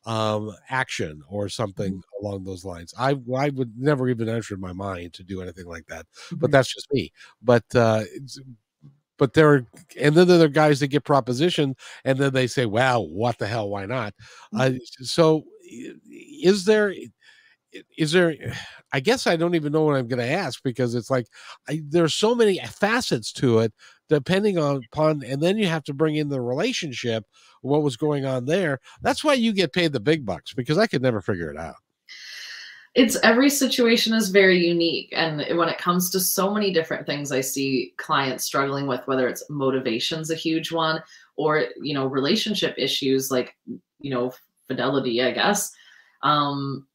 um, 0.05 0.55
action 0.71 1.23
or 1.29 1.49
something 1.49 1.95
mm-hmm. 1.95 2.27
along 2.27 2.45
those 2.45 2.65
lines. 2.65 2.95
I 2.99 3.17
I 3.37 3.49
would 3.51 3.73
never 3.77 4.09
even 4.09 4.29
enter 4.29 4.57
my 4.57 4.73
mind 4.73 5.15
to 5.15 5.25
do 5.25 5.43
anything 5.43 5.67
like 5.67 5.87
that, 5.87 6.07
but 6.31 6.37
mm-hmm. 6.37 6.53
that's 6.53 6.73
just 6.73 6.87
me. 6.93 7.13
But 7.43 7.65
uh, 7.75 8.05
but 9.19 9.33
there 9.33 9.53
are 9.53 9.67
and 10.01 10.15
then 10.15 10.27
there 10.27 10.43
are 10.43 10.49
guys 10.49 10.81
that 10.81 10.89
get 10.89 11.05
propositioned 11.05 11.75
and 12.05 12.19
then 12.19 12.33
they 12.33 12.47
say 12.47 12.67
well 12.67 13.07
what 13.09 13.39
the 13.39 13.47
hell 13.47 13.69
why 13.69 13.87
not? 13.87 14.15
Uh, 14.57 14.73
so 15.01 15.45
is 16.09 16.65
there 16.65 16.95
is 17.99 18.13
there 18.13 18.35
i 18.93 19.01
guess 19.01 19.27
i 19.27 19.37
don't 19.37 19.55
even 19.55 19.73
know 19.73 19.83
what 19.83 19.97
i'm 19.97 20.09
going 20.09 20.19
to 20.21 20.31
ask 20.31 20.63
because 20.63 20.95
it's 20.95 21.11
like 21.11 21.27
I, 21.69 21.83
there's 21.85 22.15
so 22.15 22.35
many 22.35 22.59
facets 22.59 23.33
to 23.35 23.59
it 23.59 23.73
depending 24.09 24.57
on 24.57 24.83
upon 24.93 25.23
and 25.25 25.43
then 25.43 25.59
you 25.59 25.67
have 25.67 25.85
to 25.85 25.95
bring 25.95 26.17
in 26.17 26.29
the 26.29 26.41
relationship 26.41 27.25
what 27.63 27.83
was 27.83 27.97
going 27.97 28.25
on 28.25 28.47
there. 28.47 28.81
That's 29.03 29.25
why 29.25 29.35
you 29.35 29.53
get 29.53 29.73
paid 29.73 29.93
the 29.93 30.01
big 30.01 30.25
bucks 30.25 30.55
because 30.55 30.79
i 30.79 30.87
could 30.87 31.03
never 31.03 31.21
figure 31.21 31.51
it 31.51 31.59
out 31.59 31.77
it's 32.97 33.17
every 33.23 33.51
situation 33.51 34.15
is 34.15 34.31
very 34.31 34.67
unique 34.67 35.13
and 35.15 35.45
when 35.59 35.69
it 35.69 35.77
comes 35.77 36.09
to 36.11 36.19
so 36.19 36.53
many 36.53 36.73
different 36.73 37.07
things 37.07 37.31
i 37.31 37.41
see 37.41 37.93
clients 37.99 38.45
struggling 38.45 38.87
with 38.87 39.07
whether 39.07 39.29
it's 39.29 39.49
motivation's 39.51 40.31
a 40.31 40.35
huge 40.35 40.73
one 40.73 41.01
or 41.37 41.67
you 41.81 41.93
know 41.95 42.07
relationship 42.07 42.75
issues 42.79 43.31
like 43.31 43.55
you 44.01 44.11
know 44.11 44.33
fidelity 44.67 45.23
i 45.23 45.31
guess. 45.31 45.73
Um 46.23 46.87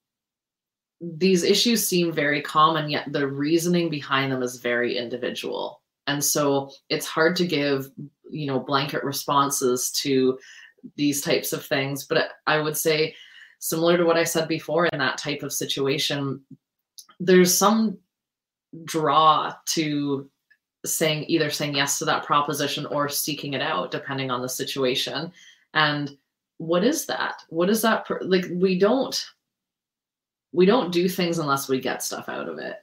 these 1.00 1.44
issues 1.44 1.88
seem 1.88 2.12
very 2.12 2.42
common 2.42 2.90
yet 2.90 3.12
the 3.12 3.28
reasoning 3.28 3.90
behind 3.90 4.32
them 4.32 4.44
is 4.44 4.58
very 4.58 4.98
individual. 4.98 5.82
And 6.06 6.24
so 6.24 6.70
it's 6.90 7.08
hard 7.08 7.36
to 7.38 7.48
give 7.48 7.90
you 8.30 8.48
know 8.48 8.60
blanket 8.60 9.04
responses 9.04 9.92
to 9.92 10.38
these 10.96 11.22
types 11.22 11.54
of 11.54 11.64
things 11.64 12.06
but 12.06 12.30
i 12.48 12.58
would 12.60 12.76
say 12.76 13.14
similar 13.62 13.96
to 13.96 14.04
what 14.04 14.18
I 14.18 14.24
said 14.26 14.48
before 14.48 14.88
in 14.88 15.00
that 15.00 15.20
type 15.20 15.44
of 15.44 15.54
situation, 15.54 16.42
there's 17.20 17.56
some 17.56 17.98
draw 18.86 19.54
to 19.68 20.30
saying 20.84 21.26
either 21.28 21.52
saying 21.52 21.76
yes 21.76 22.00
to 22.00 22.06
that 22.06 22.26
proposition 22.26 22.88
or 22.88 23.08
seeking 23.08 23.54
it 23.54 23.62
out 23.62 23.92
depending 23.92 24.32
on 24.32 24.42
the 24.42 24.50
situation. 24.50 25.32
And 25.76 26.18
what 26.58 26.84
is 26.84 27.06
that? 27.06 27.44
What 27.50 27.70
is 27.70 27.84
that 27.84 28.06
per- 28.06 28.22
like 28.24 28.46
we 28.52 28.80
don't 28.80 29.24
we 30.52 30.66
don't 30.66 30.92
do 30.92 31.08
things 31.08 31.38
unless 31.38 31.70
we 31.70 31.80
get 31.80 32.04
stuff 32.04 32.28
out 32.28 32.50
of 32.50 32.58
it. 32.58 32.78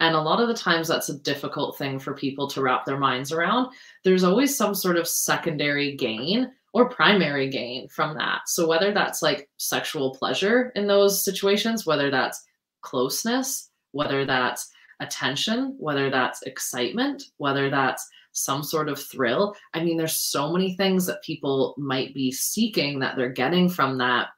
And 0.00 0.16
a 0.16 0.20
lot 0.20 0.40
of 0.40 0.48
the 0.48 0.54
times 0.54 0.88
that's 0.88 1.08
a 1.08 1.18
difficult 1.18 1.78
thing 1.78 1.98
for 1.98 2.14
people 2.14 2.48
to 2.48 2.62
wrap 2.62 2.84
their 2.84 2.98
minds 2.98 3.32
around. 3.32 3.72
There's 4.02 4.24
always 4.24 4.56
some 4.56 4.74
sort 4.74 4.96
of 4.96 5.06
secondary 5.06 5.94
gain 5.94 6.50
or 6.72 6.88
primary 6.88 7.48
gain 7.48 7.88
from 7.88 8.16
that. 8.16 8.42
So 8.46 8.66
whether 8.68 8.92
that's 8.92 9.22
like 9.22 9.48
sexual 9.56 10.14
pleasure 10.14 10.72
in 10.74 10.86
those 10.86 11.24
situations, 11.24 11.86
whether 11.86 12.10
that's 12.10 12.42
closeness, 12.82 13.70
whether 13.92 14.24
that's 14.24 14.70
attention, 15.00 15.74
whether 15.78 16.10
that's 16.10 16.42
excitement, 16.42 17.24
whether 17.38 17.70
that's 17.70 18.06
some 18.32 18.62
sort 18.62 18.88
of 18.88 19.02
thrill. 19.02 19.56
I 19.74 19.82
mean, 19.82 19.96
there's 19.96 20.16
so 20.16 20.52
many 20.52 20.76
things 20.76 21.06
that 21.06 21.22
people 21.22 21.74
might 21.76 22.14
be 22.14 22.30
seeking 22.30 23.00
that 23.00 23.16
they're 23.16 23.28
getting 23.28 23.68
from 23.68 23.98
that 23.98 24.28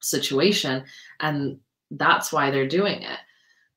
situation. 0.00 0.84
And 1.20 1.58
that's 1.90 2.32
why 2.32 2.50
they're 2.50 2.68
doing 2.68 3.02
it 3.02 3.18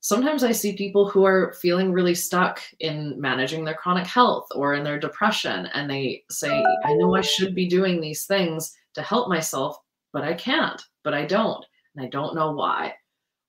sometimes 0.05 0.43
I 0.43 0.51
see 0.51 0.73
people 0.73 1.09
who 1.09 1.25
are 1.25 1.53
feeling 1.53 1.91
really 1.91 2.13
stuck 2.13 2.61
in 2.79 3.19
managing 3.19 3.65
their 3.65 3.73
chronic 3.73 4.05
health 4.05 4.45
or 4.53 4.75
in 4.75 4.83
their 4.83 4.99
depression, 4.99 5.65
and 5.73 5.89
they 5.89 6.23
say, 6.29 6.63
I 6.85 6.93
know 6.93 7.15
I 7.15 7.21
should 7.21 7.55
be 7.55 7.67
doing 7.67 7.99
these 7.99 8.27
things 8.27 8.71
to 8.93 9.01
help 9.01 9.29
myself, 9.29 9.79
but 10.13 10.23
I 10.23 10.35
can't, 10.35 10.79
but 11.03 11.15
I 11.15 11.25
don't, 11.25 11.65
and 11.95 12.05
I 12.05 12.09
don't 12.09 12.35
know 12.35 12.51
why. 12.51 12.93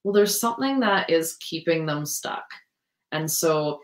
Well, 0.02 0.14
there's 0.14 0.40
something 0.40 0.80
that 0.80 1.10
is 1.10 1.36
keeping 1.40 1.84
them 1.84 2.06
stuck. 2.06 2.46
And 3.12 3.30
so 3.30 3.80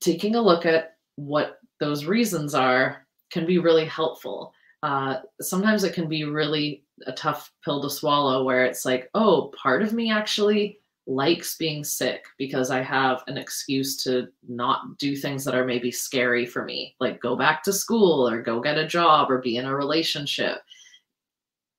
taking 0.00 0.36
a 0.36 0.40
look 0.40 0.66
at 0.66 0.92
what 1.16 1.58
those 1.80 2.04
reasons 2.04 2.54
are 2.54 3.04
can 3.32 3.46
be 3.46 3.58
really 3.58 3.84
helpful. 3.84 4.52
Uh, 4.84 5.16
sometimes 5.40 5.82
it 5.82 5.94
can 5.94 6.08
be 6.08 6.22
really 6.22 6.84
a 7.08 7.12
tough 7.12 7.50
pill 7.64 7.82
to 7.82 7.90
swallow 7.90 8.44
where 8.44 8.64
it's 8.64 8.84
like, 8.84 9.10
oh, 9.14 9.52
part 9.60 9.82
of 9.82 9.92
me 9.92 10.12
actually 10.12 10.79
likes 11.10 11.56
being 11.56 11.82
sick 11.82 12.24
because 12.38 12.70
I 12.70 12.82
have 12.82 13.24
an 13.26 13.36
excuse 13.36 14.02
to 14.04 14.28
not 14.48 14.96
do 14.98 15.16
things 15.16 15.44
that 15.44 15.56
are 15.56 15.64
maybe 15.64 15.90
scary 15.90 16.46
for 16.46 16.64
me, 16.64 16.94
like 17.00 17.20
go 17.20 17.34
back 17.34 17.64
to 17.64 17.72
school 17.72 18.28
or 18.28 18.40
go 18.40 18.60
get 18.60 18.78
a 18.78 18.86
job 18.86 19.30
or 19.30 19.38
be 19.38 19.56
in 19.56 19.66
a 19.66 19.74
relationship. 19.74 20.62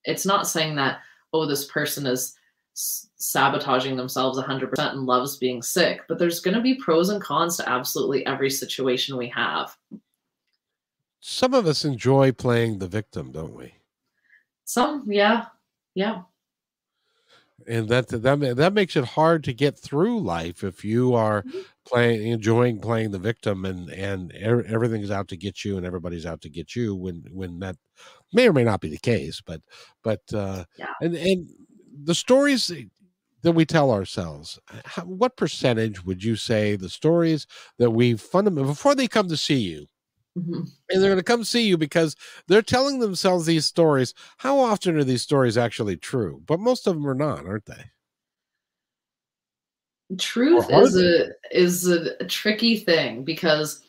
It's 0.03 0.25
not 0.25 0.47
saying 0.47 0.75
that, 0.75 0.99
oh, 1.31 1.45
this 1.45 1.65
person 1.65 2.05
is 2.05 2.35
sabotaging 2.73 3.95
themselves 3.95 4.37
100% 4.37 4.73
and 4.77 5.05
loves 5.05 5.37
being 5.37 5.61
sick, 5.61 6.01
but 6.09 6.19
there's 6.19 6.41
going 6.41 6.55
to 6.55 6.61
be 6.61 6.75
pros 6.75 7.09
and 7.09 7.21
cons 7.21 7.55
to 7.57 7.69
absolutely 7.69 8.25
every 8.25 8.49
situation 8.49 9.15
we 9.15 9.29
have. 9.29 9.77
Some 11.21 11.53
of 11.53 11.67
us 11.67 11.85
enjoy 11.85 12.33
playing 12.33 12.79
the 12.79 12.87
victim, 12.87 13.31
don't 13.31 13.55
we? 13.55 13.75
Some, 14.65 15.05
yeah. 15.07 15.45
Yeah 15.93 16.23
and 17.67 17.87
that 17.89 18.07
that 18.07 18.55
that 18.55 18.73
makes 18.73 18.95
it 18.95 19.05
hard 19.05 19.43
to 19.43 19.53
get 19.53 19.77
through 19.77 20.19
life 20.19 20.63
if 20.63 20.83
you 20.83 21.13
are 21.13 21.43
mm-hmm. 21.43 21.59
playing 21.85 22.27
enjoying 22.27 22.79
playing 22.79 23.11
the 23.11 23.19
victim 23.19 23.65
and 23.65 23.89
and 23.89 24.33
er, 24.43 24.65
everything's 24.67 25.11
out 25.11 25.27
to 25.27 25.37
get 25.37 25.63
you 25.63 25.77
and 25.77 25.85
everybody's 25.85 26.25
out 26.25 26.41
to 26.41 26.49
get 26.49 26.75
you 26.75 26.95
when 26.95 27.23
when 27.31 27.59
that 27.59 27.75
may 28.33 28.47
or 28.47 28.53
may 28.53 28.63
not 28.63 28.81
be 28.81 28.89
the 28.89 28.97
case 28.97 29.41
but 29.41 29.61
but 30.03 30.21
uh 30.33 30.63
yeah. 30.77 30.93
and 31.01 31.15
and 31.15 31.49
the 32.03 32.15
stories 32.15 32.71
that 33.43 33.51
we 33.51 33.65
tell 33.65 33.91
ourselves 33.91 34.59
how, 34.85 35.03
what 35.03 35.35
percentage 35.35 36.03
would 36.05 36.23
you 36.23 36.35
say 36.35 36.75
the 36.75 36.89
stories 36.89 37.47
that 37.77 37.91
we 37.91 38.15
fundamentally 38.15 38.71
before 38.71 38.95
they 38.95 39.07
come 39.07 39.27
to 39.27 39.37
see 39.37 39.59
you 39.59 39.87
Mm-hmm. 40.37 40.61
And 40.89 41.01
they're 41.01 41.09
going 41.09 41.17
to 41.17 41.23
come 41.23 41.43
see 41.43 41.67
you 41.67 41.77
because 41.77 42.15
they're 42.47 42.61
telling 42.61 42.99
themselves 42.99 43.45
these 43.45 43.65
stories. 43.65 44.13
How 44.37 44.59
often 44.59 44.97
are 44.97 45.03
these 45.03 45.21
stories 45.21 45.57
actually 45.57 45.97
true? 45.97 46.41
But 46.45 46.59
most 46.59 46.87
of 46.87 46.95
them 46.95 47.07
are 47.07 47.15
not, 47.15 47.45
aren't 47.45 47.65
they? 47.65 47.83
Truth 50.17 50.69
is 50.69 50.97
a 50.97 51.29
is 51.51 51.87
a, 51.87 52.15
a 52.19 52.25
tricky 52.25 52.77
thing 52.77 53.23
because 53.23 53.81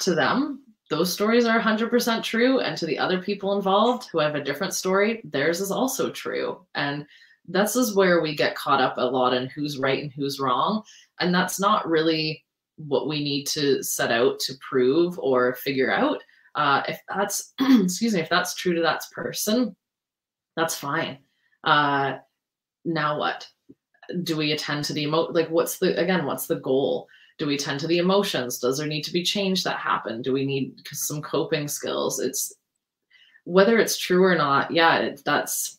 to 0.00 0.14
them 0.14 0.62
those 0.90 1.12
stories 1.12 1.44
are 1.44 1.60
100% 1.60 2.22
true 2.22 2.60
and 2.60 2.76
to 2.76 2.86
the 2.86 2.98
other 2.98 3.20
people 3.20 3.56
involved 3.56 4.08
who 4.10 4.18
have 4.18 4.34
a 4.34 4.42
different 4.42 4.74
story 4.74 5.20
theirs 5.24 5.60
is 5.60 5.70
also 5.70 6.10
true 6.10 6.64
and 6.74 7.06
this 7.46 7.76
is 7.76 7.94
where 7.94 8.20
we 8.20 8.34
get 8.34 8.54
caught 8.54 8.80
up 8.80 8.94
a 8.98 9.02
lot 9.02 9.34
in 9.34 9.46
who's 9.48 9.78
right 9.78 10.02
and 10.02 10.12
who's 10.12 10.40
wrong 10.40 10.82
and 11.20 11.34
that's 11.34 11.60
not 11.60 11.88
really 11.88 12.44
what 12.78 13.08
we 13.08 13.22
need 13.22 13.46
to 13.48 13.82
set 13.82 14.10
out 14.10 14.38
to 14.40 14.54
prove 14.66 15.18
or 15.18 15.54
figure 15.56 15.92
out. 15.92 16.22
Uh, 16.54 16.82
if 16.88 17.00
that's, 17.08 17.52
excuse 17.60 18.14
me, 18.14 18.20
if 18.20 18.28
that's 18.28 18.54
true 18.54 18.74
to 18.74 18.82
that 18.82 19.02
person, 19.12 19.76
that's 20.56 20.76
fine. 20.76 21.18
Uh, 21.64 22.16
now 22.84 23.18
what? 23.18 23.46
Do 24.22 24.36
we 24.36 24.52
attend 24.52 24.84
to 24.84 24.92
the 24.92 25.02
emo? 25.02 25.30
Like, 25.30 25.48
what's 25.48 25.78
the 25.78 25.98
again? 26.00 26.24
What's 26.24 26.46
the 26.46 26.60
goal? 26.60 27.06
Do 27.38 27.46
we 27.46 27.56
tend 27.56 27.78
to 27.80 27.86
the 27.86 27.98
emotions? 27.98 28.58
Does 28.58 28.78
there 28.78 28.86
need 28.86 29.02
to 29.02 29.12
be 29.12 29.22
change 29.22 29.62
that 29.62 29.78
happen? 29.78 30.22
Do 30.22 30.32
we 30.32 30.46
need 30.46 30.80
some 30.90 31.20
coping 31.20 31.68
skills? 31.68 32.18
It's 32.18 32.52
whether 33.44 33.78
it's 33.78 33.98
true 33.98 34.24
or 34.24 34.34
not. 34.34 34.70
Yeah, 34.70 34.98
it, 34.98 35.22
that's 35.24 35.78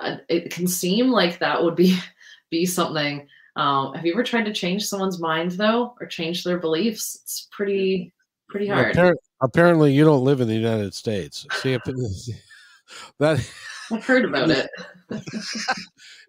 uh, 0.00 0.16
it 0.28 0.50
can 0.50 0.66
seem 0.66 1.08
like 1.08 1.38
that 1.38 1.62
would 1.62 1.76
be 1.76 1.98
be 2.50 2.64
something 2.64 3.26
um, 3.56 3.94
have 3.94 4.04
you 4.04 4.12
ever 4.12 4.22
tried 4.22 4.44
to 4.44 4.52
change 4.52 4.84
someone's 4.84 5.20
mind 5.20 5.52
though, 5.52 5.94
or 6.00 6.06
change 6.06 6.44
their 6.44 6.58
beliefs? 6.58 7.18
It's 7.22 7.48
pretty 7.50 8.12
pretty 8.48 8.68
hard. 8.68 8.92
Apparently, 8.92 9.22
apparently 9.40 9.92
you 9.92 10.04
don't 10.04 10.24
live 10.24 10.40
in 10.40 10.48
the 10.48 10.54
United 10.54 10.94
States. 10.94 11.46
See 11.62 11.72
if 11.72 11.82
that 13.18 13.50
I've 13.92 14.04
heard 14.04 14.24
about 14.24 14.50
it. 14.50 14.68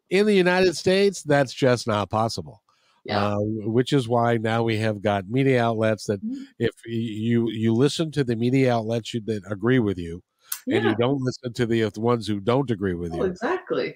in 0.09 0.25
the 0.25 0.33
United 0.33 0.75
States, 0.77 1.21
that's 1.23 1.53
just 1.53 1.87
not 1.87 2.09
possible. 2.09 2.61
Yeah. 3.03 3.35
Uh, 3.35 3.39
which 3.39 3.93
is 3.93 4.07
why 4.07 4.37
now 4.37 4.63
we 4.63 4.77
have 4.77 5.01
got 5.01 5.29
media 5.29 5.63
outlets 5.63 6.05
that 6.05 6.23
mm-hmm. 6.23 6.43
if 6.59 6.71
you 6.85 7.49
you 7.49 7.73
listen 7.73 8.11
to 8.11 8.23
the 8.23 8.35
media 8.35 8.73
outlets 8.73 9.13
that 9.25 9.43
agree 9.49 9.79
with 9.79 9.97
you, 9.97 10.21
yeah. 10.65 10.77
and 10.77 10.85
you 10.85 10.95
don't 10.95 11.21
listen 11.21 11.53
to 11.53 11.65
the, 11.65 11.89
ones 11.95 12.27
who 12.27 12.39
don't 12.41 12.69
agree 12.69 12.95
with 12.95 13.13
oh, 13.13 13.17
you. 13.17 13.23
Exactly. 13.23 13.95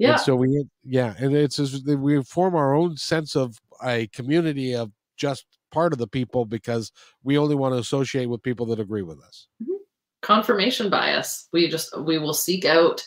Yeah. 0.00 0.12
And 0.12 0.20
so 0.20 0.34
we, 0.34 0.64
yeah, 0.82 1.14
and 1.18 1.36
it's 1.36 1.58
as 1.58 1.84
we 1.84 2.22
form 2.24 2.54
our 2.54 2.74
own 2.74 2.96
sense 2.96 3.36
of 3.36 3.58
a 3.84 4.06
community 4.08 4.74
of 4.74 4.90
just 5.18 5.44
part 5.70 5.92
of 5.92 5.98
the 5.98 6.06
people 6.06 6.46
because 6.46 6.90
we 7.22 7.36
only 7.36 7.54
want 7.54 7.74
to 7.74 7.78
associate 7.78 8.24
with 8.24 8.42
people 8.42 8.64
that 8.66 8.80
agree 8.80 9.02
with 9.02 9.20
us. 9.20 9.46
Mm-hmm. 9.62 9.74
Confirmation 10.22 10.88
bias. 10.88 11.48
We 11.52 11.68
just 11.68 11.98
we 12.00 12.18
will 12.18 12.32
seek 12.32 12.64
out 12.64 13.06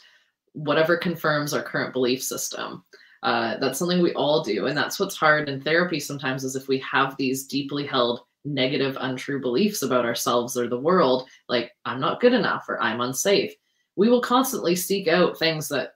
whatever 0.52 0.96
confirms 0.96 1.52
our 1.52 1.64
current 1.64 1.94
belief 1.94 2.22
system. 2.22 2.84
Uh, 3.24 3.58
that's 3.58 3.80
something 3.80 4.04
we 4.04 4.14
all 4.14 4.44
do, 4.44 4.68
and 4.68 4.78
that's 4.78 5.00
what's 5.00 5.16
hard 5.16 5.50
in 5.50 5.62
therapy 5.62 6.00
sometimes 6.00 6.44
is 6.44 6.56
if 6.56 6.68
we 6.68 6.78
have 6.80 7.18
these 7.18 7.48
deeply 7.48 7.88
held 7.88 8.22
negative, 8.46 8.98
untrue 9.00 9.42
beliefs 9.42 9.82
about 9.82 10.06
ourselves 10.06 10.56
or 10.56 10.68
the 10.68 10.80
world, 10.80 11.28
like 11.50 11.72
I'm 11.86 12.00
not 12.00 12.20
good 12.20 12.34
enough 12.34 12.66
or 12.70 12.80
I'm 12.84 13.02
unsafe. 13.02 13.52
We 13.96 14.10
will 14.10 14.22
constantly 14.22 14.76
seek 14.76 15.08
out 15.08 15.40
things 15.40 15.70
that 15.70 15.94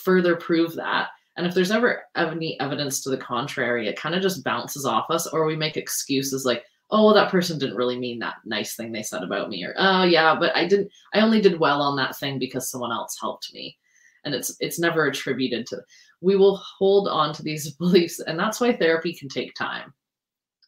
further 0.00 0.36
prove 0.36 0.74
that. 0.74 1.08
And 1.36 1.46
if 1.46 1.54
there's 1.54 1.70
ever 1.70 2.02
any 2.16 2.58
evidence 2.60 3.02
to 3.02 3.10
the 3.10 3.16
contrary, 3.16 3.88
it 3.88 3.96
kind 3.96 4.14
of 4.14 4.22
just 4.22 4.44
bounces 4.44 4.84
off 4.84 5.10
us, 5.10 5.26
or 5.26 5.44
we 5.44 5.56
make 5.56 5.76
excuses 5.76 6.44
like, 6.44 6.64
oh, 6.90 7.06
well, 7.06 7.14
that 7.14 7.30
person 7.30 7.58
didn't 7.58 7.76
really 7.76 7.98
mean 7.98 8.18
that 8.18 8.36
nice 8.44 8.74
thing 8.74 8.92
they 8.92 9.02
said 9.02 9.22
about 9.22 9.48
me, 9.48 9.64
or 9.64 9.74
oh 9.78 10.02
yeah, 10.02 10.34
but 10.38 10.54
I 10.56 10.66
didn't, 10.66 10.90
I 11.14 11.20
only 11.20 11.40
did 11.40 11.60
well 11.60 11.80
on 11.80 11.96
that 11.96 12.16
thing 12.16 12.38
because 12.38 12.70
someone 12.70 12.92
else 12.92 13.16
helped 13.20 13.54
me. 13.54 13.76
And 14.24 14.34
it's 14.34 14.54
it's 14.60 14.78
never 14.78 15.06
attributed 15.06 15.66
to 15.68 15.82
we 16.20 16.36
will 16.36 16.56
hold 16.56 17.08
on 17.08 17.32
to 17.34 17.42
these 17.42 17.70
beliefs, 17.78 18.20
and 18.20 18.38
that's 18.38 18.60
why 18.60 18.76
therapy 18.76 19.14
can 19.14 19.28
take 19.28 19.54
time. 19.54 19.92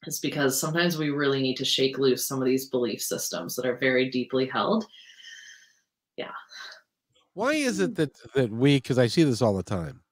It's 0.07 0.19
because 0.19 0.61
sometimes 0.61 0.99
we 0.99 1.11
really 1.11 1.41
need 1.41 1.57
to 1.59 1.65
shake 1.65 1.99
loose 1.99 2.27
some 2.27 2.41
of 2.41 2.47
these 2.47 2.69
belief 2.69 3.01
systems 3.01 3.55
that 3.55 3.67
are 3.67 3.77
very 3.77 4.11
deeply 4.11 4.47
held. 4.47 4.87
Yeah. 6.17 6.33
Why 7.35 7.53
is 7.55 7.79
it 7.79 7.97
that 7.97 8.15
that 8.35 8.51
we? 8.51 8.77
Because 8.77 8.99
I 8.99 9.07
see 9.07 9.23
this 9.23 9.43
all 9.43 9.55
the 9.55 9.63
time. 9.63 10.03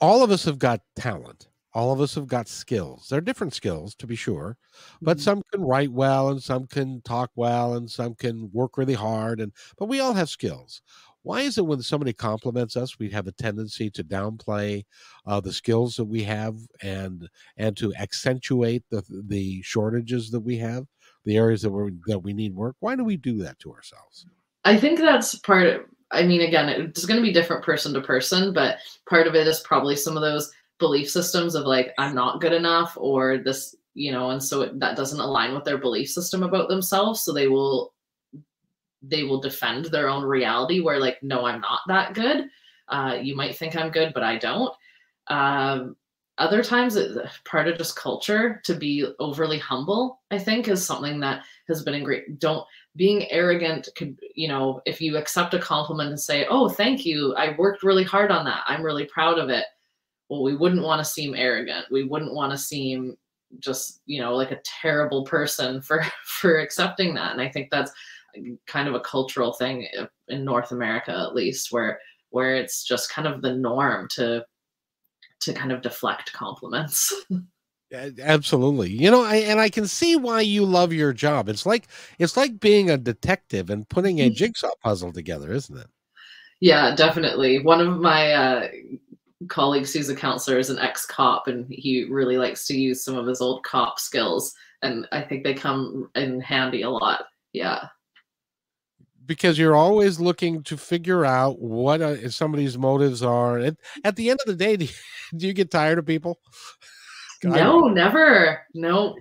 all 0.00 0.22
of 0.22 0.30
us 0.30 0.44
have 0.44 0.58
got 0.58 0.80
talent 0.96 1.48
all 1.74 1.92
of 1.92 2.00
us 2.00 2.14
have 2.14 2.26
got 2.26 2.48
skills 2.48 3.08
they're 3.08 3.20
different 3.20 3.52
skills 3.54 3.94
to 3.94 4.06
be 4.06 4.16
sure 4.16 4.56
but 5.02 5.18
Mhm. 5.18 5.20
some 5.20 5.42
can 5.52 5.60
write 5.62 5.92
well 5.92 6.30
and 6.30 6.42
some 6.42 6.66
can 6.66 7.00
talk 7.02 7.30
well 7.36 7.74
and 7.74 7.90
some 7.90 8.14
can 8.14 8.50
work 8.52 8.76
really 8.76 8.94
hard 8.94 9.40
and 9.40 9.52
but 9.76 9.86
we 9.88 10.00
all 10.00 10.14
have 10.14 10.28
skills 10.30 10.82
why 11.22 11.40
is 11.42 11.58
it 11.58 11.66
when 11.66 11.82
somebody 11.82 12.12
compliments 12.12 12.76
us 12.76 12.98
we 12.98 13.10
have 13.10 13.26
a 13.26 13.32
tendency 13.32 13.90
to 13.90 14.02
downplay 14.02 14.84
uh, 15.26 15.40
the 15.40 15.52
skills 15.52 15.96
that 15.96 16.06
we 16.06 16.22
have 16.24 16.56
and 16.82 17.28
and 17.56 17.76
to 17.76 17.94
accentuate 17.96 18.82
the 18.90 19.02
the 19.28 19.62
shortages 19.62 20.30
that 20.30 20.40
we 20.40 20.56
have 20.56 20.86
the 21.24 21.36
areas 21.36 21.62
that 21.62 21.70
we 21.70 21.92
that 22.06 22.20
we 22.20 22.32
need 22.32 22.54
work 22.54 22.76
why 22.80 22.96
do 22.96 23.04
we 23.04 23.16
do 23.16 23.38
that 23.38 23.58
to 23.58 23.72
ourselves 23.72 24.26
I 24.64 24.76
think 24.76 24.98
that's 24.98 25.34
part 25.36 25.66
of, 25.66 25.80
I 26.10 26.22
mean, 26.24 26.40
again, 26.42 26.68
it's 26.68 27.06
going 27.06 27.20
to 27.20 27.26
be 27.26 27.32
different 27.32 27.64
person 27.64 27.92
to 27.94 28.00
person, 28.00 28.52
but 28.52 28.78
part 29.08 29.26
of 29.26 29.34
it 29.34 29.46
is 29.46 29.60
probably 29.60 29.96
some 29.96 30.16
of 30.16 30.22
those 30.22 30.50
belief 30.78 31.10
systems 31.10 31.54
of 31.54 31.64
like, 31.64 31.92
I'm 31.98 32.14
not 32.14 32.40
good 32.40 32.52
enough 32.52 32.96
or 32.96 33.38
this, 33.38 33.74
you 33.94 34.12
know, 34.12 34.30
and 34.30 34.42
so 34.42 34.62
it, 34.62 34.78
that 34.80 34.96
doesn't 34.96 35.20
align 35.20 35.54
with 35.54 35.64
their 35.64 35.78
belief 35.78 36.08
system 36.10 36.42
about 36.42 36.68
themselves. 36.68 37.22
So 37.22 37.32
they 37.32 37.48
will, 37.48 37.94
they 39.02 39.22
will 39.22 39.40
defend 39.40 39.86
their 39.86 40.08
own 40.08 40.24
reality 40.24 40.80
where 40.80 40.98
like, 40.98 41.22
no, 41.22 41.46
I'm 41.46 41.60
not 41.60 41.80
that 41.88 42.14
good. 42.14 42.48
Uh, 42.88 43.18
you 43.20 43.36
might 43.36 43.56
think 43.56 43.76
I'm 43.76 43.90
good, 43.90 44.12
but 44.14 44.22
I 44.22 44.38
don't. 44.38 44.74
Um, 45.28 45.96
other 46.38 46.62
times, 46.62 46.96
it, 46.96 47.16
part 47.44 47.68
of 47.68 47.78
just 47.78 47.96
culture 47.96 48.60
to 48.64 48.74
be 48.74 49.06
overly 49.18 49.58
humble, 49.58 50.20
I 50.30 50.38
think, 50.38 50.68
is 50.68 50.84
something 50.84 51.20
that 51.20 51.44
has 51.68 51.82
been 51.82 52.02
great. 52.04 52.38
Don't 52.38 52.66
being 52.96 53.30
arrogant 53.30 53.88
could 53.96 54.18
you 54.34 54.48
know 54.48 54.82
if 54.84 55.00
you 55.00 55.16
accept 55.16 55.54
a 55.54 55.58
compliment 55.58 56.10
and 56.10 56.20
say 56.20 56.46
oh 56.50 56.68
thank 56.68 57.06
you. 57.06 57.34
I 57.36 57.54
worked 57.56 57.82
really 57.82 58.04
hard 58.04 58.30
on 58.30 58.44
that. 58.46 58.62
I'm 58.66 58.82
really 58.82 59.04
proud 59.06 59.38
of 59.38 59.50
it. 59.50 59.64
Well 60.28 60.42
we 60.42 60.56
wouldn't 60.56 60.82
want 60.82 60.98
to 61.00 61.04
seem 61.04 61.34
arrogant. 61.34 61.86
We 61.90 62.04
wouldn't 62.04 62.34
want 62.34 62.52
to 62.52 62.58
seem 62.58 63.16
just 63.60 64.02
you 64.06 64.20
know 64.20 64.34
like 64.34 64.50
a 64.50 64.60
terrible 64.64 65.24
person 65.24 65.80
for 65.82 66.04
for 66.24 66.58
accepting 66.58 67.14
that. 67.14 67.32
And 67.32 67.40
i 67.40 67.48
think 67.48 67.70
that's 67.70 67.92
kind 68.66 68.88
of 68.88 68.94
a 68.94 69.00
cultural 69.00 69.52
thing 69.54 69.88
in 70.28 70.44
north 70.44 70.70
america 70.70 71.10
at 71.10 71.34
least 71.34 71.72
where 71.72 71.98
where 72.30 72.54
it's 72.54 72.84
just 72.84 73.10
kind 73.10 73.26
of 73.26 73.40
the 73.40 73.54
norm 73.54 74.06
to 74.10 74.44
to 75.40 75.52
kind 75.52 75.72
of 75.72 75.82
deflect 75.82 76.32
compliments 76.32 77.14
Absolutely. 77.92 78.90
You 78.90 79.10
know, 79.10 79.24
I, 79.24 79.36
and 79.36 79.60
I 79.60 79.70
can 79.70 79.86
see 79.86 80.16
why 80.16 80.42
you 80.42 80.64
love 80.64 80.92
your 80.92 81.12
job. 81.12 81.48
It's 81.48 81.64
like 81.64 81.86
it's 82.18 82.36
like 82.36 82.60
being 82.60 82.90
a 82.90 82.98
detective 82.98 83.70
and 83.70 83.88
putting 83.88 84.20
a 84.20 84.30
jigsaw 84.34 84.72
puzzle 84.82 85.12
together, 85.12 85.52
isn't 85.52 85.76
it? 85.76 85.86
Yeah, 86.60 86.94
definitely. 86.94 87.60
One 87.62 87.80
of 87.80 87.98
my 87.98 88.32
uh, 88.32 88.68
colleagues 89.48 89.92
who's 89.92 90.08
a 90.08 90.16
counselor 90.16 90.58
is 90.58 90.70
an 90.70 90.78
ex-cop 90.78 91.46
and 91.46 91.66
he 91.70 92.04
really 92.04 92.36
likes 92.36 92.66
to 92.66 92.76
use 92.76 93.04
some 93.04 93.16
of 93.16 93.26
his 93.26 93.40
old 93.40 93.64
cop 93.64 93.98
skills 93.98 94.54
and 94.82 95.06
I 95.12 95.22
think 95.22 95.44
they 95.44 95.54
come 95.54 96.10
in 96.14 96.40
handy 96.40 96.82
a 96.82 96.90
lot. 96.90 97.26
Yeah. 97.52 97.88
Because 99.28 99.58
you're 99.58 99.76
always 99.76 100.18
looking 100.18 100.64
to 100.64 100.76
figure 100.76 101.24
out 101.24 101.60
what 101.60 102.00
uh, 102.00 102.28
somebody's 102.30 102.76
motives 102.76 103.22
are. 103.22 103.58
At, 103.58 103.76
at 104.02 104.16
the 104.16 104.30
end 104.30 104.40
of 104.44 104.48
the 104.48 104.56
day, 104.56 104.76
do 104.78 104.86
you, 104.86 104.90
do 105.36 105.46
you 105.46 105.52
get 105.52 105.70
tired 105.70 105.98
of 105.98 106.06
people? 106.06 106.40
No, 107.44 107.82
never. 107.82 108.62
No. 108.74 109.16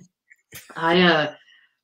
I 0.75 1.01
uh 1.01 1.33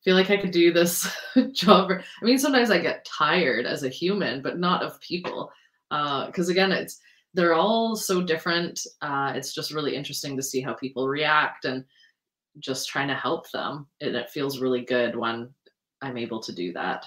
feel 0.04 0.16
like 0.16 0.30
I 0.30 0.38
could 0.38 0.52
do 0.52 0.74
this 0.74 1.08
job. 1.54 1.92
I 1.92 2.26
mean, 2.26 2.38
sometimes 2.38 2.72
I 2.72 2.80
get 2.80 3.06
tired 3.06 3.66
as 3.66 3.84
a 3.84 3.90
human, 3.90 4.42
but 4.42 4.60
not 4.60 4.84
of 4.84 5.00
people. 5.00 5.52
Uh, 5.92 6.26
because 6.28 6.50
again, 6.50 6.72
it's 6.72 7.00
they're 7.34 7.54
all 7.54 7.96
so 7.96 8.22
different. 8.22 8.80
Uh, 9.02 9.34
it's 9.36 9.54
just 9.54 9.74
really 9.74 9.96
interesting 9.96 10.36
to 10.38 10.44
see 10.44 10.62
how 10.62 10.74
people 10.74 11.08
react 11.08 11.66
and 11.66 11.84
just 12.60 12.90
trying 12.90 13.08
to 13.08 13.16
help 13.16 13.50
them. 13.52 13.88
And 14.02 14.16
it 14.16 14.30
feels 14.30 14.60
really 14.60 14.82
good 14.82 15.16
when 15.16 15.50
I'm 16.02 16.18
able 16.18 16.42
to 16.42 16.52
do 16.54 16.74
that. 16.74 17.06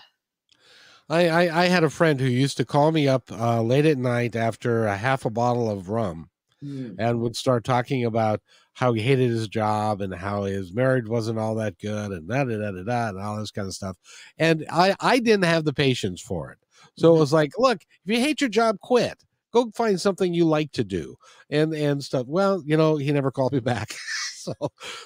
I, 1.08 1.28
I, 1.28 1.62
I 1.62 1.66
had 1.66 1.84
a 1.84 1.90
friend 1.90 2.20
who 2.20 2.26
used 2.26 2.56
to 2.56 2.64
call 2.64 2.90
me 2.92 3.06
up 3.08 3.30
uh, 3.30 3.62
late 3.62 3.86
at 3.86 3.98
night 3.98 4.34
after 4.34 4.86
a 4.86 4.96
half 4.96 5.24
a 5.24 5.30
bottle 5.30 5.70
of 5.70 5.88
rum 5.88 6.30
Mm. 6.64 6.96
and 6.98 7.20
would 7.20 7.36
start 7.36 7.64
talking 7.64 8.04
about 8.06 8.40
how 8.72 8.94
he 8.94 9.02
hated 9.02 9.30
his 9.30 9.46
job 9.48 10.00
and 10.00 10.14
how 10.14 10.44
his 10.44 10.72
marriage 10.72 11.06
wasn't 11.06 11.38
all 11.38 11.54
that 11.56 11.78
good 11.78 12.12
and 12.12 12.28
da 12.28 12.44
da 12.44 12.56
da 12.58 12.70
da, 12.70 12.82
da 12.82 13.08
and 13.10 13.18
all 13.20 13.36
this 13.38 13.50
kind 13.50 13.68
of 13.68 13.74
stuff. 13.74 13.96
And 14.38 14.64
I 14.72 14.96
I 15.00 15.18
didn't 15.18 15.44
have 15.44 15.64
the 15.64 15.74
patience 15.74 16.22
for 16.22 16.50
it. 16.52 16.58
So 16.96 17.14
it 17.14 17.18
Mhm. 17.18 17.20
was 17.20 17.32
like, 17.32 17.52
look, 17.58 17.82
if 18.06 18.12
you 18.14 18.20
hate 18.20 18.40
your 18.40 18.50
job, 18.50 18.80
quit. 18.80 19.22
Go 19.52 19.70
find 19.74 20.00
something 20.00 20.32
you 20.34 20.46
like 20.46 20.72
to 20.72 20.84
do 20.84 21.16
and 21.50 21.74
and 21.74 22.02
stuff. 22.02 22.26
Well, 22.26 22.62
you 22.64 22.76
know, 22.76 22.96
he 22.96 23.12
never 23.12 23.30
called 23.30 23.52
me 23.52 23.60
back. 23.60 23.94
so 24.46 24.54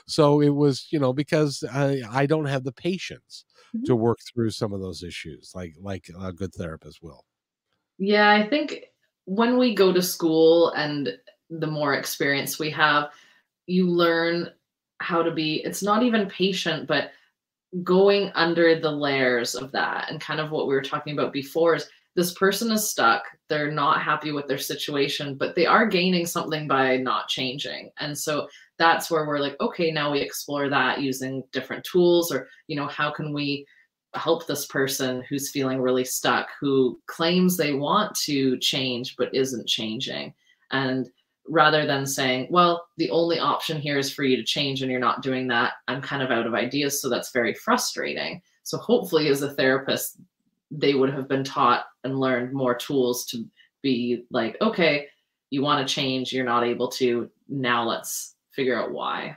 so 0.06 0.40
it 0.40 0.50
was, 0.50 0.88
you 0.92 0.98
know, 0.98 1.12
because 1.12 1.64
I 1.72 2.02
I 2.10 2.26
don't 2.26 2.46
have 2.46 2.64
the 2.64 2.72
patience 2.72 3.44
Mhm. 3.72 3.86
to 3.86 3.96
work 3.96 4.18
through 4.32 4.50
some 4.50 4.72
of 4.74 4.80
those 4.80 5.02
issues 5.02 5.52
like 5.54 5.74
like 5.80 6.10
a 6.20 6.32
good 6.32 6.54
therapist 6.54 7.00
will. 7.02 7.24
Yeah, 7.98 8.30
I 8.30 8.48
think 8.48 8.86
when 9.26 9.58
we 9.58 9.74
go 9.74 9.92
to 9.92 10.02
school 10.02 10.70
and 10.70 11.18
the 11.50 11.66
more 11.66 11.94
experience 11.94 12.58
we 12.58 12.70
have, 12.70 13.12
you 13.66 13.88
learn 13.88 14.50
how 15.00 15.22
to 15.22 15.30
be, 15.30 15.56
it's 15.64 15.82
not 15.82 16.02
even 16.02 16.28
patient, 16.28 16.86
but 16.86 17.12
going 17.84 18.30
under 18.34 18.78
the 18.80 18.92
layers 18.92 19.54
of 19.56 19.72
that. 19.72 20.10
And 20.10 20.20
kind 20.20 20.40
of 20.40 20.50
what 20.52 20.68
we 20.68 20.74
were 20.74 20.82
talking 20.82 21.14
about 21.14 21.32
before 21.32 21.76
is 21.76 21.90
this 22.16 22.34
person 22.34 22.72
is 22.72 22.90
stuck. 22.90 23.22
They're 23.48 23.70
not 23.70 24.02
happy 24.02 24.32
with 24.32 24.48
their 24.48 24.58
situation, 24.58 25.36
but 25.36 25.54
they 25.54 25.66
are 25.66 25.86
gaining 25.86 26.26
something 26.26 26.66
by 26.66 26.96
not 26.96 27.28
changing. 27.28 27.90
And 27.98 28.16
so 28.16 28.48
that's 28.78 29.10
where 29.10 29.26
we're 29.26 29.38
like, 29.38 29.56
okay, 29.60 29.90
now 29.90 30.10
we 30.10 30.20
explore 30.20 30.68
that 30.68 31.00
using 31.00 31.44
different 31.52 31.84
tools 31.84 32.32
or, 32.32 32.48
you 32.66 32.76
know, 32.76 32.88
how 32.88 33.10
can 33.10 33.32
we 33.32 33.64
help 34.14 34.46
this 34.46 34.66
person 34.66 35.22
who's 35.28 35.50
feeling 35.50 35.80
really 35.80 36.04
stuck, 36.04 36.48
who 36.60 37.00
claims 37.06 37.56
they 37.56 37.74
want 37.74 38.14
to 38.16 38.58
change 38.58 39.14
but 39.16 39.34
isn't 39.34 39.68
changing. 39.68 40.34
And 40.72 41.08
rather 41.48 41.86
than 41.86 42.06
saying, 42.06 42.48
well, 42.50 42.86
the 42.96 43.10
only 43.10 43.38
option 43.38 43.80
here 43.80 43.98
is 43.98 44.12
for 44.12 44.24
you 44.24 44.36
to 44.36 44.44
change 44.44 44.82
and 44.82 44.90
you're 44.90 45.00
not 45.00 45.22
doing 45.22 45.48
that, 45.48 45.74
I'm 45.88 46.02
kind 46.02 46.22
of 46.22 46.30
out 46.30 46.46
of 46.46 46.54
ideas. 46.54 47.00
So 47.00 47.08
that's 47.08 47.32
very 47.32 47.54
frustrating. 47.54 48.40
So 48.62 48.78
hopefully, 48.78 49.28
as 49.28 49.42
a 49.42 49.54
therapist, 49.54 50.20
they 50.70 50.94
would 50.94 51.12
have 51.12 51.28
been 51.28 51.44
taught 51.44 51.86
and 52.04 52.20
learned 52.20 52.52
more 52.52 52.74
tools 52.74 53.26
to 53.26 53.44
be 53.82 54.24
like, 54.30 54.56
okay, 54.60 55.08
you 55.50 55.62
want 55.62 55.86
to 55.86 55.92
change, 55.92 56.32
you're 56.32 56.44
not 56.44 56.64
able 56.64 56.88
to. 56.88 57.30
Now 57.48 57.84
let's 57.84 58.36
figure 58.52 58.80
out 58.80 58.92
why. 58.92 59.36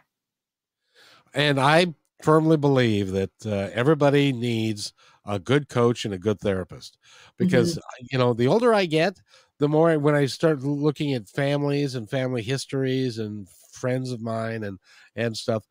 And 1.33 1.59
I 1.59 1.93
firmly 2.21 2.57
believe 2.57 3.11
that 3.11 3.31
uh, 3.45 3.69
everybody 3.73 4.31
needs 4.31 4.93
a 5.25 5.39
good 5.39 5.69
coach 5.69 6.05
and 6.05 6.13
a 6.13 6.19
good 6.19 6.39
therapist 6.39 6.97
because 7.37 7.79
you 8.11 8.17
know 8.17 8.33
the 8.33 8.47
older 8.47 8.73
I 8.73 8.85
get, 8.85 9.19
the 9.59 9.69
more 9.69 9.97
when 9.97 10.15
I 10.15 10.25
start 10.25 10.61
looking 10.61 11.13
at 11.13 11.29
families 11.29 11.95
and 11.95 12.09
family 12.09 12.41
histories 12.41 13.19
and 13.19 13.47
friends 13.71 14.11
of 14.11 14.21
mine 14.21 14.63
and 14.63 14.79
and 15.15 15.35
stuff, 15.35 15.63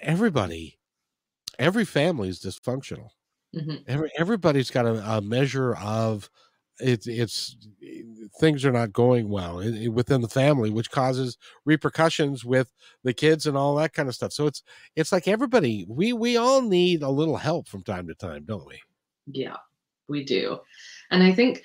everybody, 0.00 0.78
every 1.58 1.84
family 1.84 2.28
is 2.28 2.40
dysfunctional. 2.40 3.10
Mhm. 3.52 3.86
Every 3.86 4.10
everybody's 4.18 4.70
got 4.70 4.86
a, 4.86 5.16
a 5.16 5.20
measure 5.22 5.74
of 5.76 6.28
it's 6.80 7.06
it's 7.08 7.56
things 8.40 8.64
are 8.64 8.70
not 8.72 8.92
going 8.92 9.28
well 9.30 9.60
i- 9.60 9.84
i- 9.84 9.88
within 9.88 10.20
the 10.20 10.28
family 10.28 10.70
which 10.70 10.90
causes 10.90 11.36
repercussions 11.64 12.44
with 12.44 12.72
the 13.02 13.12
kids 13.14 13.46
and 13.46 13.56
all 13.56 13.74
that 13.74 13.92
kind 13.92 14.08
of 14.08 14.14
stuff 14.14 14.32
so 14.32 14.46
it's 14.46 14.62
it's 14.94 15.10
like 15.10 15.26
everybody 15.26 15.84
we 15.88 16.12
we 16.12 16.36
all 16.36 16.62
need 16.62 17.02
a 17.02 17.08
little 17.10 17.36
help 17.38 17.66
from 17.66 17.82
time 17.82 18.06
to 18.06 18.14
time 18.14 18.44
don't 18.44 18.66
we 18.66 18.80
Yeah, 19.26 19.56
we 20.08 20.24
do. 20.24 20.60
And 21.10 21.22
I 21.22 21.32
think 21.32 21.62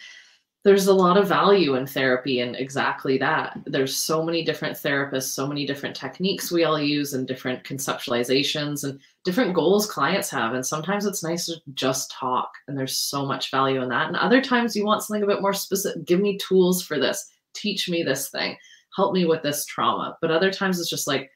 there's 0.63 0.88
a 0.88 0.93
lot 0.93 1.17
of 1.17 1.28
value 1.28 1.76
in 1.76 1.86
therapy 1.86 2.39
and 2.39 2.56
exactly 2.56 3.17
that. 3.17 3.60
There's 3.65 3.95
so 3.95 4.23
many 4.23 4.45
different 4.45 4.78
therapists, 4.78 5.34
so 5.34 5.45
many 5.45 5.65
different 5.65 5.95
techniques 5.95 6.52
we 6.52 6.63
all 6.63 6.80
use 6.80 7.13
and 7.13 7.28
different 7.28 7.65
conceptualizations 7.65 8.86
and 8.86 8.97
different 9.26 9.54
goals 9.54 9.89
clients 9.89 10.30
have. 10.30 10.54
And 10.54 10.65
sometimes 10.65 11.06
it's 11.06 11.23
nice 11.23 11.47
to 11.47 11.62
just 11.73 12.12
talk 12.12 12.49
and 12.67 12.78
there's 12.78 12.97
so 12.97 13.26
much 13.26 13.52
value 13.52 13.82
in 13.82 13.89
that. 13.89 14.08
And 14.08 14.15
other 14.15 14.41
times 14.41 14.73
you 14.73 14.86
want 14.86 15.04
something 15.04 15.23
a 15.23 15.28
bit 15.28 15.41
more 15.41 15.54
specific. 15.54 16.06
Give 16.06 16.21
me 16.21 16.38
tools 16.38 16.82
for 16.82 16.98
this. 16.98 17.29
Teach 17.54 17.90
me 17.90 18.02
this 18.02 18.29
thing. 18.29 18.56
Help 18.96 19.13
me 19.13 19.25
with 19.25 19.44
this 19.44 19.65
trauma. 19.65 20.17
But 20.21 20.31
other 20.31 20.52
times 20.52 20.79
it's 20.79 20.90
just 20.90 21.08
like, 21.08 21.29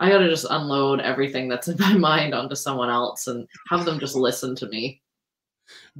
I 0.00 0.08
got 0.08 0.18
to 0.18 0.28
just 0.28 0.46
unload 0.50 1.00
everything 1.00 1.48
that's 1.48 1.68
in 1.68 1.76
my 1.78 1.92
mind 1.96 2.34
onto 2.34 2.56
someone 2.56 2.90
else 2.90 3.28
and 3.28 3.46
have 3.68 3.84
them 3.84 4.00
just 4.00 4.16
listen 4.16 4.56
to 4.56 4.66
me. 4.66 5.01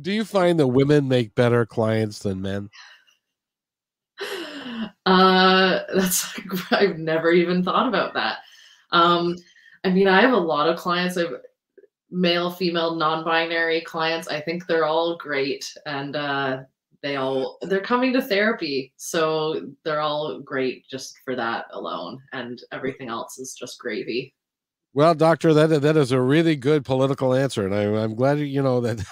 Do 0.00 0.12
you 0.12 0.24
find 0.24 0.58
that 0.58 0.66
women 0.66 1.08
make 1.08 1.34
better 1.34 1.66
clients 1.66 2.20
than 2.20 2.40
men 2.42 2.70
Uh, 5.04 5.80
that's 5.94 6.38
I've 6.70 6.98
never 6.98 7.32
even 7.32 7.64
thought 7.64 7.88
about 7.88 8.14
that. 8.14 8.38
Um, 8.92 9.36
I 9.82 9.90
mean, 9.90 10.06
I 10.06 10.20
have 10.20 10.32
a 10.32 10.36
lot 10.36 10.68
of 10.68 10.78
clients. 10.78 11.16
I've 11.16 11.34
male, 12.08 12.52
female, 12.52 12.94
non-binary 12.94 13.80
clients. 13.80 14.28
I 14.28 14.40
think 14.40 14.66
they're 14.66 14.84
all 14.84 15.16
great, 15.16 15.72
and 15.86 16.14
uh, 16.14 16.62
they 17.02 17.16
all 17.16 17.58
they're 17.62 17.80
coming 17.80 18.12
to 18.12 18.22
therapy 18.22 18.92
so 18.96 19.72
they're 19.84 20.00
all 20.00 20.40
great 20.40 20.86
just 20.88 21.18
for 21.24 21.34
that 21.34 21.66
alone 21.72 22.20
and 22.32 22.62
everything 22.70 23.08
else 23.08 23.38
is 23.38 23.54
just 23.54 23.78
gravy 23.78 24.34
well, 24.94 25.14
doctor, 25.14 25.54
that 25.54 25.80
that 25.80 25.96
is 25.96 26.12
a 26.12 26.20
really 26.20 26.54
good 26.54 26.84
political 26.84 27.34
answer, 27.34 27.64
and 27.64 27.74
I, 27.74 27.82
am 28.02 28.14
glad 28.14 28.38
you 28.40 28.62
know 28.62 28.80
that. 28.82 29.02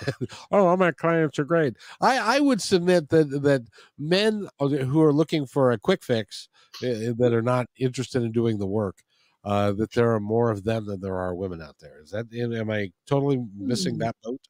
oh, 0.51 0.67
all 0.67 0.77
my 0.77 0.93
clients 0.93 1.39
are 1.39 1.45
great. 1.45 1.77
I 2.01 2.37
I 2.37 2.41
would 2.41 2.61
submit 2.61 3.09
that 3.09 3.31
that 3.43 3.67
men 3.99 4.47
who 4.59 5.01
are 5.01 5.13
looking 5.13 5.47
for 5.47 5.73
a 5.73 5.79
quick 5.79 6.03
fix 6.03 6.49
uh, 6.83 7.17
that 7.17 7.33
are 7.33 7.43
not 7.43 7.67
interested 7.79 8.23
in 8.23 8.31
doing 8.31 8.59
the 8.59 8.67
work, 8.67 8.99
uh, 9.45 9.73
that 9.73 9.93
there 9.93 10.13
are 10.13 10.21
more 10.21 10.51
of 10.51 10.65
them 10.65 10.85
than 10.87 11.01
there 11.01 11.19
are 11.19 11.35
women 11.35 11.63
out 11.63 11.77
there. 11.81 12.03
Is 12.03 12.11
that 12.11 12.27
am 12.35 12.71
I 12.71 12.93
totally 13.07 13.43
missing 13.57 13.97
mm. 13.97 14.01
that 14.01 14.17
boat? 14.23 14.41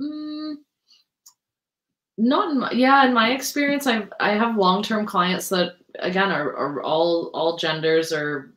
Mm, 0.00 0.54
not 2.18 2.50
in 2.50 2.58
my, 2.58 2.72
yeah. 2.72 3.06
In 3.06 3.14
my 3.14 3.30
experience, 3.30 3.86
I've 3.86 4.12
I 4.18 4.30
have 4.30 4.56
long 4.56 4.82
term 4.82 5.06
clients 5.06 5.48
that 5.50 5.76
again 6.00 6.32
are, 6.32 6.56
are 6.56 6.82
all 6.82 7.30
all 7.32 7.56
genders 7.58 8.12
or 8.12 8.54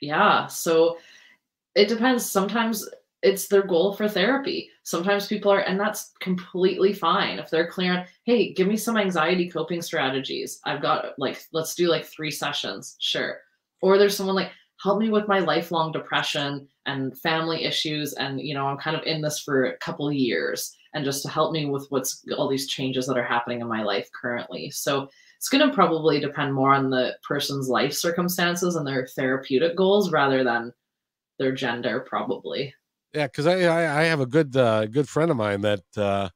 yeah. 0.00 0.46
So 0.46 0.98
it 1.74 1.88
depends. 1.88 2.28
Sometimes 2.28 2.88
it's 3.22 3.48
their 3.48 3.62
goal 3.62 3.92
for 3.92 4.08
therapy. 4.08 4.70
Sometimes 4.82 5.26
people 5.26 5.52
are, 5.52 5.60
and 5.60 5.78
that's 5.78 6.12
completely 6.20 6.92
fine. 6.92 7.38
If 7.38 7.50
they're 7.50 7.70
clear 7.70 7.92
on, 7.92 8.06
hey, 8.24 8.52
give 8.54 8.66
me 8.66 8.76
some 8.76 8.96
anxiety 8.96 9.48
coping 9.48 9.82
strategies. 9.82 10.60
I've 10.64 10.82
got 10.82 11.18
like, 11.18 11.42
let's 11.52 11.74
do 11.74 11.88
like 11.88 12.04
three 12.06 12.30
sessions. 12.30 12.96
Sure. 12.98 13.38
Or 13.82 13.98
there's 13.98 14.16
someone 14.16 14.36
like, 14.36 14.52
help 14.82 14.98
me 14.98 15.10
with 15.10 15.28
my 15.28 15.40
lifelong 15.40 15.92
depression 15.92 16.66
and 16.86 17.18
family 17.18 17.64
issues. 17.64 18.14
And, 18.14 18.40
you 18.40 18.54
know, 18.54 18.66
I'm 18.66 18.78
kind 18.78 18.96
of 18.96 19.04
in 19.04 19.20
this 19.20 19.40
for 19.40 19.66
a 19.66 19.76
couple 19.78 20.10
years 20.10 20.74
and 20.94 21.04
just 21.04 21.22
to 21.22 21.28
help 21.28 21.52
me 21.52 21.66
with 21.66 21.86
what's 21.90 22.24
all 22.36 22.48
these 22.48 22.66
changes 22.66 23.06
that 23.06 23.18
are 23.18 23.24
happening 23.24 23.60
in 23.60 23.68
my 23.68 23.82
life 23.82 24.08
currently. 24.18 24.70
So 24.70 25.08
it's 25.36 25.50
going 25.50 25.66
to 25.66 25.74
probably 25.74 26.18
depend 26.18 26.54
more 26.54 26.72
on 26.72 26.90
the 26.90 27.16
person's 27.26 27.68
life 27.68 27.92
circumstances 27.92 28.76
and 28.76 28.86
their 28.86 29.06
therapeutic 29.06 29.76
goals 29.76 30.10
rather 30.10 30.42
than 30.42 30.72
their 31.40 31.52
gender 31.52 32.00
probably 32.00 32.72
yeah 33.12 33.26
because 33.26 33.46
I, 33.46 33.62
I, 33.62 34.02
I 34.02 34.04
have 34.04 34.20
a 34.20 34.26
good 34.26 34.56
uh 34.56 34.86
good 34.86 35.08
friend 35.08 35.30
of 35.30 35.36
mine 35.36 35.62
that 35.62 35.82
uh 35.96 36.28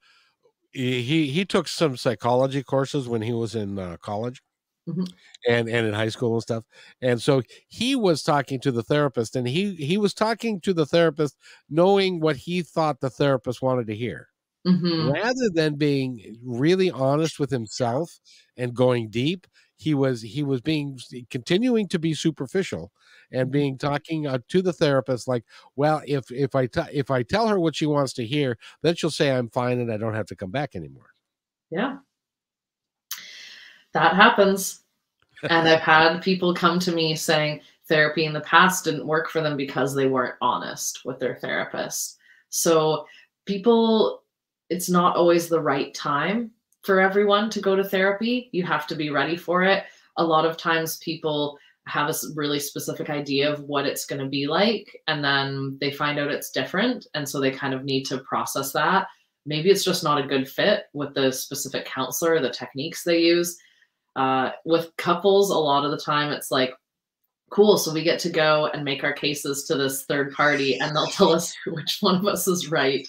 he 0.72 1.28
he 1.28 1.44
took 1.44 1.68
some 1.68 1.96
psychology 1.96 2.64
courses 2.64 3.06
when 3.06 3.22
he 3.22 3.32
was 3.32 3.54
in 3.54 3.78
uh, 3.78 3.96
college 4.02 4.42
mm-hmm. 4.88 5.04
and 5.48 5.68
and 5.68 5.86
in 5.86 5.94
high 5.94 6.08
school 6.08 6.32
and 6.32 6.42
stuff 6.42 6.64
and 7.00 7.22
so 7.22 7.42
he 7.68 7.94
was 7.94 8.22
talking 8.22 8.58
to 8.60 8.72
the 8.72 8.82
therapist 8.82 9.36
and 9.36 9.46
he 9.46 9.74
he 9.74 9.96
was 9.96 10.14
talking 10.14 10.60
to 10.62 10.72
the 10.72 10.86
therapist 10.86 11.36
knowing 11.70 12.18
what 12.18 12.36
he 12.36 12.62
thought 12.62 13.00
the 13.00 13.10
therapist 13.10 13.62
wanted 13.62 13.86
to 13.86 13.94
hear 13.94 14.28
mm-hmm. 14.66 15.10
rather 15.12 15.50
than 15.52 15.76
being 15.76 16.38
really 16.42 16.90
honest 16.90 17.38
with 17.38 17.50
himself 17.50 18.18
and 18.56 18.74
going 18.74 19.10
deep 19.10 19.46
he 19.76 19.94
was 19.94 20.22
he 20.22 20.42
was 20.42 20.60
being 20.60 20.98
continuing 21.30 21.88
to 21.88 21.98
be 21.98 22.14
superficial 22.14 22.92
and 23.32 23.46
mm-hmm. 23.46 23.52
being 23.52 23.78
talking 23.78 24.26
uh, 24.26 24.38
to 24.48 24.62
the 24.62 24.72
therapist 24.72 25.26
like 25.28 25.44
well 25.76 26.00
if 26.06 26.30
if 26.30 26.54
I 26.54 26.66
t- 26.66 26.80
if 26.92 27.10
i 27.10 27.22
tell 27.22 27.48
her 27.48 27.58
what 27.58 27.76
she 27.76 27.86
wants 27.86 28.12
to 28.14 28.26
hear 28.26 28.56
then 28.82 28.94
she'll 28.94 29.10
say 29.10 29.30
i'm 29.30 29.48
fine 29.48 29.80
and 29.80 29.92
i 29.92 29.96
don't 29.96 30.14
have 30.14 30.26
to 30.26 30.36
come 30.36 30.50
back 30.50 30.74
anymore. 30.74 31.10
Yeah. 31.70 31.98
That 33.92 34.14
happens. 34.14 34.82
And 35.42 35.68
i've 35.68 35.80
had 35.80 36.20
people 36.20 36.54
come 36.54 36.78
to 36.80 36.92
me 36.92 37.16
saying 37.16 37.60
therapy 37.86 38.24
in 38.24 38.32
the 38.32 38.40
past 38.40 38.84
didn't 38.84 39.06
work 39.06 39.28
for 39.28 39.40
them 39.40 39.56
because 39.56 39.94
they 39.94 40.06
weren't 40.06 40.36
honest 40.40 41.04
with 41.04 41.18
their 41.18 41.34
therapist. 41.36 42.18
So 42.48 43.06
people 43.44 44.22
it's 44.70 44.88
not 44.88 45.16
always 45.16 45.48
the 45.48 45.60
right 45.60 45.92
time 45.94 46.50
for 46.84 47.00
everyone 47.00 47.50
to 47.50 47.60
go 47.60 47.74
to 47.74 47.82
therapy 47.82 48.50
you 48.52 48.62
have 48.62 48.86
to 48.86 48.94
be 48.94 49.10
ready 49.10 49.36
for 49.36 49.64
it. 49.64 49.84
A 50.16 50.24
lot 50.24 50.44
of 50.44 50.56
times 50.56 50.98
people 50.98 51.58
have 51.86 52.08
a 52.08 52.14
really 52.34 52.60
specific 52.60 53.10
idea 53.10 53.52
of 53.52 53.60
what 53.64 53.86
it's 53.86 54.06
going 54.06 54.20
to 54.20 54.28
be 54.28 54.46
like 54.46 54.96
and 55.06 55.24
then 55.24 55.76
they 55.80 55.90
find 55.90 56.18
out 56.18 56.30
it's 56.30 56.50
different 56.50 57.06
and 57.14 57.28
so 57.28 57.40
they 57.40 57.50
kind 57.50 57.74
of 57.74 57.84
need 57.84 58.04
to 58.04 58.18
process 58.18 58.72
that. 58.72 59.08
Maybe 59.46 59.70
it's 59.70 59.84
just 59.84 60.04
not 60.04 60.22
a 60.22 60.26
good 60.26 60.48
fit 60.48 60.84
with 60.92 61.14
the 61.14 61.32
specific 61.32 61.84
counselor 61.84 62.40
the 62.40 62.50
techniques 62.50 63.02
they 63.02 63.18
use. 63.18 63.58
Uh, 64.16 64.52
with 64.64 64.94
couples 64.96 65.50
a 65.50 65.58
lot 65.58 65.84
of 65.84 65.90
the 65.90 65.98
time 65.98 66.30
it's 66.32 66.52
like 66.52 66.72
cool 67.50 67.76
so 67.76 67.92
we 67.92 68.02
get 68.02 68.18
to 68.20 68.30
go 68.30 68.66
and 68.72 68.84
make 68.84 69.02
our 69.02 69.12
cases 69.12 69.64
to 69.64 69.74
this 69.74 70.04
third 70.04 70.32
party 70.32 70.78
and 70.78 70.94
they'll 70.94 71.06
tell 71.06 71.32
us 71.32 71.54
which 71.66 71.98
one 72.00 72.16
of 72.16 72.26
us 72.26 72.46
is 72.46 72.70
right. 72.70 73.08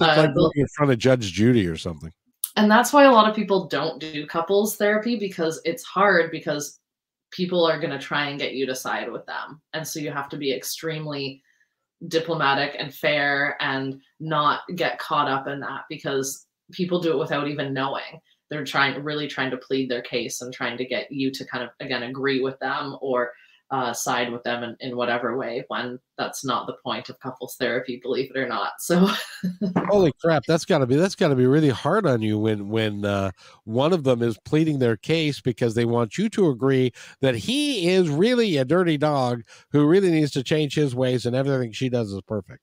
Uh, 0.00 0.28
like 0.34 0.56
in 0.56 0.66
front 0.74 0.90
of 0.90 0.98
judge 0.98 1.32
judy 1.32 1.66
or 1.66 1.76
something 1.76 2.12
and 2.56 2.70
that's 2.70 2.92
why 2.92 3.04
a 3.04 3.12
lot 3.12 3.28
of 3.28 3.36
people 3.36 3.66
don't 3.68 4.00
do 4.00 4.26
couples 4.26 4.76
therapy 4.76 5.16
because 5.16 5.60
it's 5.64 5.84
hard 5.84 6.30
because 6.30 6.80
people 7.30 7.66
are 7.66 7.78
going 7.78 7.92
to 7.92 7.98
try 7.98 8.28
and 8.28 8.38
get 8.40 8.54
you 8.54 8.66
to 8.66 8.74
side 8.74 9.10
with 9.10 9.26
them. 9.26 9.60
And 9.74 9.86
so 9.86 10.00
you 10.00 10.10
have 10.10 10.28
to 10.30 10.38
be 10.38 10.54
extremely 10.54 11.42
diplomatic 12.08 12.74
and 12.78 12.94
fair 12.94 13.56
and 13.60 14.00
not 14.20 14.60
get 14.74 14.98
caught 14.98 15.28
up 15.28 15.46
in 15.46 15.60
that 15.60 15.82
because 15.88 16.46
people 16.72 17.00
do 17.00 17.12
it 17.12 17.18
without 17.18 17.48
even 17.48 17.74
knowing. 17.74 18.20
They're 18.48 18.64
trying 18.64 19.02
really 19.02 19.26
trying 19.26 19.50
to 19.50 19.56
plead 19.56 19.90
their 19.90 20.02
case 20.02 20.40
and 20.40 20.52
trying 20.52 20.78
to 20.78 20.86
get 20.86 21.10
you 21.10 21.30
to 21.32 21.44
kind 21.46 21.64
of 21.64 21.70
again 21.80 22.04
agree 22.04 22.40
with 22.40 22.58
them 22.60 22.96
or 23.00 23.32
uh, 23.70 23.92
side 23.92 24.30
with 24.30 24.42
them 24.44 24.62
in, 24.62 24.76
in 24.80 24.96
whatever 24.96 25.36
way 25.36 25.64
when 25.68 25.98
that's 26.16 26.44
not 26.44 26.66
the 26.66 26.76
point 26.84 27.08
of 27.08 27.18
couples 27.18 27.56
therapy 27.58 27.98
believe 28.00 28.30
it 28.32 28.38
or 28.38 28.46
not 28.46 28.72
so 28.78 29.08
holy 29.88 30.12
crap 30.20 30.44
that's 30.46 30.64
got 30.64 30.78
to 30.78 30.86
be 30.86 30.94
that's 30.94 31.16
got 31.16 31.28
to 31.28 31.34
be 31.34 31.46
really 31.46 31.68
hard 31.68 32.06
on 32.06 32.22
you 32.22 32.38
when 32.38 32.68
when 32.68 33.04
uh, 33.04 33.30
one 33.64 33.92
of 33.92 34.04
them 34.04 34.22
is 34.22 34.38
pleading 34.44 34.78
their 34.78 34.96
case 34.96 35.40
because 35.40 35.74
they 35.74 35.84
want 35.84 36.16
you 36.16 36.28
to 36.28 36.48
agree 36.48 36.92
that 37.20 37.34
he 37.34 37.88
is 37.88 38.08
really 38.08 38.56
a 38.56 38.64
dirty 38.64 38.96
dog 38.96 39.42
who 39.72 39.86
really 39.86 40.10
needs 40.12 40.30
to 40.30 40.44
change 40.44 40.74
his 40.74 40.94
ways 40.94 41.26
and 41.26 41.34
everything 41.34 41.72
she 41.72 41.88
does 41.88 42.12
is 42.12 42.22
perfect 42.22 42.62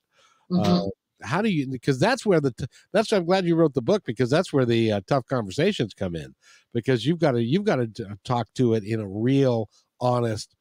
mm-hmm. 0.50 0.62
uh, 0.62 0.88
how 1.22 1.42
do 1.42 1.50
you 1.50 1.70
because 1.70 1.98
that's 1.98 2.24
where 2.24 2.40
the 2.40 2.52
t- 2.52 2.66
that's 2.94 3.12
why 3.12 3.18
i'm 3.18 3.26
glad 3.26 3.44
you 3.44 3.56
wrote 3.56 3.74
the 3.74 3.82
book 3.82 4.02
because 4.06 4.30
that's 4.30 4.54
where 4.54 4.64
the 4.64 4.90
uh, 4.90 5.00
tough 5.06 5.26
conversations 5.26 5.92
come 5.92 6.16
in 6.16 6.34
because 6.72 7.04
you've 7.04 7.18
got 7.18 7.32
to 7.32 7.42
you've 7.42 7.64
got 7.64 7.76
to 7.76 8.18
talk 8.24 8.48
to 8.54 8.72
it 8.72 8.84
in 8.84 9.00
a 9.00 9.06
real 9.06 9.68
honest 10.00 10.54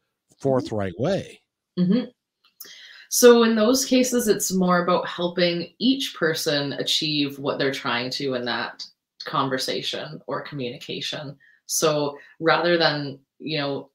forthright 0.43 0.93
way. 0.99 1.41
Mm-hmm. 1.79 2.05
So, 3.09 3.43
in 3.43 3.55
those 3.55 3.85
cases, 3.85 4.27
it's 4.27 4.53
more 4.53 4.83
about 4.83 5.07
helping 5.07 5.73
each 5.79 6.15
person 6.17 6.73
achieve 6.73 7.39
what 7.39 7.57
they're 7.57 7.71
trying 7.71 8.09
to 8.11 8.33
in 8.33 8.43
that 8.45 8.85
conversation 9.25 10.21
or 10.27 10.41
communication. 10.41 11.37
So, 11.65 12.17
rather 12.39 12.77
than, 12.77 13.19
you 13.39 13.57
know, 13.57 13.89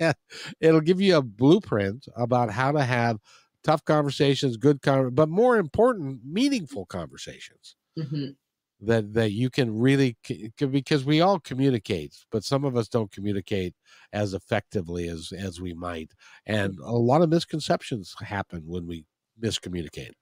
It'll 0.60 0.80
give 0.80 1.00
you 1.00 1.16
a 1.16 1.22
blueprint 1.22 2.08
about 2.16 2.50
how 2.50 2.72
to 2.72 2.82
have 2.82 3.18
tough 3.62 3.84
conversations, 3.84 4.56
good 4.56 4.82
con- 4.82 5.14
but 5.14 5.28
more 5.28 5.58
important, 5.58 6.20
meaningful 6.24 6.86
conversations. 6.86 7.76
hmm 7.96 8.30
that 8.82 9.14
that 9.14 9.30
you 9.30 9.48
can 9.48 9.78
really 9.78 10.16
because 10.58 11.04
we 11.04 11.20
all 11.20 11.38
communicate 11.40 12.14
but 12.30 12.44
some 12.44 12.64
of 12.64 12.76
us 12.76 12.88
don't 12.88 13.12
communicate 13.12 13.74
as 14.12 14.34
effectively 14.34 15.08
as 15.08 15.32
as 15.38 15.60
we 15.60 15.72
might 15.72 16.10
and 16.46 16.78
a 16.80 16.92
lot 16.92 17.22
of 17.22 17.30
misconceptions 17.30 18.14
happen 18.20 18.62
when 18.66 18.86
we 18.86 19.04
miscommunicate 19.42 20.12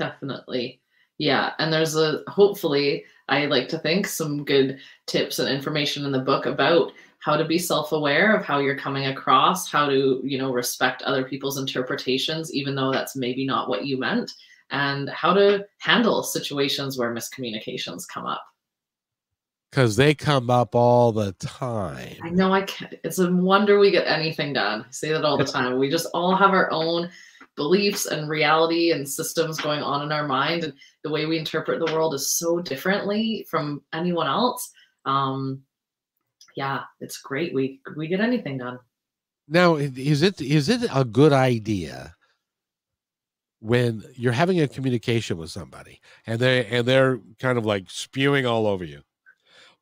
Definitely. 0.00 0.80
Yeah. 1.18 1.52
And 1.58 1.70
there's 1.70 1.94
a 1.94 2.22
hopefully, 2.26 3.04
I 3.28 3.44
like 3.44 3.68
to 3.68 3.78
think, 3.78 4.06
some 4.06 4.44
good 4.46 4.78
tips 5.06 5.38
and 5.38 5.48
information 5.48 6.06
in 6.06 6.12
the 6.12 6.18
book 6.18 6.46
about 6.46 6.92
how 7.18 7.36
to 7.36 7.44
be 7.44 7.58
self-aware 7.58 8.34
of 8.34 8.42
how 8.42 8.60
you're 8.60 8.78
coming 8.78 9.08
across, 9.08 9.70
how 9.70 9.86
to, 9.86 10.22
you 10.24 10.38
know, 10.38 10.50
respect 10.50 11.02
other 11.02 11.22
people's 11.22 11.58
interpretations, 11.58 12.54
even 12.54 12.74
though 12.74 12.90
that's 12.90 13.14
maybe 13.14 13.44
not 13.44 13.68
what 13.68 13.84
you 13.84 13.98
meant, 13.98 14.32
and 14.70 15.08
how 15.10 15.32
to 15.34 15.66
handle 15.78 16.22
situations 16.22 16.96
where 16.98 17.14
miscommunications 17.14 18.04
come 18.12 18.26
up. 18.26 18.44
because 19.70 19.96
they 19.96 20.14
come 20.14 20.50
up 20.50 20.74
all 20.74 21.12
the 21.12 21.32
time 21.32 22.16
I 22.22 22.30
know 22.30 22.52
I 22.52 22.62
can't. 22.62 22.94
It's 23.04 23.18
a 23.18 23.30
wonder 23.30 23.78
we 23.78 23.90
get 23.90 24.06
anything 24.06 24.52
done. 24.52 24.82
I 24.82 24.90
say 24.90 25.10
that 25.12 25.24
all 25.24 25.38
the 25.38 25.44
time. 25.44 25.78
We 25.78 25.90
just 25.90 26.08
all 26.14 26.34
have 26.36 26.50
our 26.50 26.70
own 26.72 27.10
beliefs 27.56 28.06
and 28.06 28.28
reality 28.28 28.92
and 28.92 29.06
systems 29.08 29.60
going 29.60 29.82
on 29.82 30.02
in 30.02 30.12
our 30.12 30.26
mind, 30.26 30.64
and 30.64 30.72
the 31.04 31.10
way 31.10 31.26
we 31.26 31.38
interpret 31.38 31.78
the 31.84 31.92
world 31.92 32.14
is 32.14 32.32
so 32.32 32.60
differently 32.60 33.46
from 33.50 33.82
anyone 33.92 34.26
else. 34.26 34.70
Um, 35.04 35.62
yeah, 36.56 36.82
it's 37.00 37.18
great. 37.18 37.54
We 37.54 37.80
we 37.96 38.08
get 38.08 38.20
anything 38.20 38.58
done. 38.58 38.78
now 39.48 39.76
is 39.76 40.22
it 40.22 40.40
is 40.40 40.68
it 40.68 40.88
a 40.94 41.04
good 41.04 41.32
idea 41.32 42.14
when 43.60 44.02
you're 44.14 44.32
having 44.32 44.60
a 44.60 44.68
communication 44.68 45.36
with 45.36 45.50
somebody 45.50 46.00
and 46.26 46.40
they 46.40 46.66
and 46.66 46.86
they're 46.86 47.20
kind 47.38 47.58
of 47.58 47.66
like 47.66 47.90
spewing 47.90 48.46
all 48.46 48.66
over 48.66 48.84
you 48.84 49.02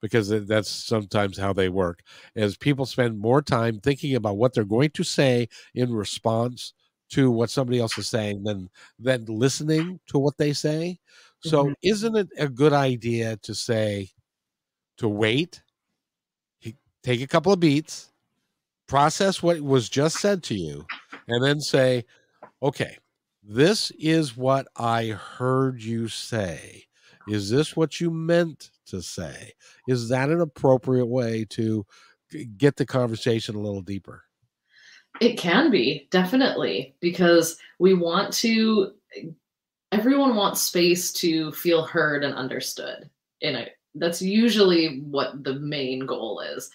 because 0.01 0.29
that's 0.47 0.68
sometimes 0.70 1.39
how 1.39 1.53
they 1.53 1.68
work 1.68 2.03
as 2.37 2.57
people 2.57 2.87
spend 2.87 3.18
more 3.18 3.43
time 3.43 3.81
thinking 3.81 4.14
about 4.14 4.37
what 4.37 4.55
they're 4.55 4.64
going 4.64 4.91
to 4.91 5.05
say 5.05 5.49
in 5.74 5.93
response 5.93 6.74
to 7.11 7.31
what 7.31 7.51
somebody 7.51 7.81
else 7.81 7.97
is 7.99 8.09
saying 8.09 8.43
than 8.45 8.68
than 8.99 9.24
listening 9.26 10.01
to 10.07 10.18
what 10.18 10.37
they 10.39 10.53
say 10.53 10.99
so 11.41 11.66
Mhm. 11.66 11.74
isn't 11.83 12.16
it 12.16 12.29
a 12.39 12.49
good 12.49 12.72
idea 12.72 13.37
to 13.39 13.55
say 13.55 14.09
to 14.99 15.09
wait 15.09 15.62
take 17.03 17.20
a 17.22 17.26
couple 17.26 17.53
of 17.53 17.61
beats 17.61 18.12
process 18.87 19.43
what 19.43 19.61
was 19.61 19.89
just 19.89 20.18
said 20.18 20.43
to 20.43 20.55
you 20.55 20.87
and 21.29 21.45
then 21.45 21.61
say 21.61 22.05
okay 22.62 22.99
this 23.49 23.90
is 23.99 24.36
what 24.36 24.68
i 24.76 25.07
heard 25.07 25.82
you 25.82 26.07
say 26.07 26.84
is 27.28 27.51
this 27.51 27.74
what 27.74 28.01
you 28.01 28.11
meant 28.11 28.70
to 28.86 29.03
say 29.03 29.53
is 29.88 30.09
that 30.09 30.28
an 30.28 30.40
appropriate 30.40 31.07
way 31.07 31.44
to 31.49 31.84
get 32.57 32.76
the 32.76 32.86
conversation 32.86 33.55
a 33.55 33.61
little 33.61 33.82
deeper 33.82 34.22
It 35.20 35.36
can 35.36 35.70
be, 35.70 36.09
definitely, 36.11 36.94
because 37.01 37.57
we 37.78 37.94
want 37.94 38.32
to 38.34 38.92
everyone 39.90 40.36
wants 40.36 40.61
space 40.62 41.12
to 41.12 41.51
feel 41.53 41.82
heard 41.82 42.24
and 42.24 42.34
understood. 42.34 43.09
In 43.40 43.57
a 43.57 43.68
that's 43.94 44.22
usually 44.22 45.01
what 45.01 45.42
the 45.44 45.55
main 45.55 46.07
goal 46.07 46.40
is. 46.40 46.70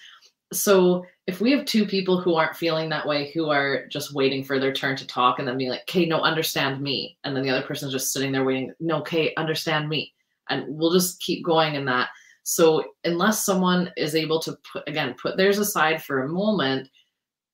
So 0.53 1.05
if 1.27 1.41
we 1.41 1.51
have 1.51 1.65
two 1.65 1.85
people 1.85 2.19
who 2.19 2.35
aren't 2.35 2.55
feeling 2.55 2.89
that 2.89 3.07
way, 3.07 3.31
who 3.31 3.49
are 3.49 3.87
just 3.87 4.13
waiting 4.13 4.43
for 4.43 4.59
their 4.59 4.73
turn 4.73 4.95
to 4.97 5.07
talk 5.07 5.39
and 5.39 5.47
then 5.47 5.57
being 5.57 5.69
like, 5.69 5.81
okay, 5.81 6.05
no, 6.05 6.21
understand 6.21 6.81
me. 6.81 7.17
And 7.23 7.35
then 7.35 7.43
the 7.43 7.49
other 7.49 7.65
person's 7.65 7.93
just 7.93 8.11
sitting 8.11 8.31
there 8.31 8.43
waiting, 8.43 8.73
no, 8.79 8.99
okay, 8.99 9.33
understand 9.35 9.89
me. 9.89 10.13
And 10.49 10.65
we'll 10.67 10.91
just 10.91 11.21
keep 11.21 11.43
going 11.43 11.75
in 11.75 11.85
that. 11.85 12.09
So 12.43 12.83
unless 13.05 13.45
someone 13.45 13.91
is 13.95 14.15
able 14.15 14.39
to 14.41 14.57
put 14.71 14.87
again, 14.87 15.15
put 15.21 15.37
theirs 15.37 15.59
aside 15.59 16.03
for 16.03 16.23
a 16.23 16.29
moment 16.29 16.89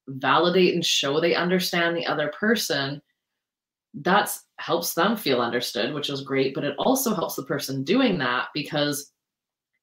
validate 0.09 0.73
and 0.73 0.85
show 0.85 1.19
they 1.19 1.35
understand 1.35 1.95
the 1.95 2.05
other 2.05 2.29
person 2.29 3.01
that's 4.01 4.45
helps 4.57 4.93
them 4.93 5.15
feel 5.15 5.41
understood 5.41 5.93
which 5.93 6.09
is 6.09 6.21
great 6.21 6.53
but 6.53 6.63
it 6.63 6.75
also 6.77 7.13
helps 7.13 7.35
the 7.35 7.43
person 7.43 7.83
doing 7.83 8.17
that 8.17 8.47
because 8.53 9.11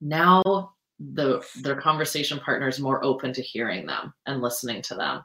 now 0.01 0.73
the 0.99 1.47
their 1.62 1.80
conversation 1.80 2.38
partner 2.38 2.68
is 2.68 2.80
more 2.80 3.05
open 3.05 3.32
to 3.34 3.42
hearing 3.42 3.86
them 3.86 4.14
and 4.26 4.42
listening 4.42 4.82
to 4.82 4.94
them. 4.94 5.22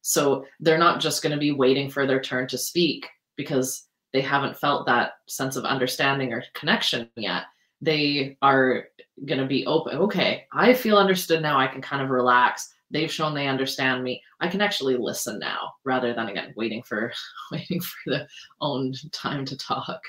So 0.00 0.44
they're 0.58 0.78
not 0.78 1.00
just 1.00 1.22
going 1.22 1.32
to 1.32 1.38
be 1.38 1.52
waiting 1.52 1.88
for 1.88 2.06
their 2.06 2.20
turn 2.20 2.48
to 2.48 2.58
speak 2.58 3.06
because 3.36 3.86
they 4.12 4.20
haven't 4.20 4.58
felt 4.58 4.86
that 4.86 5.12
sense 5.28 5.56
of 5.56 5.64
understanding 5.64 6.32
or 6.32 6.44
connection 6.54 7.08
yet. 7.16 7.44
They 7.80 8.36
are 8.42 8.86
going 9.26 9.40
to 9.40 9.46
be 9.46 9.66
open 9.66 9.98
okay 9.98 10.46
i 10.52 10.72
feel 10.72 10.96
understood 10.96 11.42
now 11.42 11.58
i 11.58 11.66
can 11.66 11.82
kind 11.82 12.02
of 12.02 12.10
relax. 12.10 12.72
They've 12.90 13.10
shown 13.10 13.34
they 13.34 13.46
understand 13.46 14.04
me. 14.04 14.22
I 14.40 14.48
can 14.48 14.60
actually 14.60 14.98
listen 14.98 15.38
now 15.38 15.72
rather 15.84 16.12
than 16.12 16.28
again 16.28 16.52
waiting 16.56 16.82
for 16.82 17.12
waiting 17.52 17.80
for 17.80 17.96
the 18.06 18.28
own 18.60 18.92
time 19.12 19.46
to 19.46 19.56
talk. 19.56 20.00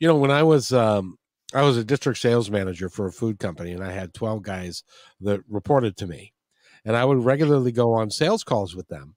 You 0.00 0.08
know 0.08 0.16
when 0.16 0.30
i 0.30 0.42
was 0.42 0.72
um 0.72 1.16
i 1.54 1.62
was 1.62 1.76
a 1.76 1.84
district 1.84 2.18
sales 2.18 2.50
manager 2.50 2.88
for 2.88 3.06
a 3.06 3.12
food 3.12 3.38
company 3.38 3.72
and 3.72 3.84
i 3.84 3.92
had 3.92 4.14
12 4.14 4.42
guys 4.42 4.82
that 5.20 5.40
reported 5.48 5.96
to 5.96 6.06
me. 6.06 6.32
And 6.84 6.96
i 6.96 7.04
would 7.04 7.24
regularly 7.24 7.72
go 7.72 7.92
on 7.92 8.10
sales 8.10 8.44
calls 8.44 8.74
with 8.74 8.88
them 8.88 9.16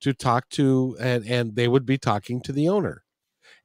to 0.00 0.12
talk 0.12 0.48
to 0.50 0.96
and 1.00 1.26
and 1.26 1.56
they 1.56 1.68
would 1.68 1.86
be 1.86 1.98
talking 1.98 2.40
to 2.42 2.52
the 2.52 2.68
owner. 2.68 3.02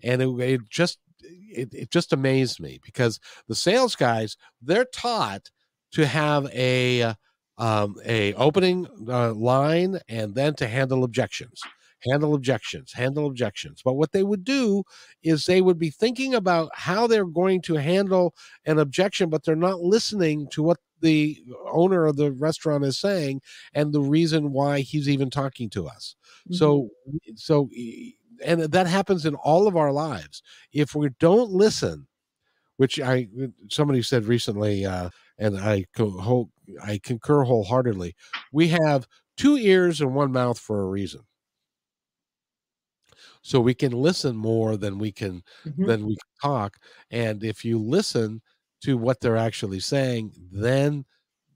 And 0.02 0.22
it, 0.22 0.30
it 0.40 0.62
just 0.70 1.00
it, 1.22 1.74
it 1.74 1.92
just 1.92 2.14
amazed 2.14 2.60
me 2.60 2.80
because 2.84 3.20
the 3.48 3.56
sales 3.56 3.96
guys 3.96 4.36
they're 4.62 4.86
taught 4.86 5.52
to 5.94 6.08
have 6.08 6.48
a 6.54 7.16
um, 7.58 7.96
a 8.06 8.34
opening 8.34 8.88
uh, 9.08 9.34
line 9.34 10.00
and 10.08 10.34
then 10.34 10.56
to 10.56 10.68
handle 10.68 11.04
objections 11.04 11.62
handle 12.10 12.34
objections 12.36 12.94
handle 12.94 13.28
objections. 13.28 13.82
But 13.84 13.94
what 13.96 14.12
they 14.12 14.24
would 14.24 14.44
do 14.44 14.84
is 15.24 15.46
they 15.46 15.62
would 15.62 15.80
be 15.80 15.90
thinking 15.90 16.36
about 16.36 16.70
how 16.74 17.08
they're 17.08 17.26
going 17.26 17.62
to 17.64 17.76
handle 17.76 18.34
an 18.66 18.80
objection 18.80 19.30
but 19.30 19.44
they're 19.44 19.56
not 19.56 19.80
listening 19.82 20.48
to 20.52 20.64
what 20.64 20.78
the 21.02 21.44
owner 21.72 22.06
of 22.06 22.16
the 22.16 22.32
restaurant 22.32 22.86
is 22.86 22.98
saying 22.98 23.42
and 23.74 23.92
the 23.94 24.02
reason 24.02 24.52
why 24.54 24.80
he's 24.82 25.10
even 25.10 25.30
talking 25.30 25.70
to 25.72 25.88
us. 25.88 26.16
So 26.52 26.90
so 27.36 27.70
e- 27.74 28.16
and 28.46 28.62
that 28.62 28.88
happens 28.88 29.26
in 29.26 29.36
all 29.36 29.68
of 29.68 29.76
our 29.78 29.92
lives. 29.92 30.42
If 30.74 30.96
we 30.96 31.10
don't 31.20 31.52
listen 31.52 32.08
which 32.78 33.00
i 33.00 33.28
somebody 33.70 34.02
said 34.02 34.26
recently 34.26 34.86
uh 34.86 35.10
and 35.38 35.58
i 35.60 35.86
co- 35.96 36.10
ho- 36.20 36.50
i 36.84 37.00
concur 37.04 37.44
wholeheartedly 37.44 38.16
we 38.52 38.68
have 38.70 39.08
two 39.38 39.58
ears 39.58 40.02
and 40.02 40.14
one 40.16 40.32
mouth 40.32 40.60
for 40.60 40.82
a 40.82 40.88
reason 40.90 41.22
so 43.44 43.60
we 43.62 43.76
can 43.76 43.92
listen 43.92 44.36
more 44.36 44.78
than 44.78 44.98
we 44.98 45.12
can 45.12 45.44
Mhm. 45.66 45.88
than 45.88 46.06
we 46.08 46.16
can 46.16 46.50
talk 46.52 46.78
and 47.12 47.44
if 47.44 47.64
you 47.64 47.78
listen 47.80 48.42
to 48.82 48.98
what 48.98 49.20
they're 49.22 49.38
actually 49.38 49.80
saying 49.80 50.32
then 50.52 51.06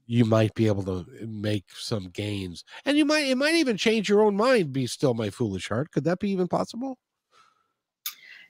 you 0.06 0.24
might 0.26 0.54
be 0.56 0.68
able 0.68 0.84
to 0.84 1.06
make 1.28 1.66
some 1.74 2.10
gains 2.10 2.64
and 2.86 2.98
you 2.98 3.06
might 3.06 3.28
it 3.28 3.36
might 3.38 3.56
even 3.56 3.78
change 3.78 4.08
your 4.10 4.22
own 4.24 4.36
mind 4.38 4.72
be 4.74 4.88
still 4.88 5.14
my 5.14 5.30
foolish 5.30 5.70
heart 5.70 5.92
could 5.92 6.04
that 6.06 6.20
be 6.20 6.30
even 6.30 6.48
possible 6.48 6.98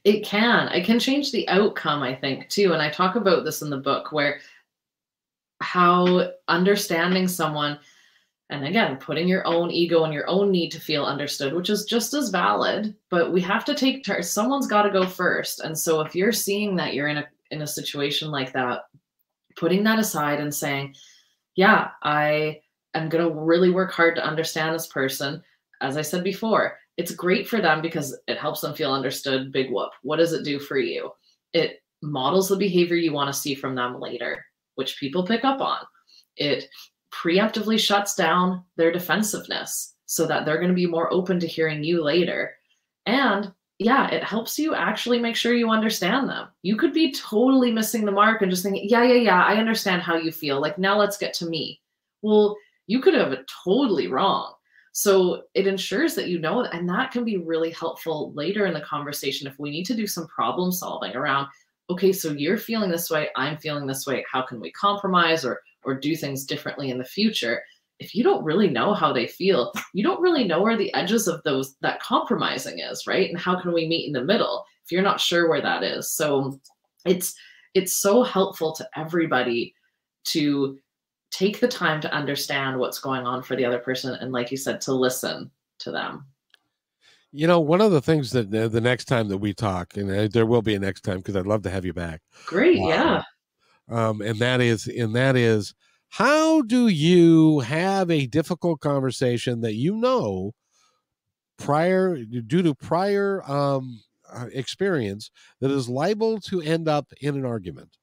It 0.03 0.23
can. 0.23 0.69
It 0.69 0.85
can 0.85 0.99
change 0.99 1.31
the 1.31 1.47
outcome, 1.49 2.01
I 2.01 2.15
think, 2.15 2.47
too. 2.49 2.73
And 2.73 2.81
I 2.81 2.89
talk 2.89 3.15
about 3.15 3.43
this 3.43 3.61
in 3.61 3.69
the 3.69 3.77
book 3.77 4.11
where 4.11 4.39
how 5.61 6.31
understanding 6.47 7.27
someone, 7.27 7.79
and 8.50 8.66
again, 8.66 8.95
putting 8.98 9.28
your 9.28 9.45
own 9.45 9.72
ego 9.72 10.04
and 10.06 10.14
your 10.14 10.28
own 10.30 10.52
need 10.52 10.72
to 10.72 10.80
feel 10.80 11.04
understood, 11.04 11.54
which 11.54 11.70
is 11.70 11.84
just 11.84 12.14
as 12.14 12.30
valid, 12.30 12.95
but 13.10 13.34
we 13.34 13.41
have 13.41 13.66
to 13.66 13.76
take 13.76 14.06
turns. 14.06 14.30
Someone's 14.30 14.68
got 14.68 14.84
to 14.84 14.89
go 14.89 15.06
first. 15.06 15.60
And 15.60 15.78
so 15.78 16.00
if 16.02 16.16
you're 16.16 16.32
seeing 16.32 16.76
that 16.78 16.93
you're 16.93 17.10
in 17.10 17.18
a 17.18 17.28
in 17.52 17.62
a 17.62 17.68
situation 17.68 18.32
like 18.32 18.54
that, 18.54 18.84
putting 19.56 19.84
that 19.84 20.00
aside 20.00 20.39
and 20.39 20.54
saying, 20.54 20.95
yeah, 21.56 21.89
I 22.04 22.62
am 22.93 23.10
going 23.10 23.24
to 23.24 23.34
really 23.34 23.70
work 23.70 23.91
hard 23.91 24.16
to 24.16 24.26
understand 24.26 24.74
this 24.74 24.88
person. 24.88 25.41
As 25.82 25.98
I 25.98 26.02
said 26.02 26.24
before, 26.24 26.78
it's 26.98 27.12
great 27.12 27.48
for 27.48 27.62
them 27.62 27.82
because 27.82 28.18
it 28.28 28.38
helps 28.38 28.62
them 28.62 28.74
feel 28.74 28.93
understood. 28.93 29.52
Big 29.52 29.72
whoop. 29.72 29.91
What 30.04 30.18
does 30.18 30.34
it 30.34 30.43
do 30.43 30.60
for 30.60 30.78
you? 30.78 31.12
It 31.54 31.82
models 32.02 32.50
the 32.50 32.56
behavior 32.56 32.95
you 32.95 33.14
want 33.14 33.34
to 33.34 33.39
see 33.39 33.56
from 33.56 33.76
them 33.76 34.00
later, 34.00 34.43
which 34.76 35.00
people 35.00 35.26
pick 35.26 35.43
up 35.43 35.62
on. 35.62 35.80
It 36.38 36.66
preemptively 37.12 37.80
shuts 37.80 38.16
down 38.16 38.64
their 38.76 38.91
defensiveness 38.91 39.95
so 40.05 40.26
that 40.26 40.45
they're 40.45 40.58
going 40.58 40.70
to 40.70 40.76
be 40.76 40.86
more 40.86 41.12
open 41.14 41.39
to 41.39 41.47
hearing 41.47 41.84
you 41.84 42.03
later. 42.03 42.55
And 43.05 43.51
yeah, 43.80 44.10
it 44.10 44.24
helps 44.24 44.58
you 44.58 44.74
actually 44.74 45.20
make 45.20 45.36
sure 45.36 45.53
you 45.53 45.70
understand 45.70 46.28
them. 46.28 46.47
You 46.64 46.78
could 46.78 46.93
be 46.93 47.14
totally 47.14 47.72
missing 47.72 48.05
the 48.05 48.12
mark 48.12 48.41
and 48.41 48.49
just 48.49 48.64
thinking, 48.64 48.88
yeah, 48.89 49.03
yeah, 49.03 49.22
yeah, 49.22 49.43
I 49.43 49.58
understand 49.58 50.01
how 50.01 50.16
you 50.16 50.32
feel. 50.32 50.60
Like, 50.60 50.78
now 50.78 50.97
let's 50.97 51.18
get 51.18 51.34
to 51.36 51.45
me. 51.45 51.82
Well, 52.22 52.58
you 52.88 53.01
could 53.01 53.14
have 53.14 53.34
it 53.34 53.49
totally 53.64 54.08
wrong. 54.08 54.53
So 54.93 55.43
it 55.53 55.68
ensures 55.68 56.16
that 56.16 56.28
you 56.28 56.39
know, 56.39 56.64
and 56.64 56.89
that 56.89 57.12
can 57.12 57.24
be 57.24 57.38
really 57.38 57.70
helpful 57.70 58.34
later 58.34 58.66
in 58.66 58.74
the 58.74 58.82
conversation 58.82 59.45
if 59.45 59.60
we 59.60 59.70
need 59.70 59.86
to 59.86 59.95
do 59.95 60.08
some 60.08 60.26
problem 60.26 60.72
solving 60.72 61.16
around, 61.16 61.47
okay, 61.89 62.11
so 62.11 62.31
you're 62.31 62.57
feeling 62.57 62.89
this 62.89 63.09
way, 63.09 63.29
I'm 63.35 63.57
feeling 63.57 63.88
this 63.88 64.05
way. 64.05 64.25
How 64.31 64.41
can 64.41 64.59
we 64.59 64.71
compromise 64.71 65.45
or 65.45 65.61
or 65.83 65.93
do 65.97 66.15
things 66.15 66.45
differently 66.45 66.89
in 66.89 66.97
the 66.97 67.03
future? 67.03 67.63
If 67.99 68.13
you 68.13 68.23
don't 68.23 68.43
really 68.43 68.69
know 68.69 68.93
how 68.93 69.13
they 69.13 69.27
feel, 69.27 69.71
you 69.93 70.03
don't 70.03 70.21
really 70.21 70.43
know 70.43 70.61
where 70.61 70.77
the 70.77 70.93
edges 70.93 71.27
of 71.27 71.41
those 71.43 71.75
that 71.81 72.01
compromising 72.01 72.79
is, 72.79 73.07
right? 73.07 73.29
And 73.29 73.39
how 73.39 73.59
can 73.59 73.73
we 73.73 73.88
meet 73.88 74.05
in 74.05 74.13
the 74.13 74.23
middle 74.23 74.65
if 74.83 74.91
you're 74.91 75.01
not 75.01 75.21
sure 75.21 75.49
where 75.49 75.61
that 75.61 75.83
is? 75.83 76.11
So 76.11 76.59
it's 77.05 77.33
it's 77.73 77.95
so 77.95 78.23
helpful 78.23 78.73
to 78.73 78.88
everybody 78.95 79.73
to 80.25 80.77
take 81.31 81.59
the 81.59 81.67
time 81.67 82.01
to 82.01 82.13
understand 82.13 82.77
what's 82.77 82.99
going 82.99 83.25
on 83.25 83.43
for 83.43 83.55
the 83.55 83.65
other 83.65 83.79
person 83.79 84.15
and 84.15 84.31
like 84.31 84.49
you 84.49 84.57
said 84.57 84.79
to 84.81 84.93
listen 84.93 85.51
to 85.79 85.91
them 85.91 86.25
you 87.32 87.47
know 87.47 87.59
one 87.59 87.82
of 87.82 87.91
the 87.91 88.01
things 88.01 88.32
that 88.32 88.53
uh, 88.53 88.67
the 88.67 88.82
next 88.82 89.05
time 89.05 89.28
that 89.28 89.38
we 89.38 89.53
talk 89.53 89.95
and 89.97 90.09
uh, 90.11 90.28
there 90.32 90.45
will 90.45 90.61
be 90.61 90.75
a 90.75 90.80
next 90.80 91.01
time 91.01 91.17
because 91.17 91.36
i'd 91.36 91.47
love 91.47 91.61
to 91.61 91.69
have 91.69 91.86
you 91.86 91.93
back 91.93 92.21
great 92.45 92.80
uh, 92.80 92.88
yeah 92.88 93.23
um, 93.89 94.21
and 94.21 94.39
that 94.39 94.61
is 94.61 94.88
and 94.88 95.15
that 95.15 95.36
is 95.36 95.73
how 96.09 96.61
do 96.61 96.88
you 96.88 97.59
have 97.59 98.09
a 98.09 98.28
difficult 98.28 98.80
conversation 98.80 99.61
that 99.61 99.73
you 99.73 99.95
know 99.95 100.53
prior 101.57 102.17
due 102.17 102.61
to 102.61 102.73
prior 102.75 103.43
um, 103.49 104.01
uh, 104.34 104.45
experience 104.53 105.32
that 105.59 105.71
is 105.71 105.89
liable 105.89 106.39
to 106.39 106.61
end 106.61 106.88
up 106.88 107.11
in 107.21 107.36
an 107.36 107.45
argument 107.45 107.97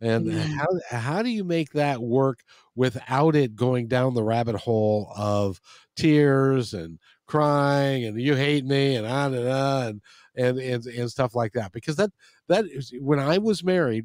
and 0.00 0.26
mm. 0.26 0.56
how 0.56 0.66
how 0.90 1.22
do 1.22 1.30
you 1.30 1.44
make 1.44 1.70
that 1.72 2.00
work 2.00 2.40
without 2.74 3.36
it 3.36 3.54
going 3.54 3.86
down 3.86 4.14
the 4.14 4.22
rabbit 4.22 4.56
hole 4.56 5.12
of 5.16 5.60
tears 5.96 6.74
and 6.74 6.98
crying 7.32 8.04
and 8.04 8.20
you 8.20 8.34
hate 8.34 8.66
me 8.66 8.94
and 8.94 9.06
on 9.06 9.32
and 9.32 9.48
on 9.48 10.02
and 10.36 10.58
and 10.58 10.84
and, 10.84 11.10
stuff 11.10 11.34
like 11.34 11.54
that 11.54 11.72
because 11.72 11.96
that 11.96 12.10
that 12.46 12.66
is 12.66 12.92
when 13.00 13.18
I 13.18 13.38
was 13.38 13.64
married 13.64 14.04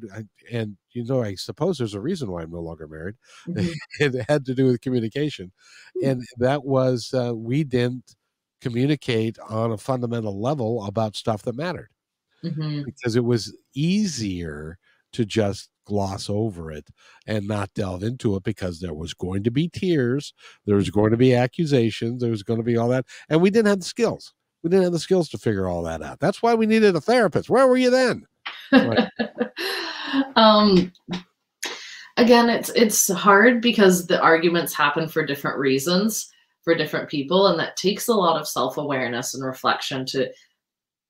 and 0.50 0.78
you 0.92 1.04
know 1.04 1.22
I 1.22 1.34
suppose 1.34 1.76
there's 1.76 1.92
a 1.92 2.00
reason 2.00 2.30
why 2.30 2.40
I'm 2.40 2.50
no 2.50 2.60
longer 2.60 2.88
married 2.88 3.16
mm-hmm. 3.46 3.68
it 4.00 4.24
had 4.30 4.46
to 4.46 4.54
do 4.54 4.64
with 4.64 4.80
communication 4.80 5.52
mm. 5.94 6.10
and 6.10 6.22
that 6.38 6.64
was 6.64 7.12
uh, 7.12 7.34
we 7.36 7.64
didn't 7.64 8.16
communicate 8.62 9.38
on 9.46 9.72
a 9.72 9.76
fundamental 9.76 10.40
level 10.40 10.86
about 10.86 11.14
stuff 11.14 11.42
that 11.42 11.54
mattered 11.54 11.90
mm-hmm. 12.42 12.80
because 12.82 13.14
it 13.14 13.24
was 13.24 13.54
easier 13.74 14.78
to 15.12 15.26
just 15.26 15.68
gloss 15.88 16.28
over 16.28 16.70
it 16.70 16.86
and 17.26 17.48
not 17.48 17.72
delve 17.72 18.02
into 18.02 18.36
it 18.36 18.44
because 18.44 18.78
there 18.78 18.92
was 18.92 19.14
going 19.14 19.42
to 19.42 19.50
be 19.50 19.68
tears, 19.68 20.34
there 20.66 20.76
was 20.76 20.90
going 20.90 21.10
to 21.10 21.16
be 21.16 21.34
accusations, 21.34 22.20
there 22.20 22.30
was 22.30 22.42
going 22.42 22.60
to 22.60 22.64
be 22.64 22.76
all 22.76 22.88
that, 22.88 23.06
and 23.30 23.40
we 23.40 23.48
didn't 23.48 23.68
have 23.68 23.80
the 23.80 23.86
skills. 23.86 24.34
We 24.62 24.68
didn't 24.68 24.84
have 24.84 24.92
the 24.92 24.98
skills 24.98 25.30
to 25.30 25.38
figure 25.38 25.66
all 25.66 25.82
that 25.84 26.02
out. 26.02 26.20
That's 26.20 26.42
why 26.42 26.54
we 26.54 26.66
needed 26.66 26.94
a 26.94 27.00
therapist. 27.00 27.48
Where 27.48 27.66
were 27.66 27.78
you 27.78 27.90
then? 27.90 28.26
um, 30.36 30.92
again, 32.18 32.50
it's 32.50 32.68
it's 32.70 33.10
hard 33.10 33.62
because 33.62 34.08
the 34.08 34.20
arguments 34.20 34.74
happen 34.74 35.08
for 35.08 35.24
different 35.24 35.58
reasons 35.58 36.30
for 36.64 36.74
different 36.74 37.08
people, 37.08 37.46
and 37.46 37.58
that 37.58 37.76
takes 37.76 38.08
a 38.08 38.14
lot 38.14 38.38
of 38.38 38.46
self 38.46 38.76
awareness 38.76 39.34
and 39.34 39.42
reflection 39.42 40.04
to 40.06 40.28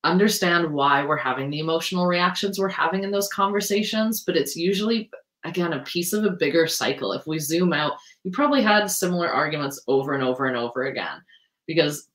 understand 0.05 0.73
why 0.73 1.05
we're 1.05 1.17
having 1.17 1.51
the 1.51 1.59
emotional 1.59 2.07
reactions 2.07 2.59
we're 2.59 2.69
having 2.69 3.05
in 3.05 3.11
those 3.11 3.29
conversations, 3.29 4.23
but 4.25 4.37
it's 4.37 4.57
usually 4.57 5.11
again 5.45 5.73
a 5.73 5.85
piece 5.85 6.13
of 6.13 6.25
a 6.25 6.31
bigger 6.31 6.67
cycle. 6.67 7.13
If 7.13 7.27
we 7.27 7.39
zoom 7.39 7.73
out, 7.73 7.93
you 8.25 8.31
probably 8.31 8.63
had 8.63 8.87
similar 8.87 9.29
arguments 9.29 9.83
over 9.89 10.15
and 10.15 10.23
over 10.23 10.47
and 10.47 10.57
over 10.57 10.87
again 10.87 11.23
because 11.67 12.09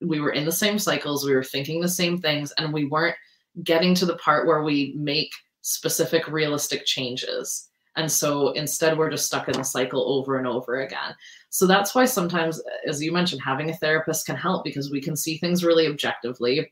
we 0.00 0.20
were 0.20 0.32
in 0.32 0.44
the 0.44 0.52
same 0.52 0.78
cycles, 0.78 1.24
we 1.26 1.34
were 1.34 1.44
thinking 1.44 1.80
the 1.80 1.88
same 1.88 2.18
things, 2.18 2.52
and 2.58 2.72
we 2.72 2.84
weren't 2.84 3.16
getting 3.64 3.94
to 3.96 4.06
the 4.06 4.16
part 4.16 4.46
where 4.46 4.62
we 4.62 4.94
make 4.96 5.30
specific 5.62 6.28
realistic 6.28 6.84
changes. 6.84 7.68
And 7.96 8.10
so 8.10 8.50
instead, 8.52 8.96
we're 8.96 9.10
just 9.10 9.26
stuck 9.26 9.48
in 9.48 9.54
the 9.54 9.64
cycle 9.64 10.08
over 10.12 10.38
and 10.38 10.46
over 10.46 10.82
again. 10.82 11.16
So 11.50 11.66
that's 11.66 11.96
why 11.96 12.04
sometimes, 12.04 12.62
as 12.86 13.02
you 13.02 13.10
mentioned, 13.10 13.42
having 13.44 13.70
a 13.70 13.76
therapist 13.76 14.24
can 14.24 14.36
help 14.36 14.62
because 14.62 14.90
we 14.92 15.00
can 15.00 15.16
see 15.16 15.36
things 15.36 15.64
really 15.64 15.88
objectively 15.88 16.70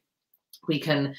we 0.69 0.81
can 0.81 1.15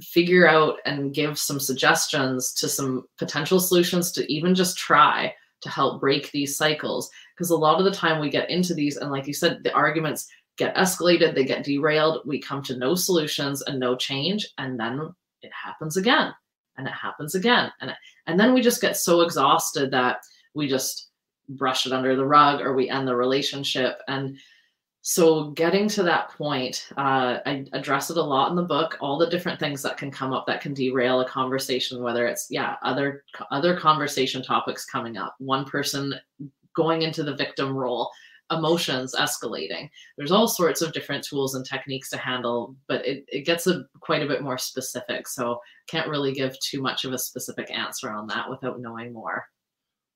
figure 0.00 0.48
out 0.48 0.78
and 0.84 1.14
give 1.14 1.38
some 1.38 1.60
suggestions 1.60 2.52
to 2.54 2.68
some 2.68 3.04
potential 3.18 3.60
solutions 3.60 4.10
to 4.12 4.32
even 4.32 4.54
just 4.54 4.78
try 4.78 5.32
to 5.60 5.68
help 5.68 6.00
break 6.00 6.30
these 6.30 6.56
cycles. 6.56 7.10
Because 7.36 7.50
a 7.50 7.56
lot 7.56 7.78
of 7.78 7.84
the 7.84 7.92
time 7.92 8.20
we 8.20 8.30
get 8.30 8.50
into 8.50 8.74
these 8.74 8.96
and 8.96 9.10
like 9.10 9.26
you 9.26 9.34
said 9.34 9.62
the 9.62 9.72
arguments 9.72 10.28
get 10.58 10.74
escalated 10.76 11.34
they 11.34 11.44
get 11.44 11.64
derailed 11.64 12.20
we 12.26 12.38
come 12.38 12.62
to 12.62 12.76
no 12.76 12.94
solutions 12.94 13.62
and 13.62 13.80
no 13.80 13.96
change 13.96 14.46
and 14.58 14.78
then 14.78 15.10
it 15.40 15.50
happens 15.50 15.96
again 15.96 16.32
and 16.76 16.86
it 16.86 16.92
happens 16.92 17.34
again 17.34 17.72
and 17.80 17.92
and 18.26 18.38
then 18.38 18.52
we 18.52 18.60
just 18.60 18.80
get 18.80 18.96
so 18.96 19.22
exhausted 19.22 19.90
that 19.90 20.18
we 20.54 20.68
just 20.68 21.08
brush 21.48 21.86
it 21.86 21.92
under 21.92 22.14
the 22.16 22.24
rug 22.24 22.60
or 22.60 22.74
we 22.74 22.88
end 22.88 23.08
the 23.08 23.16
relationship 23.16 23.98
and 24.08 24.36
so 25.04 25.50
getting 25.50 25.88
to 25.88 26.02
that 26.04 26.30
point 26.30 26.88
uh, 26.96 27.38
i 27.44 27.66
address 27.72 28.08
it 28.08 28.16
a 28.16 28.22
lot 28.22 28.50
in 28.50 28.56
the 28.56 28.62
book 28.62 28.96
all 29.00 29.18
the 29.18 29.28
different 29.28 29.58
things 29.58 29.82
that 29.82 29.96
can 29.96 30.10
come 30.10 30.32
up 30.32 30.46
that 30.46 30.60
can 30.60 30.72
derail 30.72 31.20
a 31.20 31.28
conversation 31.28 32.02
whether 32.02 32.26
it's 32.26 32.46
yeah 32.50 32.76
other 32.82 33.24
other 33.50 33.76
conversation 33.76 34.42
topics 34.42 34.86
coming 34.86 35.16
up 35.16 35.34
one 35.38 35.64
person 35.64 36.14
going 36.74 37.02
into 37.02 37.22
the 37.22 37.34
victim 37.34 37.76
role 37.76 38.10
emotions 38.50 39.14
escalating. 39.18 39.88
There's 40.18 40.32
all 40.32 40.46
sorts 40.46 40.82
of 40.82 40.92
different 40.92 41.24
tools 41.24 41.54
and 41.54 41.64
techniques 41.64 42.10
to 42.10 42.18
handle 42.18 42.76
but 42.86 43.06
it, 43.06 43.24
it 43.28 43.46
gets 43.46 43.66
a 43.66 43.84
quite 44.00 44.22
a 44.22 44.28
bit 44.28 44.42
more 44.42 44.58
specific 44.58 45.26
so 45.26 45.58
can't 45.86 46.08
really 46.08 46.32
give 46.32 46.58
too 46.60 46.82
much 46.82 47.04
of 47.04 47.12
a 47.12 47.18
specific 47.18 47.70
answer 47.70 48.10
on 48.10 48.26
that 48.28 48.48
without 48.48 48.80
knowing 48.80 49.12
more. 49.12 49.46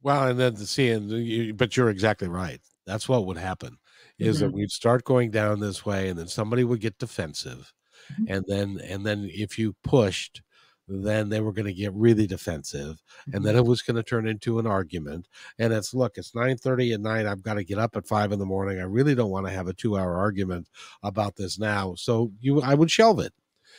Well 0.02 0.28
and 0.28 0.38
then 0.38 0.54
to 0.54 0.66
see 0.66 0.90
and 0.90 1.56
but 1.56 1.76
you're 1.76 1.90
exactly 1.90 2.28
right. 2.28 2.60
That's 2.86 3.08
what 3.08 3.26
would 3.26 3.38
happen 3.38 3.78
is 4.18 4.36
mm-hmm. 4.36 4.46
that 4.46 4.54
we'd 4.54 4.70
start 4.70 5.04
going 5.04 5.30
down 5.30 5.60
this 5.60 5.84
way 5.84 6.08
and 6.08 6.18
then 6.18 6.28
somebody 6.28 6.64
would 6.64 6.80
get 6.80 6.98
defensive 6.98 7.72
mm-hmm. 8.12 8.32
and 8.32 8.44
then 8.48 8.80
and 8.84 9.04
then 9.04 9.28
if 9.32 9.58
you 9.58 9.74
pushed 9.82 10.42
then 10.88 11.28
they 11.28 11.40
were 11.40 11.52
going 11.52 11.66
to 11.66 11.72
get 11.72 11.92
really 11.94 12.26
defensive 12.26 13.02
and 13.32 13.44
then 13.44 13.54
mm-hmm. 13.54 13.58
it 13.58 13.66
was 13.66 13.82
going 13.82 13.96
to 13.96 14.02
turn 14.02 14.26
into 14.28 14.58
an 14.58 14.66
argument 14.66 15.26
and 15.58 15.72
it's 15.72 15.92
look 15.92 16.16
it's 16.16 16.34
9 16.34 16.56
30 16.56 16.92
at 16.92 17.00
night 17.00 17.26
i've 17.26 17.42
got 17.42 17.54
to 17.54 17.64
get 17.64 17.78
up 17.78 17.96
at 17.96 18.06
5 18.06 18.32
in 18.32 18.38
the 18.38 18.46
morning 18.46 18.78
i 18.78 18.84
really 18.84 19.14
don't 19.14 19.30
want 19.30 19.46
to 19.46 19.52
have 19.52 19.66
a 19.66 19.74
two 19.74 19.98
hour 19.98 20.16
argument 20.16 20.68
about 21.02 21.36
this 21.36 21.58
now 21.58 21.94
so 21.96 22.30
you 22.40 22.62
i 22.62 22.74
would 22.74 22.90
shelve 22.90 23.18
it 23.18 23.32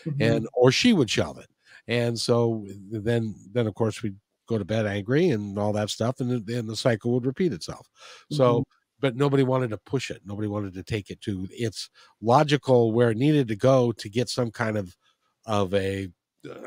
mm-hmm. 0.05 0.21
and 0.21 0.47
or 0.53 0.71
she 0.71 0.93
would 0.93 1.09
shelve 1.09 1.37
it 1.37 1.49
and 1.87 2.19
so 2.19 2.65
then 2.91 3.33
then 3.53 3.67
of 3.67 3.73
course 3.73 4.03
we'd 4.03 4.17
go 4.47 4.57
to 4.57 4.65
bed 4.65 4.85
angry 4.85 5.29
and 5.29 5.57
all 5.59 5.73
that 5.73 5.89
stuff 5.89 6.19
and 6.19 6.45
then 6.45 6.67
the 6.67 6.75
cycle 6.75 7.11
would 7.11 7.25
repeat 7.25 7.53
itself 7.53 7.87
so 8.31 8.59
mm-hmm 8.59 8.76
but 8.99 9.15
nobody 9.15 9.43
wanted 9.43 9.69
to 9.69 9.77
push 9.77 10.09
it. 10.09 10.21
Nobody 10.25 10.47
wanted 10.47 10.73
to 10.73 10.83
take 10.83 11.09
it 11.09 11.21
to 11.21 11.47
its 11.51 11.89
logical 12.21 12.91
where 12.91 13.11
it 13.11 13.17
needed 13.17 13.47
to 13.49 13.55
go 13.55 13.91
to 13.93 14.09
get 14.09 14.29
some 14.29 14.51
kind 14.51 14.77
of 14.77 14.95
of 15.45 15.73
a 15.73 16.09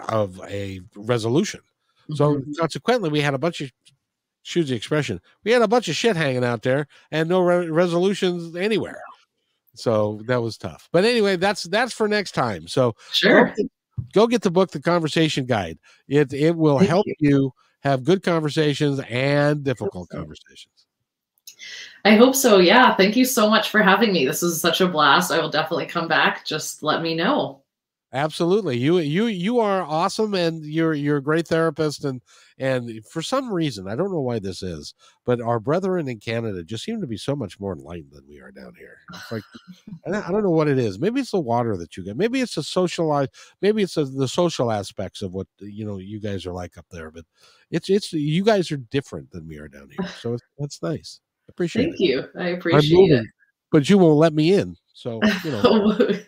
of 0.09 0.41
a 0.49 0.81
resolution. 0.97 1.61
Mm-hmm. 2.09 2.15
So 2.15 2.43
consequently, 2.59 3.11
we 3.11 3.21
had 3.21 3.35
a 3.35 3.39
bunch 3.39 3.61
of 3.61 3.71
choose 4.43 4.69
the 4.69 4.75
expression. 4.75 5.21
We 5.45 5.53
had 5.53 5.63
a 5.63 5.69
bunch 5.69 5.89
of 5.89 5.97
shit 5.97 6.17
hanging 6.17 6.45
out 6.45 6.63
there 6.63 6.87
and 7.11 7.29
no 7.29 7.41
re- 7.41 7.69
resolutions 7.69 8.57
anywhere. 8.57 9.03
So 9.75 10.21
that 10.27 10.43
was 10.43 10.57
tough. 10.59 10.89
But 10.93 11.05
anyway, 11.05 11.37
that's 11.37 11.65
that's 11.65 11.93
for 11.93 12.09
next 12.09 12.33
time. 12.33 12.69
So 12.69 12.95
sure. 13.13 13.47
Go 13.47 13.55
get, 13.55 13.67
go 14.13 14.27
get 14.27 14.43
the 14.43 14.51
book, 14.51 14.71
The 14.71 14.81
Conversation 14.81 15.47
Guide. 15.47 15.79
It 16.09 16.33
it 16.33 16.57
will 16.57 16.79
Thank 16.79 16.91
help 16.91 17.07
you. 17.07 17.15
you 17.19 17.53
have 17.81 18.05
good 18.05 18.23
conversations 18.23 19.01
and 19.09 19.63
difficult 19.63 20.09
conversations. 20.11 20.87
I 22.05 22.17
hope 22.17 22.35
so. 22.35 22.59
Yeah. 22.59 22.95
Thank 22.95 23.17
you 23.17 23.25
so 23.25 23.49
much 23.49 23.71
for 23.71 23.83
having 23.83 24.13
me. 24.13 24.25
This 24.25 24.43
is 24.43 24.61
such 24.61 24.81
a 24.81 24.89
blast. 24.89 25.31
I 25.31 25.39
will 25.39 25.51
definitely 25.51 25.87
come 25.87 26.09
back. 26.09 26.47
Just 26.47 26.83
let 26.83 27.03
me 27.03 27.15
know. 27.15 27.63
Absolutely. 28.13 28.77
You 28.77 28.99
you 28.99 29.27
you 29.27 29.61
are 29.61 29.83
awesome 29.83 30.35
and 30.35 30.65
you're 30.65 30.95
you're 30.95 31.19
a 31.19 31.23
great 31.23 31.47
therapist 31.47 32.05
and 32.05 32.21
and 32.59 33.07
for 33.07 33.23
some 33.23 33.53
reason, 33.53 33.87
I 33.87 33.95
don't 33.95 34.11
know 34.11 34.21
why 34.21 34.41
this 34.41 34.65
is, 34.65 34.95
but 35.25 35.41
our 35.41 35.61
brethren 35.61 36.09
in 36.09 36.19
Canada 36.19 36.65
just 36.65 36.83
seem 36.83 37.01
to 37.01 37.07
be 37.07 37.17
so 37.17 37.37
much 37.37 37.61
more 37.61 37.73
enlightened 37.73 38.11
than 38.13 38.27
we 38.29 38.41
are 38.41 38.51
down 38.51 38.75
here. 38.77 38.97
It's 39.15 39.31
like 39.31 39.43
I 40.27 40.33
don't 40.33 40.43
know 40.43 40.51
what 40.51 40.67
it 40.67 40.77
is. 40.77 40.99
Maybe 40.99 41.21
it's 41.21 41.31
the 41.31 41.39
water 41.39 41.77
that 41.77 41.97
you 41.97 42.03
get. 42.03 42.17
Maybe 42.17 42.41
it's 42.41 42.57
the 42.57 42.65
socialized 42.65 43.31
maybe 43.63 43.83
it's 43.85 43.97
a, 43.97 44.05
the 44.05 44.27
social 44.27 44.73
aspects 44.73 45.23
of 45.23 45.33
what 45.33 45.47
you 45.61 45.85
know 45.85 45.99
you 45.99 46.19
guys 46.19 46.47
are 46.47 46.53
like 46.53 46.77
up 46.79 46.87
there, 46.91 47.13
but 47.13 47.27
it's 47.71 47.89
it's 47.89 48.13
you 48.13 48.43
guys 48.43 48.73
are 48.73 48.79
different 48.79 49.31
than 49.31 49.47
we 49.47 49.59
are 49.59 49.69
down 49.69 49.89
here. 49.89 50.09
So 50.19 50.35
it's 50.35 50.43
that's 50.59 50.83
nice 50.83 51.21
appreciate 51.51 51.85
Thank 51.85 52.01
it. 52.01 52.05
you. 52.05 52.25
I 52.39 52.49
appreciate 52.49 53.11
it. 53.11 53.27
But 53.71 53.89
you 53.89 53.99
won't 53.99 54.17
let 54.17 54.33
me 54.33 54.55
in. 54.55 54.77
So, 54.95 55.21
you 55.45 55.51
know. 55.51 56.11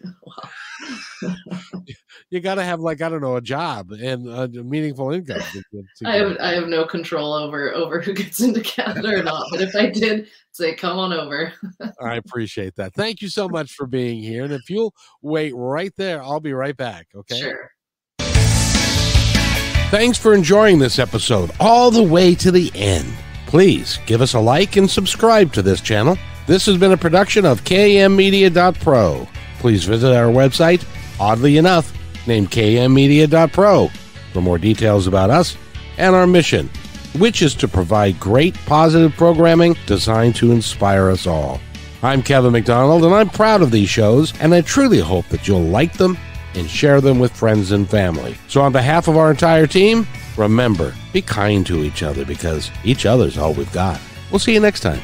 you 2.30 2.40
got 2.40 2.56
to 2.56 2.64
have 2.64 2.80
like 2.80 3.00
I 3.00 3.08
don't 3.08 3.20
know 3.20 3.36
a 3.36 3.40
job 3.40 3.92
and 3.92 4.28
a 4.28 4.48
meaningful 4.48 5.12
income. 5.12 5.40
To, 5.52 5.62
to 5.72 6.08
I 6.08 6.16
have 6.16 6.36
I 6.40 6.52
have 6.54 6.68
no 6.68 6.84
control 6.84 7.32
over 7.32 7.72
over 7.72 8.00
who 8.00 8.12
gets 8.12 8.40
into 8.40 8.60
Canada 8.60 9.20
or 9.20 9.22
not. 9.22 9.46
But 9.50 9.60
if 9.60 9.74
I 9.74 9.88
did, 9.88 10.28
say 10.52 10.74
come 10.74 10.98
on 10.98 11.12
over. 11.12 11.52
I 12.00 12.16
appreciate 12.16 12.74
that. 12.76 12.94
Thank 12.94 13.22
you 13.22 13.28
so 13.28 13.48
much 13.48 13.72
for 13.72 13.86
being 13.86 14.22
here. 14.22 14.44
And 14.44 14.52
if 14.52 14.68
you'll 14.68 14.94
wait 15.20 15.54
right 15.54 15.92
there, 15.96 16.22
I'll 16.22 16.40
be 16.40 16.54
right 16.54 16.76
back. 16.76 17.08
Okay. 17.14 17.38
Sure. 17.38 17.70
Thanks 19.90 20.16
for 20.16 20.32
enjoying 20.32 20.78
this 20.78 20.98
episode 20.98 21.50
all 21.60 21.90
the 21.90 22.02
way 22.02 22.34
to 22.36 22.50
the 22.50 22.72
end. 22.74 23.12
Please 23.52 23.98
give 24.06 24.22
us 24.22 24.32
a 24.32 24.40
like 24.40 24.76
and 24.76 24.90
subscribe 24.90 25.52
to 25.52 25.60
this 25.60 25.82
channel. 25.82 26.16
This 26.46 26.64
has 26.64 26.78
been 26.78 26.92
a 26.92 26.96
production 26.96 27.44
of 27.44 27.64
kmmedia.pro. 27.64 29.28
Please 29.58 29.84
visit 29.84 30.16
our 30.16 30.32
website, 30.32 30.82
oddly 31.20 31.58
enough, 31.58 31.92
named 32.26 32.50
kmmedia.pro 32.50 33.88
for 34.32 34.40
more 34.40 34.56
details 34.56 35.06
about 35.06 35.28
us 35.28 35.58
and 35.98 36.14
our 36.16 36.26
mission, 36.26 36.70
which 37.18 37.42
is 37.42 37.54
to 37.56 37.68
provide 37.68 38.18
great 38.18 38.54
positive 38.64 39.12
programming 39.18 39.76
designed 39.84 40.34
to 40.36 40.50
inspire 40.50 41.10
us 41.10 41.26
all. 41.26 41.60
I'm 42.02 42.22
Kevin 42.22 42.52
McDonald, 42.52 43.04
and 43.04 43.14
I'm 43.14 43.28
proud 43.28 43.60
of 43.60 43.70
these 43.70 43.90
shows, 43.90 44.32
and 44.40 44.54
I 44.54 44.62
truly 44.62 45.00
hope 45.00 45.28
that 45.28 45.46
you'll 45.46 45.60
like 45.60 45.92
them 45.98 46.16
and 46.54 46.68
share 46.68 47.00
them 47.00 47.18
with 47.18 47.32
friends 47.32 47.72
and 47.72 47.88
family. 47.88 48.36
So, 48.48 48.60
on 48.60 48.72
behalf 48.72 49.08
of 49.08 49.16
our 49.16 49.30
entire 49.30 49.66
team, 49.66 50.06
remember 50.36 50.94
be 51.12 51.22
kind 51.22 51.66
to 51.66 51.82
each 51.82 52.02
other 52.02 52.24
because 52.24 52.70
each 52.84 53.06
other's 53.06 53.38
all 53.38 53.54
we've 53.54 53.72
got. 53.72 54.00
We'll 54.30 54.38
see 54.38 54.54
you 54.54 54.60
next 54.60 54.80
time. 54.80 55.00